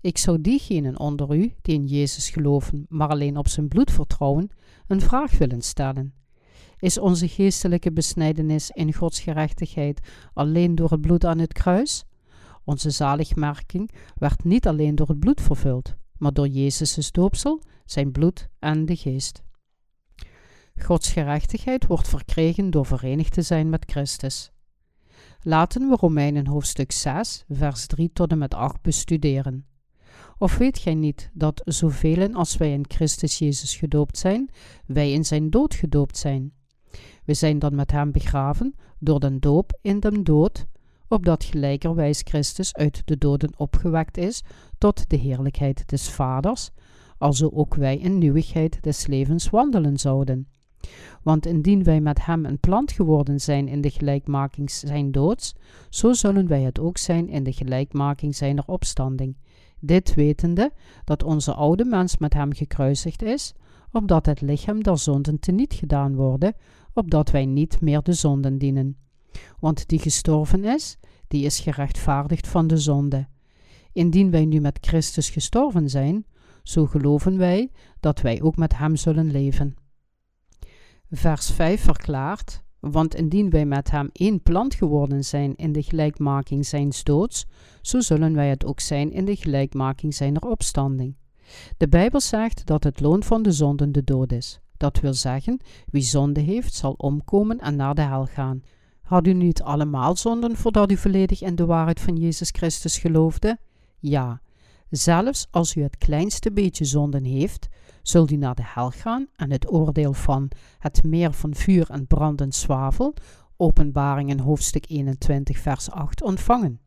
Ik 0.00 0.18
zou 0.18 0.40
diegenen 0.40 0.98
onder 0.98 1.34
u 1.34 1.54
die 1.62 1.74
in 1.74 1.86
Jezus 1.86 2.30
geloven, 2.30 2.86
maar 2.88 3.08
alleen 3.08 3.36
op 3.36 3.48
zijn 3.48 3.68
bloed 3.68 3.90
vertrouwen, 3.90 4.50
een 4.86 5.00
vraag 5.00 5.38
willen 5.38 5.62
stellen. 5.62 6.14
Is 6.78 6.98
onze 6.98 7.28
geestelijke 7.28 7.92
besnijdenis 7.92 8.70
in 8.70 8.94
Gods 8.94 9.20
gerechtigheid 9.20 10.00
alleen 10.34 10.74
door 10.74 10.90
het 10.90 11.00
bloed 11.00 11.24
aan 11.24 11.38
het 11.38 11.52
kruis? 11.52 12.04
Onze 12.64 12.90
zaligmaking 12.90 13.90
werd 14.14 14.44
niet 14.44 14.66
alleen 14.66 14.94
door 14.94 15.08
het 15.08 15.18
bloed 15.18 15.40
vervuld, 15.40 15.94
maar 16.16 16.32
door 16.32 16.48
Jezus' 16.48 17.12
doopsel, 17.12 17.62
zijn 17.84 18.12
bloed 18.12 18.48
en 18.58 18.86
de 18.86 18.96
geest. 18.96 19.42
Gods 20.76 21.12
gerechtigheid 21.12 21.86
wordt 21.86 22.08
verkregen 22.08 22.70
door 22.70 22.86
verenigd 22.86 23.32
te 23.32 23.42
zijn 23.42 23.68
met 23.68 23.84
Christus. 23.86 24.52
Laten 25.42 25.88
we 25.88 25.96
Romeinen 25.96 26.46
hoofdstuk 26.46 26.92
6, 26.92 27.44
vers 27.48 27.86
3 27.86 28.10
tot 28.12 28.30
en 28.30 28.38
met 28.38 28.54
8 28.54 28.82
bestuderen. 28.82 29.66
Of 30.38 30.56
weet 30.56 30.78
gij 30.78 30.94
niet 30.94 31.30
dat 31.32 31.60
zoveel 31.64 32.32
als 32.32 32.56
wij 32.56 32.72
in 32.72 32.84
Christus 32.88 33.38
Jezus 33.38 33.76
gedoopt 33.76 34.18
zijn, 34.18 34.50
wij 34.86 35.12
in 35.12 35.24
zijn 35.24 35.50
dood 35.50 35.74
gedoopt 35.74 36.16
zijn? 36.16 36.52
We 37.24 37.34
zijn 37.34 37.58
dan 37.58 37.74
met 37.74 37.90
hem 37.90 38.12
begraven 38.12 38.74
door 38.98 39.20
den 39.20 39.40
doop 39.40 39.78
in 39.80 40.00
den 40.00 40.24
dood, 40.24 40.66
opdat 41.08 41.44
gelijkerwijs 41.44 42.20
Christus 42.24 42.74
uit 42.74 43.02
de 43.04 43.18
doden 43.18 43.58
opgewekt 43.58 44.16
is 44.16 44.42
tot 44.78 45.10
de 45.10 45.16
heerlijkheid 45.16 45.88
des 45.88 46.10
Vaders, 46.10 46.70
alzo 47.18 47.50
ook 47.52 47.74
wij 47.74 47.98
in 47.98 48.18
nieuwigheid 48.18 48.82
des 48.82 49.06
levens 49.06 49.50
wandelen 49.50 49.98
zouden. 49.98 50.48
Want 51.22 51.46
indien 51.46 51.82
wij 51.82 52.00
met 52.00 52.24
hem 52.24 52.44
een 52.44 52.58
plant 52.58 52.92
geworden 52.92 53.40
zijn 53.40 53.68
in 53.68 53.80
de 53.80 53.90
gelijkmaking 53.90 54.70
zijn 54.70 55.12
doods, 55.12 55.54
zo 55.90 56.12
zullen 56.12 56.46
wij 56.46 56.62
het 56.62 56.80
ook 56.80 56.98
zijn 56.98 57.28
in 57.28 57.42
de 57.42 57.52
gelijkmaking 57.52 58.36
zijner 58.36 58.64
opstanding. 58.66 59.36
Dit 59.80 60.14
wetende 60.14 60.72
dat 61.04 61.22
onze 61.22 61.54
oude 61.54 61.84
mens 61.84 62.18
met 62.18 62.34
hem 62.34 62.52
gekruisigd 62.52 63.22
is, 63.22 63.54
opdat 63.92 64.26
het 64.26 64.40
lichaam 64.40 64.82
der 64.82 64.98
zonden 64.98 65.38
teniet 65.38 65.74
gedaan 65.74 66.14
worden, 66.14 66.54
opdat 66.94 67.30
wij 67.30 67.46
niet 67.46 67.80
meer 67.80 68.02
de 68.02 68.12
zonden 68.12 68.58
dienen. 68.58 68.96
Want 69.60 69.88
die 69.88 69.98
gestorven 69.98 70.64
is, 70.64 70.98
die 71.28 71.44
is 71.44 71.60
gerechtvaardigd 71.60 72.48
van 72.48 72.66
de 72.66 72.76
zonde. 72.76 73.26
Indien 73.92 74.30
wij 74.30 74.44
nu 74.44 74.60
met 74.60 74.78
Christus 74.80 75.30
gestorven 75.30 75.90
zijn, 75.90 76.24
zo 76.62 76.86
geloven 76.86 77.38
wij 77.38 77.70
dat 78.00 78.20
wij 78.20 78.42
ook 78.42 78.56
met 78.56 78.76
hem 78.76 78.96
zullen 78.96 79.30
leven. 79.30 79.74
Vers 81.14 81.50
5 81.50 81.80
verklaart: 81.80 82.62
Want 82.80 83.14
indien 83.14 83.50
wij 83.50 83.66
met 83.66 83.90
hem 83.90 84.10
één 84.12 84.42
plant 84.42 84.74
geworden 84.74 85.24
zijn 85.24 85.56
in 85.56 85.72
de 85.72 85.82
gelijkmaking 85.82 86.66
zijns 86.66 87.04
doods, 87.04 87.46
zo 87.80 88.00
zullen 88.00 88.34
wij 88.34 88.48
het 88.48 88.64
ook 88.64 88.80
zijn 88.80 89.12
in 89.12 89.24
de 89.24 89.36
gelijkmaking 89.36 90.14
zijner 90.14 90.42
opstanding. 90.42 91.16
De 91.76 91.88
Bijbel 91.88 92.20
zegt 92.20 92.66
dat 92.66 92.84
het 92.84 93.00
loon 93.00 93.22
van 93.22 93.42
de 93.42 93.52
zonden 93.52 93.92
de 93.92 94.04
dood 94.04 94.32
is. 94.32 94.60
Dat 94.76 95.00
wil 95.00 95.14
zeggen, 95.14 95.60
wie 95.86 96.02
zonde 96.02 96.40
heeft, 96.40 96.74
zal 96.74 96.94
omkomen 96.96 97.58
en 97.58 97.76
naar 97.76 97.94
de 97.94 98.02
hel 98.02 98.26
gaan. 98.26 98.62
Had 99.02 99.26
u 99.26 99.32
niet 99.32 99.62
allemaal 99.62 100.16
zonden 100.16 100.56
voordat 100.56 100.90
u 100.90 100.96
volledig 100.96 101.42
in 101.42 101.54
de 101.54 101.66
waarheid 101.66 102.00
van 102.00 102.16
Jezus 102.16 102.50
Christus 102.50 102.98
geloofde? 102.98 103.58
Ja, 103.98 104.40
zelfs 104.90 105.46
als 105.50 105.74
u 105.74 105.82
het 105.82 105.96
kleinste 105.96 106.52
beetje 106.52 106.84
zonden 106.84 107.24
heeft, 107.24 107.68
zult 108.02 108.30
u 108.30 108.36
naar 108.36 108.54
de 108.54 108.64
hel 108.64 108.90
gaan 108.90 109.26
en 109.36 109.50
het 109.50 109.72
oordeel 109.72 110.12
van 110.12 110.50
het 110.78 111.02
meer 111.02 111.32
van 111.32 111.54
vuur 111.54 111.90
en 111.90 112.06
brandend 112.06 112.54
zwavel, 112.54 113.14
openbaring 113.56 114.30
in 114.30 114.38
hoofdstuk 114.38 114.84
21 114.88 115.58
vers 115.58 115.90
8 115.90 116.22
ontvangen. 116.22 116.80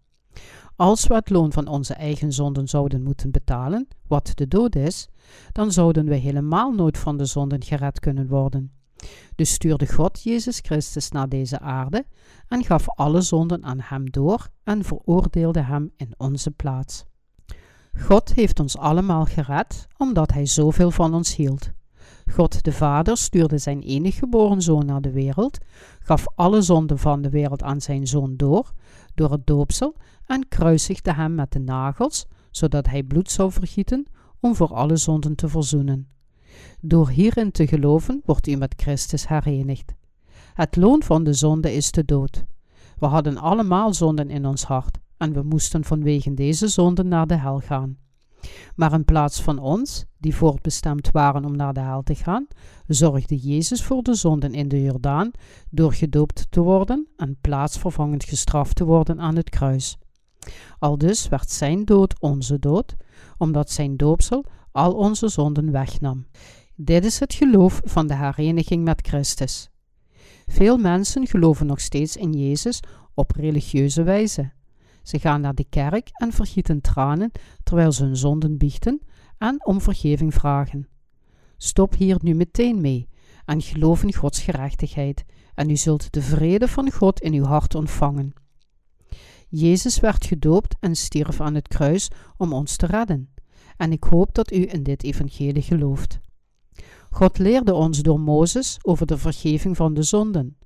Als 0.76 1.07
we 1.07 1.13
het 1.13 1.30
loon 1.30 1.51
van 1.51 1.68
onze 1.68 1.93
eigen 1.93 2.34
zonden 2.34 2.68
zouden 2.68 3.03
moeten 3.03 3.32
betalen, 3.32 3.88
wat 4.07 4.32
de 4.36 4.47
dood 4.47 4.76
is, 4.76 5.07
dan 5.51 5.72
zouden 5.72 6.05
we 6.05 6.16
helemaal 6.16 6.72
nooit 6.72 6.97
van 6.97 7.18
de 7.18 7.26
zonden 7.26 7.63
gered 7.63 7.99
kunnen 7.99 8.28
worden. 8.28 8.72
Dus 9.36 9.53
stuurde 9.53 9.88
God 9.88 10.24
Jezus 10.24 10.59
Christus 10.59 11.11
naar 11.11 11.30
deze 11.30 11.59
aarde 11.59 12.05
en 12.47 12.63
gaf 12.63 12.89
alle 12.89 13.22
zonden 13.22 13.63
aan 13.63 13.80
hem 13.80 14.11
door 14.11 14.47
en 14.63 14.84
veroordeelde 14.84 15.61
hem 15.61 15.91
in 15.95 16.13
onze 16.18 16.51
plaats. 16.51 17.05
God 18.00 18.34
heeft 18.34 18.60
ons 18.60 18.78
allemaal 18.78 19.26
gered 19.26 19.88
omdat 19.98 20.34
Hij 20.34 20.46
zoveel 20.46 20.91
van 20.91 21.14
ons 21.14 21.36
hield. 21.36 21.72
God 22.32 22.64
de 22.64 22.72
Vader 22.72 23.18
stuurde 23.18 23.58
zijn 23.58 23.82
enige 23.82 24.18
geboren 24.18 24.62
zoon 24.62 24.86
naar 24.86 25.02
de 25.02 25.12
wereld, 25.12 25.58
gaf 26.00 26.26
alle 26.36 26.62
zonden 26.62 27.00
van 27.00 27.22
de 27.22 27.30
wereld 27.30 27.64
aan 27.64 27.82
zijn 27.82 28.08
zoon 28.08 28.36
door, 28.36 28.72
door 29.14 29.32
het 29.32 29.48
doopsel, 29.48 29.96
en 30.26 30.48
kruisigde 30.48 31.14
hem 31.14 31.36
met 31.36 31.52
de 31.52 31.60
nagels, 31.60 32.26
zodat 32.52 32.88
hij 32.88 33.04
bloed 33.04 33.32
zou 33.32 33.52
vergieten 33.52 34.06
om 34.39 34.56
voor 34.56 34.74
alle 34.74 34.98
zonden 34.98 35.36
te 35.36 35.48
verzoenen. 35.48 36.08
Door 36.82 37.10
hierin 37.10 37.52
te 37.52 37.68
geloven 37.68 38.22
wordt 38.26 38.48
u 38.48 38.56
met 38.56 38.74
Christus 38.78 39.28
herenigd. 39.28 39.93
Het 40.54 40.76
loon 40.76 41.04
van 41.04 41.24
de 41.24 41.34
zonde 41.34 41.74
is 41.74 41.91
de 41.91 42.06
dood. 42.06 42.43
We 43.00 43.06
hadden 43.06 43.38
allemaal 43.38 43.93
zonden 43.93 44.30
in 44.30 44.46
ons 44.46 44.64
hart 44.64 44.98
en 45.26 45.34
we 45.34 45.43
moesten 45.43 45.84
vanwege 45.84 46.34
deze 46.34 46.67
zonden 46.67 47.07
naar 47.07 47.28
de 47.28 47.36
hel 47.36 47.59
gaan. 47.59 47.97
Maar 48.76 48.93
in 48.93 49.05
plaats 49.05 49.41
van 49.41 49.59
ons, 49.59 50.05
die 50.17 50.36
voortbestemd 50.36 51.11
waren 51.11 51.45
om 51.45 51.55
naar 51.55 51.73
de 51.73 51.80
hel 51.80 52.03
te 52.03 52.15
gaan, 52.15 52.47
zorgde 52.88 53.38
Jezus 53.38 53.84
voor 53.84 54.03
de 54.03 54.13
zonden 54.13 54.53
in 54.53 54.67
de 54.67 54.82
Jordaan 54.82 55.32
door 55.69 55.93
gedoopt 55.93 56.47
te 56.49 56.61
worden 56.61 57.07
en 57.17 57.38
plaatsvervangend 57.41 58.23
gestraft 58.23 58.76
te 58.76 58.86
worden 58.86 59.19
aan 59.19 59.36
het 59.36 59.49
kruis. 59.49 59.97
Aldus 60.80 61.28
werd 61.28 61.51
zijn 61.51 61.86
dood 61.86 62.21
onze 62.21 62.59
dood, 62.59 62.95
omdat 63.38 63.71
zijn 63.71 63.97
doopsel 63.97 64.45
al 64.71 64.93
onze 64.93 65.28
zonden 65.28 65.71
wegnam. 65.71 66.26
Dit 66.76 67.05
is 67.05 67.19
het 67.19 67.34
geloof 67.34 67.82
van 67.84 68.07
de 68.07 68.15
hereniging 68.15 68.84
met 68.84 69.07
Christus. 69.07 69.69
Veel 70.47 70.78
mensen 70.78 71.28
geloven 71.28 71.65
nog 71.65 71.80
steeds 71.80 72.17
in 72.17 72.34
Jezus 72.34 72.80
op 73.13 73.32
religieuze 73.32 74.03
wijze. 74.03 74.53
Ze 75.06 75.20
gaan 75.20 75.41
naar 75.41 75.56
de 75.56 75.66
kerk 75.70 76.10
en 76.14 76.32
vergieten 76.32 76.82
tranen 76.82 77.32
terwijl 77.64 77.91
ze 77.91 78.03
hun 78.03 78.18
zonden 78.18 78.58
biechten 78.58 79.01
en 79.38 79.66
om 79.66 79.82
vergeving 79.82 80.34
vragen. 80.34 80.88
Stop 81.58 81.95
hier 81.95 82.18
nu 82.22 82.34
meteen 82.34 82.82
mee 82.82 83.08
en 83.45 83.62
geloof 83.62 84.03
in 84.03 84.14
Gods 84.14 84.39
gerechtigheid, 84.39 85.26
en 85.53 85.70
u 85.70 85.76
zult 85.76 86.14
de 86.14 86.22
vrede 86.22 86.68
van 86.68 86.91
God 86.91 87.22
in 87.22 87.34
uw 87.34 87.43
hart 87.43 87.76
ontvangen. 87.76 88.34
Jezus 89.49 89.99
werd 89.99 90.26
gedoopt 90.26 90.76
en 90.80 90.95
stierf 90.95 91.41
aan 91.41 91.56
het 91.56 91.68
kruis 91.68 92.10
om 92.38 92.53
ons 92.53 92.76
te 92.76 92.86
redden, 92.86 93.34
en 93.78 93.91
ik 93.91 94.03
hoop 94.03 94.34
dat 94.34 94.51
u 94.51 94.68
in 94.72 94.84
dit 94.84 95.03
evangelie 95.03 95.62
gelooft. 95.62 96.20
God 97.10 97.38
leerde 97.38 97.74
ons 97.74 98.01
door 98.01 98.20
Mozes 98.20 98.78
over 98.82 99.06
de 99.06 99.18
vergeving 99.18 99.76
van 99.76 99.93
de 99.93 100.03
zonden. 100.03 100.58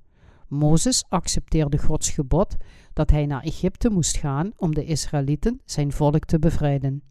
Mozes 0.50 1.04
accepteerde 1.08 1.78
Gods 1.78 2.10
gebod 2.10 2.56
dat 2.92 3.10
hij 3.10 3.26
naar 3.26 3.42
Egypte 3.42 3.90
moest 3.90 4.16
gaan 4.16 4.52
om 4.56 4.74
de 4.74 4.84
Israëlieten, 4.84 5.60
zijn 5.64 5.92
volk, 5.92 6.24
te 6.24 6.38
bevrijden. 6.38 7.02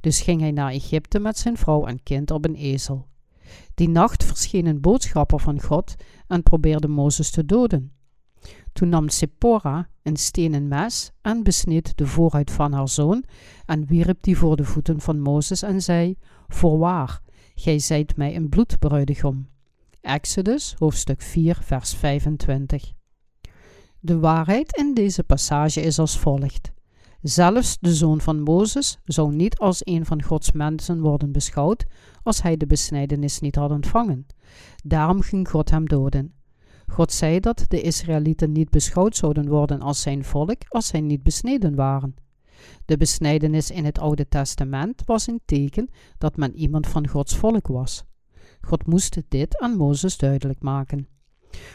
Dus 0.00 0.20
ging 0.20 0.40
hij 0.40 0.50
naar 0.50 0.70
Egypte 0.70 1.18
met 1.18 1.38
zijn 1.38 1.56
vrouw 1.56 1.86
en 1.86 2.02
kind 2.02 2.30
op 2.30 2.44
een 2.44 2.54
ezel. 2.54 3.06
Die 3.74 3.88
nacht 3.88 4.24
verscheen 4.24 4.66
een 4.66 4.80
boodschapper 4.80 5.40
van 5.40 5.62
God 5.62 5.94
en 6.26 6.42
probeerde 6.42 6.88
Mozes 6.88 7.30
te 7.30 7.44
doden. 7.44 7.92
Toen 8.72 8.88
nam 8.88 9.08
Sephora 9.08 9.88
een 10.02 10.16
stenen 10.16 10.68
mes 10.68 11.12
en 11.22 11.42
besneed 11.42 11.96
de 11.96 12.06
voorhuid 12.06 12.50
van 12.50 12.72
haar 12.72 12.88
zoon 12.88 13.24
en 13.64 13.86
wierp 13.86 14.22
die 14.22 14.38
voor 14.38 14.56
de 14.56 14.64
voeten 14.64 15.00
van 15.00 15.20
Mozes 15.20 15.62
en 15.62 15.82
zei: 15.82 16.16
Voorwaar, 16.48 17.20
gij 17.54 17.78
zijt 17.78 18.16
mij 18.16 18.36
een 18.36 18.48
bloedbruidegom. 18.48 19.48
Exodus 20.08 20.74
hoofdstuk 20.78 21.22
4 21.22 21.58
vers 21.62 21.94
25 21.94 22.92
De 24.00 24.18
waarheid 24.18 24.76
in 24.76 24.94
deze 24.94 25.24
passage 25.24 25.80
is 25.80 25.98
als 25.98 26.18
volgt. 26.18 26.72
Zelfs 27.22 27.78
de 27.80 27.94
zoon 27.94 28.20
van 28.20 28.40
Mozes 28.40 28.98
zou 29.04 29.34
niet 29.34 29.58
als 29.58 29.80
een 29.84 30.06
van 30.06 30.22
Gods 30.22 30.52
mensen 30.52 31.00
worden 31.00 31.32
beschouwd 31.32 31.86
als 32.22 32.42
hij 32.42 32.56
de 32.56 32.66
besnijdenis 32.66 33.40
niet 33.40 33.54
had 33.54 33.70
ontvangen. 33.70 34.26
Daarom 34.84 35.20
ging 35.20 35.48
God 35.48 35.70
hem 35.70 35.88
doden. 35.88 36.34
God 36.86 37.12
zei 37.12 37.40
dat 37.40 37.64
de 37.68 37.80
Israëlieten 37.80 38.52
niet 38.52 38.70
beschouwd 38.70 39.16
zouden 39.16 39.48
worden 39.48 39.80
als 39.80 40.02
zijn 40.02 40.24
volk 40.24 40.62
als 40.68 40.86
zij 40.86 41.00
niet 41.00 41.22
besneden 41.22 41.74
waren. 41.74 42.14
De 42.84 42.96
besnijdenis 42.96 43.70
in 43.70 43.84
het 43.84 43.98
Oude 43.98 44.28
Testament 44.28 45.02
was 45.04 45.26
een 45.26 45.40
teken 45.44 45.90
dat 46.18 46.36
men 46.36 46.56
iemand 46.56 46.86
van 46.86 47.08
Gods 47.08 47.36
volk 47.36 47.66
was. 47.66 48.06
God 48.60 48.86
moest 48.86 49.20
dit 49.28 49.58
aan 49.58 49.76
Mozes 49.76 50.16
duidelijk 50.16 50.62
maken. 50.62 51.08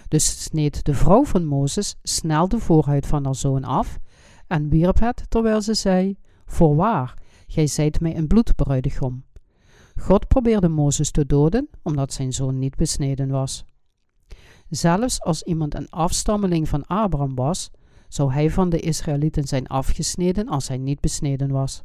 Dus 0.08 0.44
sneed 0.44 0.86
de 0.86 0.94
vrouw 0.94 1.26
van 1.26 1.46
Mozes 1.46 1.96
snel 2.04 2.48
de 2.48 2.60
voorhuid 2.60 3.08
van 3.08 3.26
haar 3.26 3.36
zoon 3.36 3.64
af 3.64 4.00
en 4.48 4.70
wierp 4.70 5.00
het 5.00 5.26
terwijl 5.30 5.62
ze 5.62 5.74
zei: 5.74 6.18
Voorwaar, 6.46 7.14
gij 7.48 7.68
zijt 7.68 8.00
mij 8.00 8.18
een 8.18 8.28
bloedbruidegom. 8.28 9.24
God 9.96 10.28
probeerde 10.28 10.70
Mozes 10.70 11.12
te 11.12 11.26
doden 11.26 11.70
omdat 11.82 12.14
zijn 12.14 12.34
zoon 12.34 12.60
niet 12.60 12.76
besneden 12.76 13.30
was. 13.30 13.66
Zelfs 14.70 15.22
als 15.22 15.44
iemand 15.44 15.76
een 15.76 15.90
afstammeling 15.90 16.70
van 16.70 16.86
Abraham 16.86 17.36
was, 17.36 17.72
zou 18.08 18.34
hij 18.34 18.50
van 18.50 18.70
de 18.70 18.80
Israëlieten 18.80 19.48
zijn 19.48 19.68
afgesneden 19.68 20.48
als 20.48 20.68
hij 20.68 20.78
niet 20.78 21.00
besneden 21.00 21.52
was. 21.52 21.84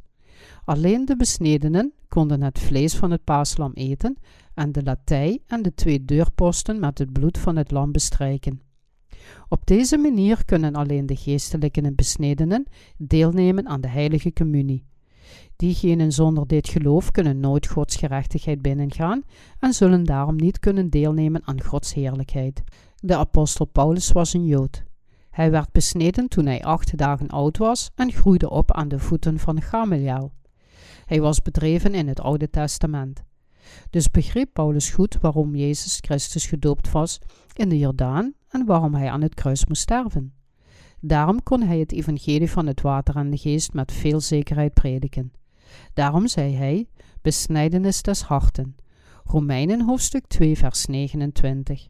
Alleen 0.68 1.04
de 1.04 1.16
besnedenen 1.16 1.92
konden 2.08 2.42
het 2.42 2.58
vlees 2.58 2.94
van 2.94 3.10
het 3.10 3.24
paaslam 3.24 3.72
eten 3.74 4.16
en 4.54 4.72
de 4.72 4.82
latij 4.82 5.42
en 5.46 5.62
de 5.62 5.74
twee 5.74 6.04
deurposten 6.04 6.80
met 6.80 6.98
het 6.98 7.12
bloed 7.12 7.38
van 7.38 7.56
het 7.56 7.70
lam 7.70 7.92
bestrijken. 7.92 8.60
Op 9.48 9.66
deze 9.66 9.96
manier 9.96 10.44
kunnen 10.44 10.74
alleen 10.74 11.06
de 11.06 11.16
geestelijke 11.16 11.80
en 11.80 11.94
besnedenen 11.94 12.66
deelnemen 12.96 13.68
aan 13.68 13.80
de 13.80 13.88
heilige 13.88 14.32
communie. 14.32 14.84
Diegenen 15.56 16.12
zonder 16.12 16.46
dit 16.46 16.68
geloof 16.68 17.10
kunnen 17.10 17.40
nooit 17.40 17.66
Gods 17.66 17.96
gerechtigheid 17.96 18.62
binnengaan 18.62 19.22
en 19.58 19.72
zullen 19.72 20.04
daarom 20.04 20.36
niet 20.36 20.58
kunnen 20.58 20.90
deelnemen 20.90 21.46
aan 21.46 21.62
Gods 21.62 21.94
heerlijkheid. 21.94 22.62
De 22.96 23.16
apostel 23.16 23.64
Paulus 23.64 24.12
was 24.12 24.34
een 24.34 24.46
Jood. 24.46 24.84
Hij 25.30 25.50
werd 25.50 25.72
besneden 25.72 26.28
toen 26.28 26.46
hij 26.46 26.62
acht 26.62 26.96
dagen 26.96 27.28
oud 27.28 27.58
was 27.58 27.90
en 27.94 28.12
groeide 28.12 28.50
op 28.50 28.72
aan 28.72 28.88
de 28.88 28.98
voeten 28.98 29.38
van 29.38 29.62
Gamaliel. 29.62 30.36
Hij 31.09 31.20
was 31.20 31.42
bedreven 31.42 31.94
in 31.94 32.09
het 32.09 32.20
Oude 32.20 32.50
Testament. 32.50 33.24
Dus 33.90 34.11
begreep 34.11 34.48
Paulus 34.52 34.90
goed 34.90 35.18
waarom 35.20 35.54
Jezus 35.54 35.98
Christus 36.00 36.46
gedoopt 36.46 36.90
was 36.90 37.18
in 37.52 37.68
de 37.68 37.78
Jordaan 37.78 38.34
en 38.48 38.66
waarom 38.66 38.94
hij 38.94 39.11
aan 39.11 39.22
het 39.22 39.34
kruis 39.34 39.66
moest 39.66 39.82
sterven. 39.82 40.32
Daarom 41.00 41.42
kon 41.42 41.62
hij 41.62 41.78
het 41.78 41.92
evangelie 41.92 42.50
van 42.50 42.66
het 42.66 42.80
water 42.80 43.16
en 43.16 43.30
de 43.30 43.36
geest 43.36 43.72
met 43.72 43.92
veel 43.92 44.20
zekerheid 44.20 44.74
prediken. 44.74 45.32
Daarom 45.94 46.26
zei 46.26 46.54
hij, 46.54 46.88
besnijdenis 47.22 48.02
des 48.02 48.22
harten. 48.22 48.76
Romeinen 49.24 49.80
hoofdstuk 49.80 50.26
2 50.26 50.56
vers 50.56 50.86
29. 50.86 51.88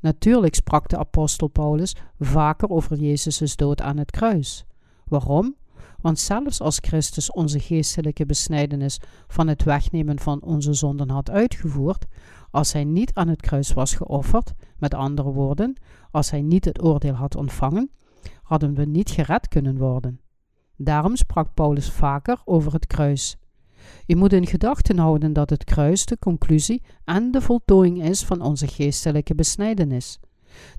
Natuurlijk 0.00 0.54
sprak 0.54 0.88
de 0.88 0.98
apostel 0.98 1.48
Paulus 1.48 1.96
vaker 2.18 2.68
over 2.68 2.96
Jezus' 2.96 3.56
dood 3.56 3.80
aan 3.80 3.96
het 3.96 4.10
kruis. 4.10 4.64
Waarom? 5.04 5.56
Want 6.00 6.18
zelfs 6.18 6.60
als 6.60 6.78
Christus 6.80 7.30
onze 7.30 7.60
geestelijke 7.60 8.26
besnijdenis 8.26 9.00
van 9.26 9.48
het 9.48 9.62
wegnemen 9.62 10.18
van 10.18 10.42
onze 10.42 10.72
zonden 10.72 11.10
had 11.10 11.30
uitgevoerd, 11.30 12.04
als 12.50 12.72
hij 12.72 12.84
niet 12.84 13.14
aan 13.14 13.28
het 13.28 13.40
kruis 13.40 13.72
was 13.72 13.94
geofferd, 13.94 14.52
met 14.78 14.94
andere 14.94 15.32
woorden, 15.32 15.76
als 16.10 16.30
hij 16.30 16.42
niet 16.42 16.64
het 16.64 16.82
oordeel 16.82 17.14
had 17.14 17.36
ontvangen, 17.36 17.90
hadden 18.42 18.74
we 18.74 18.84
niet 18.84 19.10
gered 19.10 19.48
kunnen 19.48 19.78
worden. 19.78 20.20
Daarom 20.76 21.16
sprak 21.16 21.54
Paulus 21.54 21.90
vaker 21.90 22.40
over 22.44 22.72
het 22.72 22.86
kruis. 22.86 23.36
Je 24.06 24.16
moet 24.16 24.32
in 24.32 24.46
gedachten 24.46 24.98
houden 24.98 25.32
dat 25.32 25.50
het 25.50 25.64
kruis 25.64 26.06
de 26.06 26.18
conclusie 26.18 26.82
en 27.04 27.30
de 27.30 27.40
voltooiing 27.40 28.02
is 28.02 28.24
van 28.24 28.40
onze 28.40 28.66
geestelijke 28.66 29.34
besnijdenis. 29.34 30.18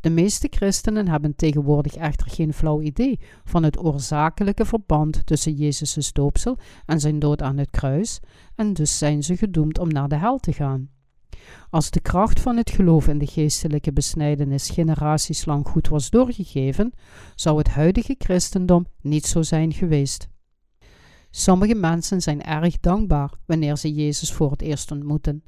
De 0.01 0.09
meeste 0.09 0.47
christenen 0.49 1.07
hebben 1.07 1.35
tegenwoordig 1.35 1.95
echter 1.95 2.29
geen 2.29 2.53
flauw 2.53 2.81
idee 2.81 3.19
van 3.43 3.63
het 3.63 3.79
oorzakelijke 3.79 4.65
verband 4.65 5.25
tussen 5.25 5.53
Jezus' 5.53 6.13
doopsel 6.13 6.57
en 6.85 6.99
zijn 6.99 7.19
dood 7.19 7.41
aan 7.41 7.57
het 7.57 7.69
kruis, 7.69 8.19
en 8.55 8.73
dus 8.73 8.97
zijn 8.97 9.23
ze 9.23 9.37
gedoemd 9.37 9.79
om 9.79 9.87
naar 9.87 10.07
de 10.07 10.17
hel 10.17 10.37
te 10.37 10.53
gaan. 10.53 10.89
Als 11.69 11.89
de 11.89 11.99
kracht 11.99 12.39
van 12.39 12.57
het 12.57 12.69
geloof 12.69 13.07
in 13.07 13.17
de 13.17 13.27
geestelijke 13.27 13.93
besnijdenis 13.93 14.69
generaties 14.69 15.45
lang 15.45 15.67
goed 15.67 15.87
was 15.87 16.09
doorgegeven, 16.09 16.93
zou 17.35 17.57
het 17.57 17.67
huidige 17.67 18.15
christendom 18.17 18.85
niet 19.01 19.25
zo 19.25 19.41
zijn 19.41 19.73
geweest. 19.73 20.27
Sommige 21.29 21.75
mensen 21.75 22.21
zijn 22.21 22.43
erg 22.43 22.79
dankbaar 22.79 23.33
wanneer 23.45 23.77
ze 23.77 23.93
Jezus 23.93 24.33
voor 24.33 24.51
het 24.51 24.61
eerst 24.61 24.91
ontmoeten, 24.91 25.43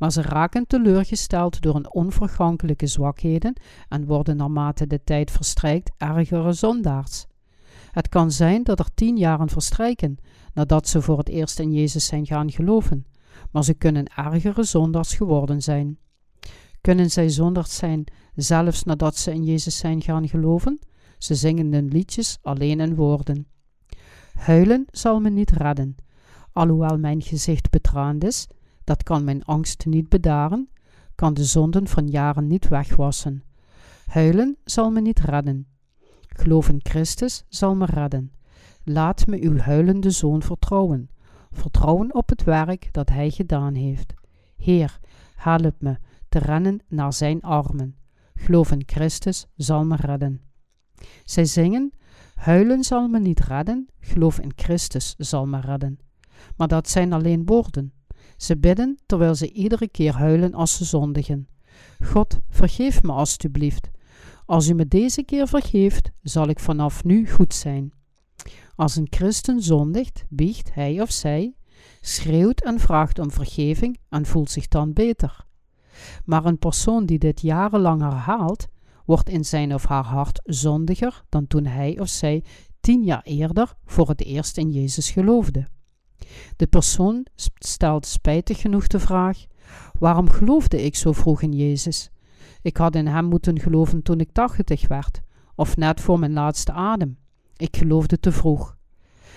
maar 0.00 0.12
ze 0.12 0.22
raken 0.22 0.66
teleurgesteld 0.66 1.60
door 1.60 1.74
hun 1.74 1.92
onvergankelijke 1.92 2.86
zwakheden 2.86 3.54
en 3.88 4.06
worden 4.06 4.36
naarmate 4.36 4.86
de 4.86 5.00
tijd 5.04 5.30
verstrijkt 5.30 5.90
ergere 5.96 6.52
zondaars. 6.52 7.26
Het 7.90 8.08
kan 8.08 8.30
zijn 8.30 8.62
dat 8.62 8.78
er 8.78 8.94
tien 8.94 9.16
jaren 9.16 9.48
verstrijken 9.48 10.16
nadat 10.54 10.88
ze 10.88 11.02
voor 11.02 11.18
het 11.18 11.28
eerst 11.28 11.58
in 11.58 11.72
Jezus 11.72 12.06
zijn 12.06 12.26
gaan 12.26 12.50
geloven, 12.50 13.06
maar 13.50 13.64
ze 13.64 13.74
kunnen 13.74 14.16
ergere 14.16 14.62
zondaars 14.62 15.14
geworden 15.14 15.62
zijn. 15.62 15.98
Kunnen 16.80 17.10
zij 17.10 17.28
zondaars 17.28 17.76
zijn 17.76 18.04
zelfs 18.34 18.84
nadat 18.84 19.16
ze 19.16 19.32
in 19.32 19.44
Jezus 19.44 19.76
zijn 19.76 20.02
gaan 20.02 20.28
geloven? 20.28 20.78
Ze 21.18 21.34
zingen 21.34 21.72
hun 21.72 21.88
liedjes 21.88 22.38
alleen 22.42 22.80
in 22.80 22.94
woorden. 22.94 23.46
Huilen 24.34 24.86
zal 24.90 25.20
me 25.20 25.30
niet 25.30 25.50
redden. 25.50 25.96
Alhoewel 26.52 26.98
mijn 26.98 27.22
gezicht 27.22 27.70
betraand 27.70 28.24
is, 28.24 28.46
dat 28.90 29.02
kan 29.02 29.24
mijn 29.24 29.44
angst 29.44 29.86
niet 29.86 30.08
bedaren, 30.08 30.68
kan 31.14 31.34
de 31.34 31.44
zonden 31.44 31.88
van 31.88 32.06
jaren 32.06 32.46
niet 32.46 32.68
wegwassen. 32.68 33.42
Huilen 34.06 34.56
zal 34.64 34.90
me 34.90 35.00
niet 35.00 35.20
redden. 35.20 35.66
Geloof 36.26 36.68
in 36.68 36.80
Christus 36.82 37.44
zal 37.48 37.74
me 37.74 37.84
redden. 37.84 38.32
Laat 38.84 39.26
me 39.26 39.42
uw 39.42 39.58
huilende 39.58 40.10
zoon 40.10 40.42
vertrouwen. 40.42 41.10
Vertrouwen 41.50 42.14
op 42.14 42.28
het 42.28 42.44
werk 42.44 42.92
dat 42.92 43.08
hij 43.08 43.30
gedaan 43.30 43.74
heeft. 43.74 44.14
Heer, 44.56 44.98
help 45.34 45.74
me 45.78 45.98
te 46.28 46.38
rennen 46.38 46.80
naar 46.88 47.12
zijn 47.12 47.42
armen. 47.42 47.96
Geloof 48.34 48.70
in 48.70 48.82
Christus 48.86 49.46
zal 49.56 49.84
me 49.84 49.96
redden. 49.96 50.40
Zij 51.24 51.44
zingen 51.44 51.92
Huilen 52.34 52.84
zal 52.84 53.08
me 53.08 53.18
niet 53.18 53.40
redden, 53.40 53.88
geloof 54.00 54.38
in 54.38 54.52
Christus 54.56 55.14
zal 55.18 55.46
me 55.46 55.60
redden. 55.60 55.98
Maar 56.56 56.68
dat 56.68 56.88
zijn 56.88 57.12
alleen 57.12 57.46
woorden. 57.46 57.92
Ze 58.40 58.56
bidden 58.56 58.98
terwijl 59.06 59.34
ze 59.34 59.52
iedere 59.52 59.88
keer 59.88 60.14
huilen 60.14 60.54
als 60.54 60.76
ze 60.76 60.84
zondigen. 60.84 61.48
God, 62.04 62.40
vergeef 62.48 63.02
me 63.02 63.12
alstublieft. 63.12 63.90
Als 64.46 64.68
u 64.68 64.74
me 64.74 64.88
deze 64.88 65.22
keer 65.22 65.48
vergeeft, 65.48 66.10
zal 66.22 66.48
ik 66.48 66.58
vanaf 66.58 67.04
nu 67.04 67.30
goed 67.30 67.54
zijn. 67.54 67.92
Als 68.74 68.96
een 68.96 69.06
christen 69.10 69.62
zondigt, 69.62 70.24
biegt 70.28 70.74
hij 70.74 71.00
of 71.00 71.10
zij, 71.10 71.54
schreeuwt 72.00 72.62
en 72.64 72.78
vraagt 72.78 73.18
om 73.18 73.30
vergeving 73.30 73.98
en 74.08 74.26
voelt 74.26 74.50
zich 74.50 74.68
dan 74.68 74.92
beter. 74.92 75.44
Maar 76.24 76.44
een 76.44 76.58
persoon 76.58 77.06
die 77.06 77.18
dit 77.18 77.40
jarenlang 77.40 78.00
herhaalt, 78.00 78.66
wordt 79.04 79.28
in 79.28 79.44
zijn 79.44 79.74
of 79.74 79.84
haar 79.84 80.04
hart 80.04 80.40
zondiger 80.44 81.22
dan 81.28 81.46
toen 81.46 81.66
hij 81.66 81.98
of 81.98 82.08
zij 82.08 82.44
tien 82.80 83.04
jaar 83.04 83.22
eerder 83.22 83.74
voor 83.84 84.08
het 84.08 84.24
eerst 84.24 84.56
in 84.56 84.70
Jezus 84.70 85.10
geloofde. 85.10 85.68
De 86.56 86.66
persoon 86.66 87.26
stelt 87.54 88.06
spijtig 88.06 88.60
genoeg 88.60 88.86
de 88.86 88.98
vraag: 88.98 89.44
Waarom 89.98 90.30
geloofde 90.30 90.84
ik 90.84 90.96
zo 90.96 91.12
vroeg 91.12 91.42
in 91.42 91.52
Jezus? 91.52 92.10
Ik 92.62 92.76
had 92.76 92.94
in 92.94 93.06
Hem 93.06 93.24
moeten 93.24 93.60
geloven 93.60 94.02
toen 94.02 94.20
ik 94.20 94.32
tachtig 94.32 94.88
werd, 94.88 95.20
of 95.54 95.76
net 95.76 96.00
voor 96.00 96.18
mijn 96.18 96.32
laatste 96.32 96.72
adem. 96.72 97.18
Ik 97.56 97.76
geloofde 97.76 98.20
te 98.20 98.32
vroeg. 98.32 98.76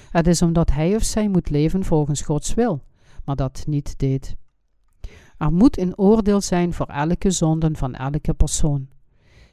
Het 0.09 0.27
is 0.27 0.41
omdat 0.41 0.71
hij 0.71 0.95
of 0.95 1.03
zij 1.03 1.27
moet 1.27 1.49
leven 1.49 1.83
volgens 1.83 2.21
Gods 2.21 2.53
wil, 2.53 2.83
maar 3.25 3.35
dat 3.35 3.63
niet 3.67 3.99
deed. 3.99 4.35
Er 5.37 5.53
moet 5.53 5.77
een 5.77 5.97
oordeel 5.97 6.41
zijn 6.41 6.73
voor 6.73 6.85
elke 6.85 7.31
zonde 7.31 7.69
van 7.73 7.93
elke 7.93 8.33
persoon. 8.33 8.87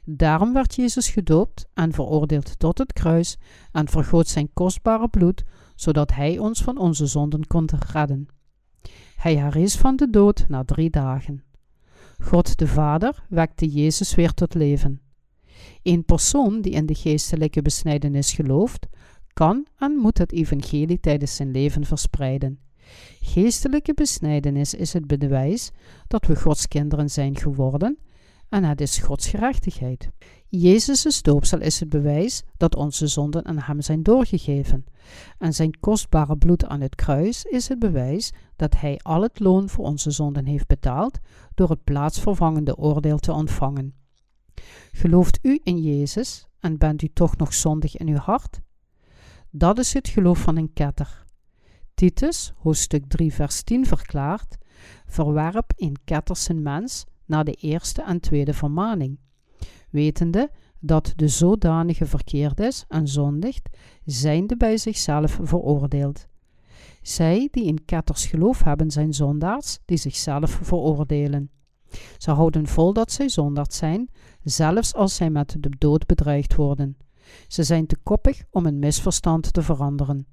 Daarom 0.05 0.53
werd 0.53 0.75
Jezus 0.75 1.09
gedoopt 1.09 1.67
en 1.73 1.91
veroordeeld 1.91 2.59
tot 2.59 2.77
het 2.77 2.93
kruis 2.93 3.37
en 3.71 3.87
vergoot 3.87 4.27
zijn 4.27 4.53
kostbare 4.53 5.07
bloed, 5.07 5.43
zodat 5.81 6.13
hij 6.13 6.37
ons 6.37 6.61
van 6.61 6.77
onze 6.77 7.05
zonden 7.05 7.47
kon 7.47 7.69
redden. 7.91 8.27
Hij 9.15 9.35
herrees 9.35 9.75
van 9.75 9.95
de 9.95 10.09
dood 10.09 10.45
na 10.47 10.63
drie 10.63 10.89
dagen. 10.89 11.43
God 12.19 12.57
de 12.57 12.67
Vader 12.67 13.23
wekte 13.29 13.67
Jezus 13.67 14.15
weer 14.15 14.33
tot 14.33 14.53
leven. 14.53 15.01
Een 15.83 16.05
persoon 16.05 16.61
die 16.61 16.71
in 16.71 16.85
de 16.85 16.95
geestelijke 16.95 17.61
besnijdenis 17.61 18.33
gelooft, 18.33 18.87
kan 19.33 19.65
en 19.77 19.91
moet 19.91 20.17
het 20.17 20.31
evangelie 20.31 20.99
tijdens 20.99 21.35
zijn 21.35 21.51
leven 21.51 21.85
verspreiden. 21.85 22.59
Geestelijke 23.21 23.93
besnijdenis 23.93 24.73
is 24.73 24.93
het 24.93 25.07
bewijs 25.07 25.71
dat 26.07 26.25
we 26.25 26.35
Gods 26.35 26.67
kinderen 26.67 27.09
zijn 27.09 27.37
geworden 27.37 27.97
en 28.51 28.63
het 28.63 28.81
is 28.81 28.97
Gods 28.97 29.27
gerechtigheid. 29.27 30.09
Jezus' 30.47 31.21
doopsel 31.21 31.59
is 31.59 31.79
het 31.79 31.89
bewijs 31.89 32.43
dat 32.57 32.75
onze 32.75 33.07
zonden 33.07 33.45
aan 33.45 33.59
Hem 33.59 33.81
zijn 33.81 34.03
doorgegeven. 34.03 34.85
En 35.37 35.53
zijn 35.53 35.79
kostbare 35.79 36.37
bloed 36.37 36.65
aan 36.65 36.81
het 36.81 36.95
kruis 36.95 37.43
is 37.43 37.67
het 37.67 37.79
bewijs 37.79 38.33
dat 38.55 38.79
Hij 38.79 38.99
al 39.01 39.21
het 39.21 39.39
loon 39.39 39.69
voor 39.69 39.85
onze 39.85 40.11
zonden 40.11 40.45
heeft 40.45 40.67
betaald 40.67 41.19
door 41.55 41.69
het 41.69 41.83
plaatsvervangende 41.83 42.77
oordeel 42.77 43.17
te 43.17 43.33
ontvangen. 43.33 43.93
Gelooft 44.91 45.39
u 45.41 45.59
in 45.63 45.77
Jezus 45.81 46.47
en 46.59 46.77
bent 46.77 47.01
u 47.01 47.09
toch 47.13 47.37
nog 47.37 47.53
zondig 47.53 47.97
in 47.97 48.07
uw 48.07 48.17
hart? 48.17 48.61
Dat 49.49 49.79
is 49.79 49.93
het 49.93 50.07
geloof 50.07 50.39
van 50.39 50.57
een 50.57 50.73
ketter. 50.73 51.23
Titus, 51.93 52.53
hoofdstuk 52.55 53.05
3, 53.07 53.33
vers 53.33 53.63
10 53.63 53.85
verklaart: 53.85 54.57
Verwerp 55.05 55.73
een 55.75 56.61
mens 56.61 57.05
na 57.31 57.43
de 57.43 57.53
eerste 57.53 58.01
en 58.01 58.19
tweede 58.19 58.53
vermaning, 58.53 59.19
wetende 59.89 60.51
dat 60.79 61.13
de 61.15 61.27
zodanige 61.27 62.05
verkeerd 62.05 62.59
is 62.59 62.85
en 62.87 63.07
zondigt, 63.07 63.69
zijnde 64.05 64.57
bij 64.57 64.77
zichzelf 64.77 65.39
veroordeeld. 65.41 66.27
Zij 67.01 67.47
die 67.51 67.65
in 67.65 67.85
ketters 67.85 68.25
geloof 68.25 68.63
hebben, 68.63 68.91
zijn 68.91 69.13
zondaars 69.13 69.79
die 69.85 69.97
zichzelf 69.97 70.59
veroordelen. 70.61 71.49
Ze 72.17 72.31
houden 72.31 72.67
vol 72.67 72.93
dat 72.93 73.11
zij 73.11 73.29
zondaard 73.29 73.73
zijn, 73.73 74.09
zelfs 74.43 74.93
als 74.93 75.15
zij 75.15 75.29
met 75.29 75.55
de 75.59 75.69
dood 75.77 76.05
bedreigd 76.05 76.55
worden. 76.55 76.97
Ze 77.47 77.63
zijn 77.63 77.85
te 77.85 77.97
koppig 78.03 78.43
om 78.49 78.65
een 78.65 78.79
misverstand 78.79 79.53
te 79.53 79.61
veranderen. 79.61 80.25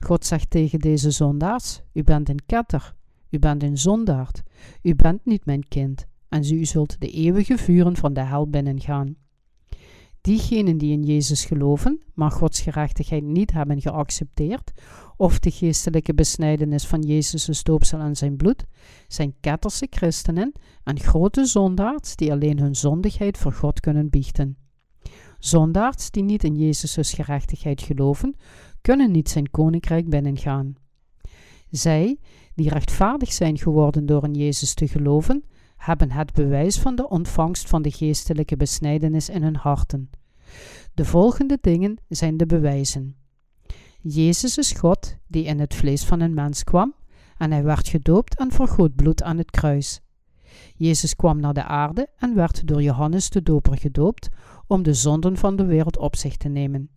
God 0.00 0.26
zegt 0.26 0.50
tegen 0.50 0.78
deze 0.78 1.10
zondaars: 1.10 1.82
U 1.92 2.02
bent 2.02 2.28
een 2.28 2.46
ketter, 2.46 2.94
u 3.30 3.38
bent 3.38 3.62
een 3.62 3.78
zondaard, 3.78 4.42
u 4.82 4.94
bent 4.94 5.24
niet 5.24 5.44
mijn 5.44 5.68
kind 5.68 6.08
en 6.30 6.54
u 6.54 6.64
zult 6.64 7.00
de 7.00 7.10
eeuwige 7.10 7.58
vuren 7.58 7.96
van 7.96 8.12
de 8.12 8.20
hel 8.20 8.48
binnengaan. 8.48 9.16
Diegenen 10.20 10.78
die 10.78 10.92
in 10.92 11.02
Jezus 11.02 11.44
geloven, 11.44 12.00
maar 12.14 12.30
Gods 12.30 12.60
gerechtigheid 12.60 13.22
niet 13.22 13.52
hebben 13.52 13.80
geaccepteerd, 13.80 14.72
of 15.16 15.38
de 15.38 15.50
geestelijke 15.50 16.14
besnijdenis 16.14 16.86
van 16.86 17.02
Jezus' 17.02 17.62
doopsel 17.62 17.98
en 17.98 18.16
zijn 18.16 18.36
bloed, 18.36 18.64
zijn 19.08 19.34
ketterse 19.40 19.86
christenen 19.90 20.52
en 20.84 21.00
grote 21.00 21.44
zondaars 21.44 22.16
die 22.16 22.32
alleen 22.32 22.58
hun 22.58 22.74
zondigheid 22.74 23.38
voor 23.38 23.52
God 23.52 23.80
kunnen 23.80 24.10
biechten. 24.10 24.56
Zondaars 25.38 26.10
die 26.10 26.22
niet 26.22 26.44
in 26.44 26.56
Jezus' 26.56 27.12
gerechtigheid 27.12 27.82
geloven, 27.82 28.36
kunnen 28.80 29.10
niet 29.10 29.28
zijn 29.28 29.50
koninkrijk 29.50 30.08
binnengaan. 30.08 30.74
Zij, 31.70 32.18
die 32.54 32.68
rechtvaardig 32.68 33.32
zijn 33.32 33.58
geworden 33.58 34.06
door 34.06 34.24
in 34.24 34.34
Jezus 34.34 34.74
te 34.74 34.88
geloven, 34.88 35.44
hebben 35.80 36.10
het 36.10 36.32
bewijs 36.32 36.78
van 36.78 36.94
de 36.94 37.08
ontvangst 37.08 37.68
van 37.68 37.82
de 37.82 37.90
geestelijke 37.90 38.56
besnijdenis 38.56 39.28
in 39.28 39.42
hun 39.42 39.56
harten. 39.56 40.10
De 40.94 41.04
volgende 41.04 41.58
dingen 41.60 41.96
zijn 42.08 42.36
de 42.36 42.46
bewijzen. 42.46 43.16
Jezus 44.00 44.58
is 44.58 44.72
God 44.72 45.16
die 45.26 45.44
in 45.44 45.60
het 45.60 45.74
vlees 45.74 46.04
van 46.04 46.20
een 46.20 46.34
mens 46.34 46.64
kwam 46.64 46.94
en 47.36 47.50
hij 47.50 47.62
werd 47.62 47.88
gedoopt 47.88 48.38
en 48.38 48.52
vergoot 48.52 48.94
bloed 48.94 49.22
aan 49.22 49.38
het 49.38 49.50
kruis. 49.50 50.00
Jezus 50.76 51.16
kwam 51.16 51.40
naar 51.40 51.54
de 51.54 51.64
aarde 51.64 52.08
en 52.16 52.34
werd 52.34 52.66
door 52.66 52.82
Johannes 52.82 53.30
de 53.30 53.42
Doper 53.42 53.78
gedoopt 53.78 54.28
om 54.66 54.82
de 54.82 54.94
zonden 54.94 55.36
van 55.36 55.56
de 55.56 55.64
wereld 55.64 55.98
op 55.98 56.16
zich 56.16 56.36
te 56.36 56.48
nemen. 56.48 56.90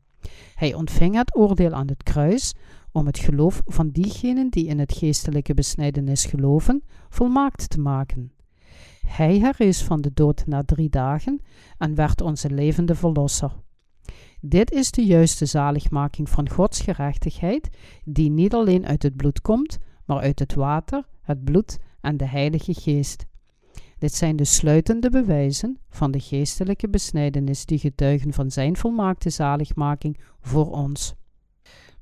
Hij 0.55 0.73
ontving 0.73 1.15
het 1.15 1.36
oordeel 1.36 1.71
aan 1.73 1.88
het 1.88 2.03
kruis 2.03 2.55
om 2.91 3.05
het 3.05 3.19
geloof 3.19 3.61
van 3.65 3.89
diegenen 3.89 4.49
die 4.49 4.65
in 4.65 4.79
het 4.79 4.93
geestelijke 4.93 5.53
besnijdenis 5.53 6.25
geloven 6.25 6.84
volmaakt 7.09 7.69
te 7.69 7.79
maken. 7.79 8.31
Hij 9.08 9.39
herrees 9.39 9.84
van 9.84 10.01
de 10.01 10.12
dood 10.14 10.45
na 10.45 10.64
drie 10.64 10.89
dagen 10.89 11.41
en 11.78 11.95
werd 11.95 12.22
onze 12.22 12.49
levende 12.49 12.95
verlosser. 12.95 13.51
Dit 14.41 14.72
is 14.72 14.91
de 14.91 15.06
juiste 15.06 15.45
zaligmaking 15.45 16.30
van 16.30 16.49
Gods 16.49 16.82
gerechtigheid, 16.82 17.70
die 18.04 18.30
niet 18.30 18.54
alleen 18.54 18.86
uit 18.86 19.04
het 19.04 19.16
bloed 19.16 19.41
komt, 19.41 19.78
maar 20.06 20.20
uit 20.20 20.39
het 20.39 20.54
water, 20.54 21.08
het 21.22 21.43
bloed 21.43 21.80
en 22.01 22.18
de 22.18 22.26
Heilige 22.26 22.74
Geest. 22.74 23.26
Dit 23.97 24.14
zijn 24.14 24.36
de 24.36 24.45
sluitende 24.45 25.10
bewijzen 25.10 25.78
van 25.89 26.12
de 26.12 26.20
geestelijke 26.20 26.89
besnijdenis 26.89 27.66
die 27.66 27.80
getuigen 27.80 28.34
van 28.34 28.51
Zijn 28.51 28.76
volmaakte 28.76 29.30
zaligmaking 29.30 30.20
voor 30.41 30.72
ons. 30.72 31.14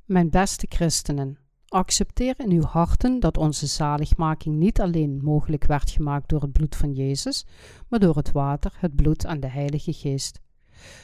Mijn 0.06 0.30
beste 0.30 0.66
christenen, 0.70 1.38
accepteer 1.72 2.34
in 2.38 2.52
uw 2.52 2.64
harten 2.64 3.20
dat 3.20 3.38
onze 3.38 3.68
zaligmaking 3.68 4.56
niet 4.56 4.82
alleen 4.82 5.20
mogelijk 5.24 5.66
werd 5.66 5.90
gemaakt 5.90 6.30
door 6.30 6.42
het 6.42 6.52
bloed 6.52 6.76
van 6.76 6.94
Jezus, 6.94 7.46
maar 7.88 8.00
door 8.00 8.16
het 8.16 8.32
water, 8.32 8.74
het 8.78 8.96
bloed 8.96 9.26
en 9.26 9.40
de 9.40 9.48
Heilige 9.48 9.94
Geest. 9.94 10.42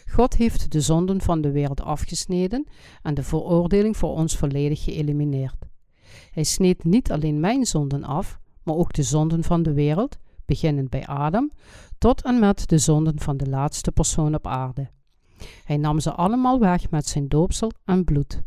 God 0.09 0.36
heeft 0.36 0.72
de 0.72 0.82
zonden 0.82 1.22
van 1.22 1.41
de 1.41 1.51
wereld 1.51 1.82
afgesneden 1.82 2.68
en 3.01 3.13
de 3.13 3.24
veroordeling 3.24 3.97
voor 3.97 4.09
ons 4.09 4.38
volledig 4.38 4.84
geëlimineerd. 4.84 5.65
Hij 6.32 6.43
sneed 6.43 6.84
niet 6.84 7.11
alleen 7.11 7.39
mijn 7.39 7.65
zonden 7.65 8.03
af, 8.03 8.39
maar 8.63 8.76
ook 8.76 8.93
de 8.93 9.03
zonden 9.03 9.43
van 9.43 9.63
de 9.63 9.74
wereld, 9.74 10.18
beginnend 10.45 10.89
bij 10.89 11.07
Adam, 11.07 11.51
tot 11.97 12.22
en 12.24 12.39
met 12.39 12.68
de 12.68 12.78
zonden 12.78 13.20
van 13.20 13.38
de 13.38 13.49
laatste 13.49 13.91
persoon 13.91 14.36
op 14.36 14.47
aarde. 14.47 14.89
Hij 15.63 15.78
nam 15.78 15.99
ze 15.99 16.13
allemaal 16.13 16.59
weg 16.59 16.89
met 16.89 17.07
zijn 17.07 17.28
doopsel 17.28 17.72
en 17.86 18.03
bloed. 18.03 18.43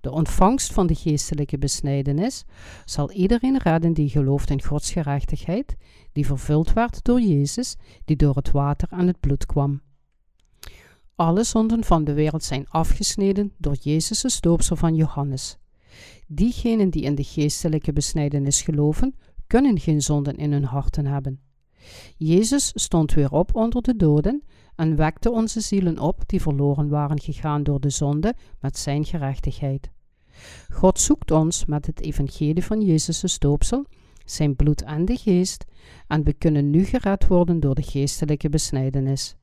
De 0.00 0.10
ontvangst 0.10 0.72
van 0.72 0.86
de 0.86 0.94
geestelijke 0.94 1.58
besnijdenis 1.58 2.44
zal 2.84 3.10
iedereen 3.10 3.58
redden 3.58 3.92
die 3.92 4.08
gelooft 4.08 4.50
in 4.50 4.62
Gods 4.62 4.92
gerechtigheid, 4.92 5.76
die 6.12 6.26
vervuld 6.26 6.72
werd 6.72 7.04
door 7.04 7.20
Jezus, 7.20 7.76
die 8.04 8.16
door 8.16 8.34
het 8.34 8.50
water 8.50 8.88
en 8.90 9.06
het 9.06 9.20
bloed 9.20 9.46
kwam. 9.46 9.80
Alle 11.14 11.44
zonden 11.44 11.84
van 11.84 12.04
de 12.04 12.12
wereld 12.12 12.44
zijn 12.44 12.68
afgesneden 12.68 13.52
door 13.58 13.76
Jezus' 13.80 14.40
doopsel 14.40 14.76
van 14.76 14.94
Johannes. 14.94 15.58
Diegenen 16.26 16.90
die 16.90 17.02
in 17.02 17.14
de 17.14 17.24
geestelijke 17.24 17.92
besnijdenis 17.92 18.62
geloven, 18.62 19.14
kunnen 19.46 19.78
geen 19.78 20.02
zonden 20.02 20.36
in 20.36 20.52
hun 20.52 20.64
harten 20.64 21.06
hebben. 21.06 21.40
Jezus 22.16 22.70
stond 22.74 23.12
weer 23.12 23.32
op 23.32 23.54
onder 23.54 23.82
de 23.82 23.96
doden 23.96 24.42
en 24.76 24.96
wekte 24.96 25.30
onze 25.30 25.60
zielen 25.60 25.98
op 25.98 26.22
die 26.26 26.40
verloren 26.40 26.88
waren 26.88 27.20
gegaan 27.20 27.62
door 27.62 27.80
de 27.80 27.90
zonde 27.90 28.34
met 28.60 28.78
zijn 28.78 29.04
gerechtigheid. 29.04 29.90
God 30.72 31.00
zoekt 31.00 31.30
ons 31.30 31.64
met 31.64 31.86
het 31.86 32.00
evangelie 32.00 32.64
van 32.64 32.80
Jezus' 32.80 33.38
doopsel, 33.38 33.86
zijn 34.24 34.56
bloed 34.56 34.82
en 34.82 35.04
de 35.04 35.16
geest, 35.16 35.64
en 36.06 36.22
we 36.22 36.32
kunnen 36.32 36.70
nu 36.70 36.84
gered 36.84 37.26
worden 37.26 37.60
door 37.60 37.74
de 37.74 37.82
geestelijke 37.82 38.48
besnijdenis. 38.48 39.36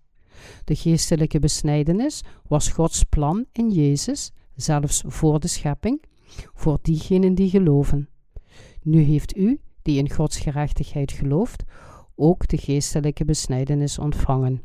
De 0.64 0.76
geestelijke 0.76 1.40
besnijdenis 1.40 2.24
was 2.48 2.70
Gods 2.70 3.04
plan 3.04 3.46
in 3.52 3.72
Jezus, 3.72 4.32
zelfs 4.56 5.04
voor 5.06 5.40
de 5.40 5.48
schepping, 5.48 6.04
voor 6.54 6.80
diegenen 6.82 7.36
die 7.36 7.50
geloven. 7.50 8.10
Nu 8.82 9.02
heeft 9.02 9.38
u, 9.38 9.60
die 9.82 9.98
in 9.98 10.12
Gods 10.12 10.40
gerechtigheid 10.40 11.12
gelooft, 11.12 11.64
ook 12.16 12.48
de 12.48 12.58
geestelijke 12.58 13.26
besnijdenis 13.26 14.00
ontvangen. 14.00 14.64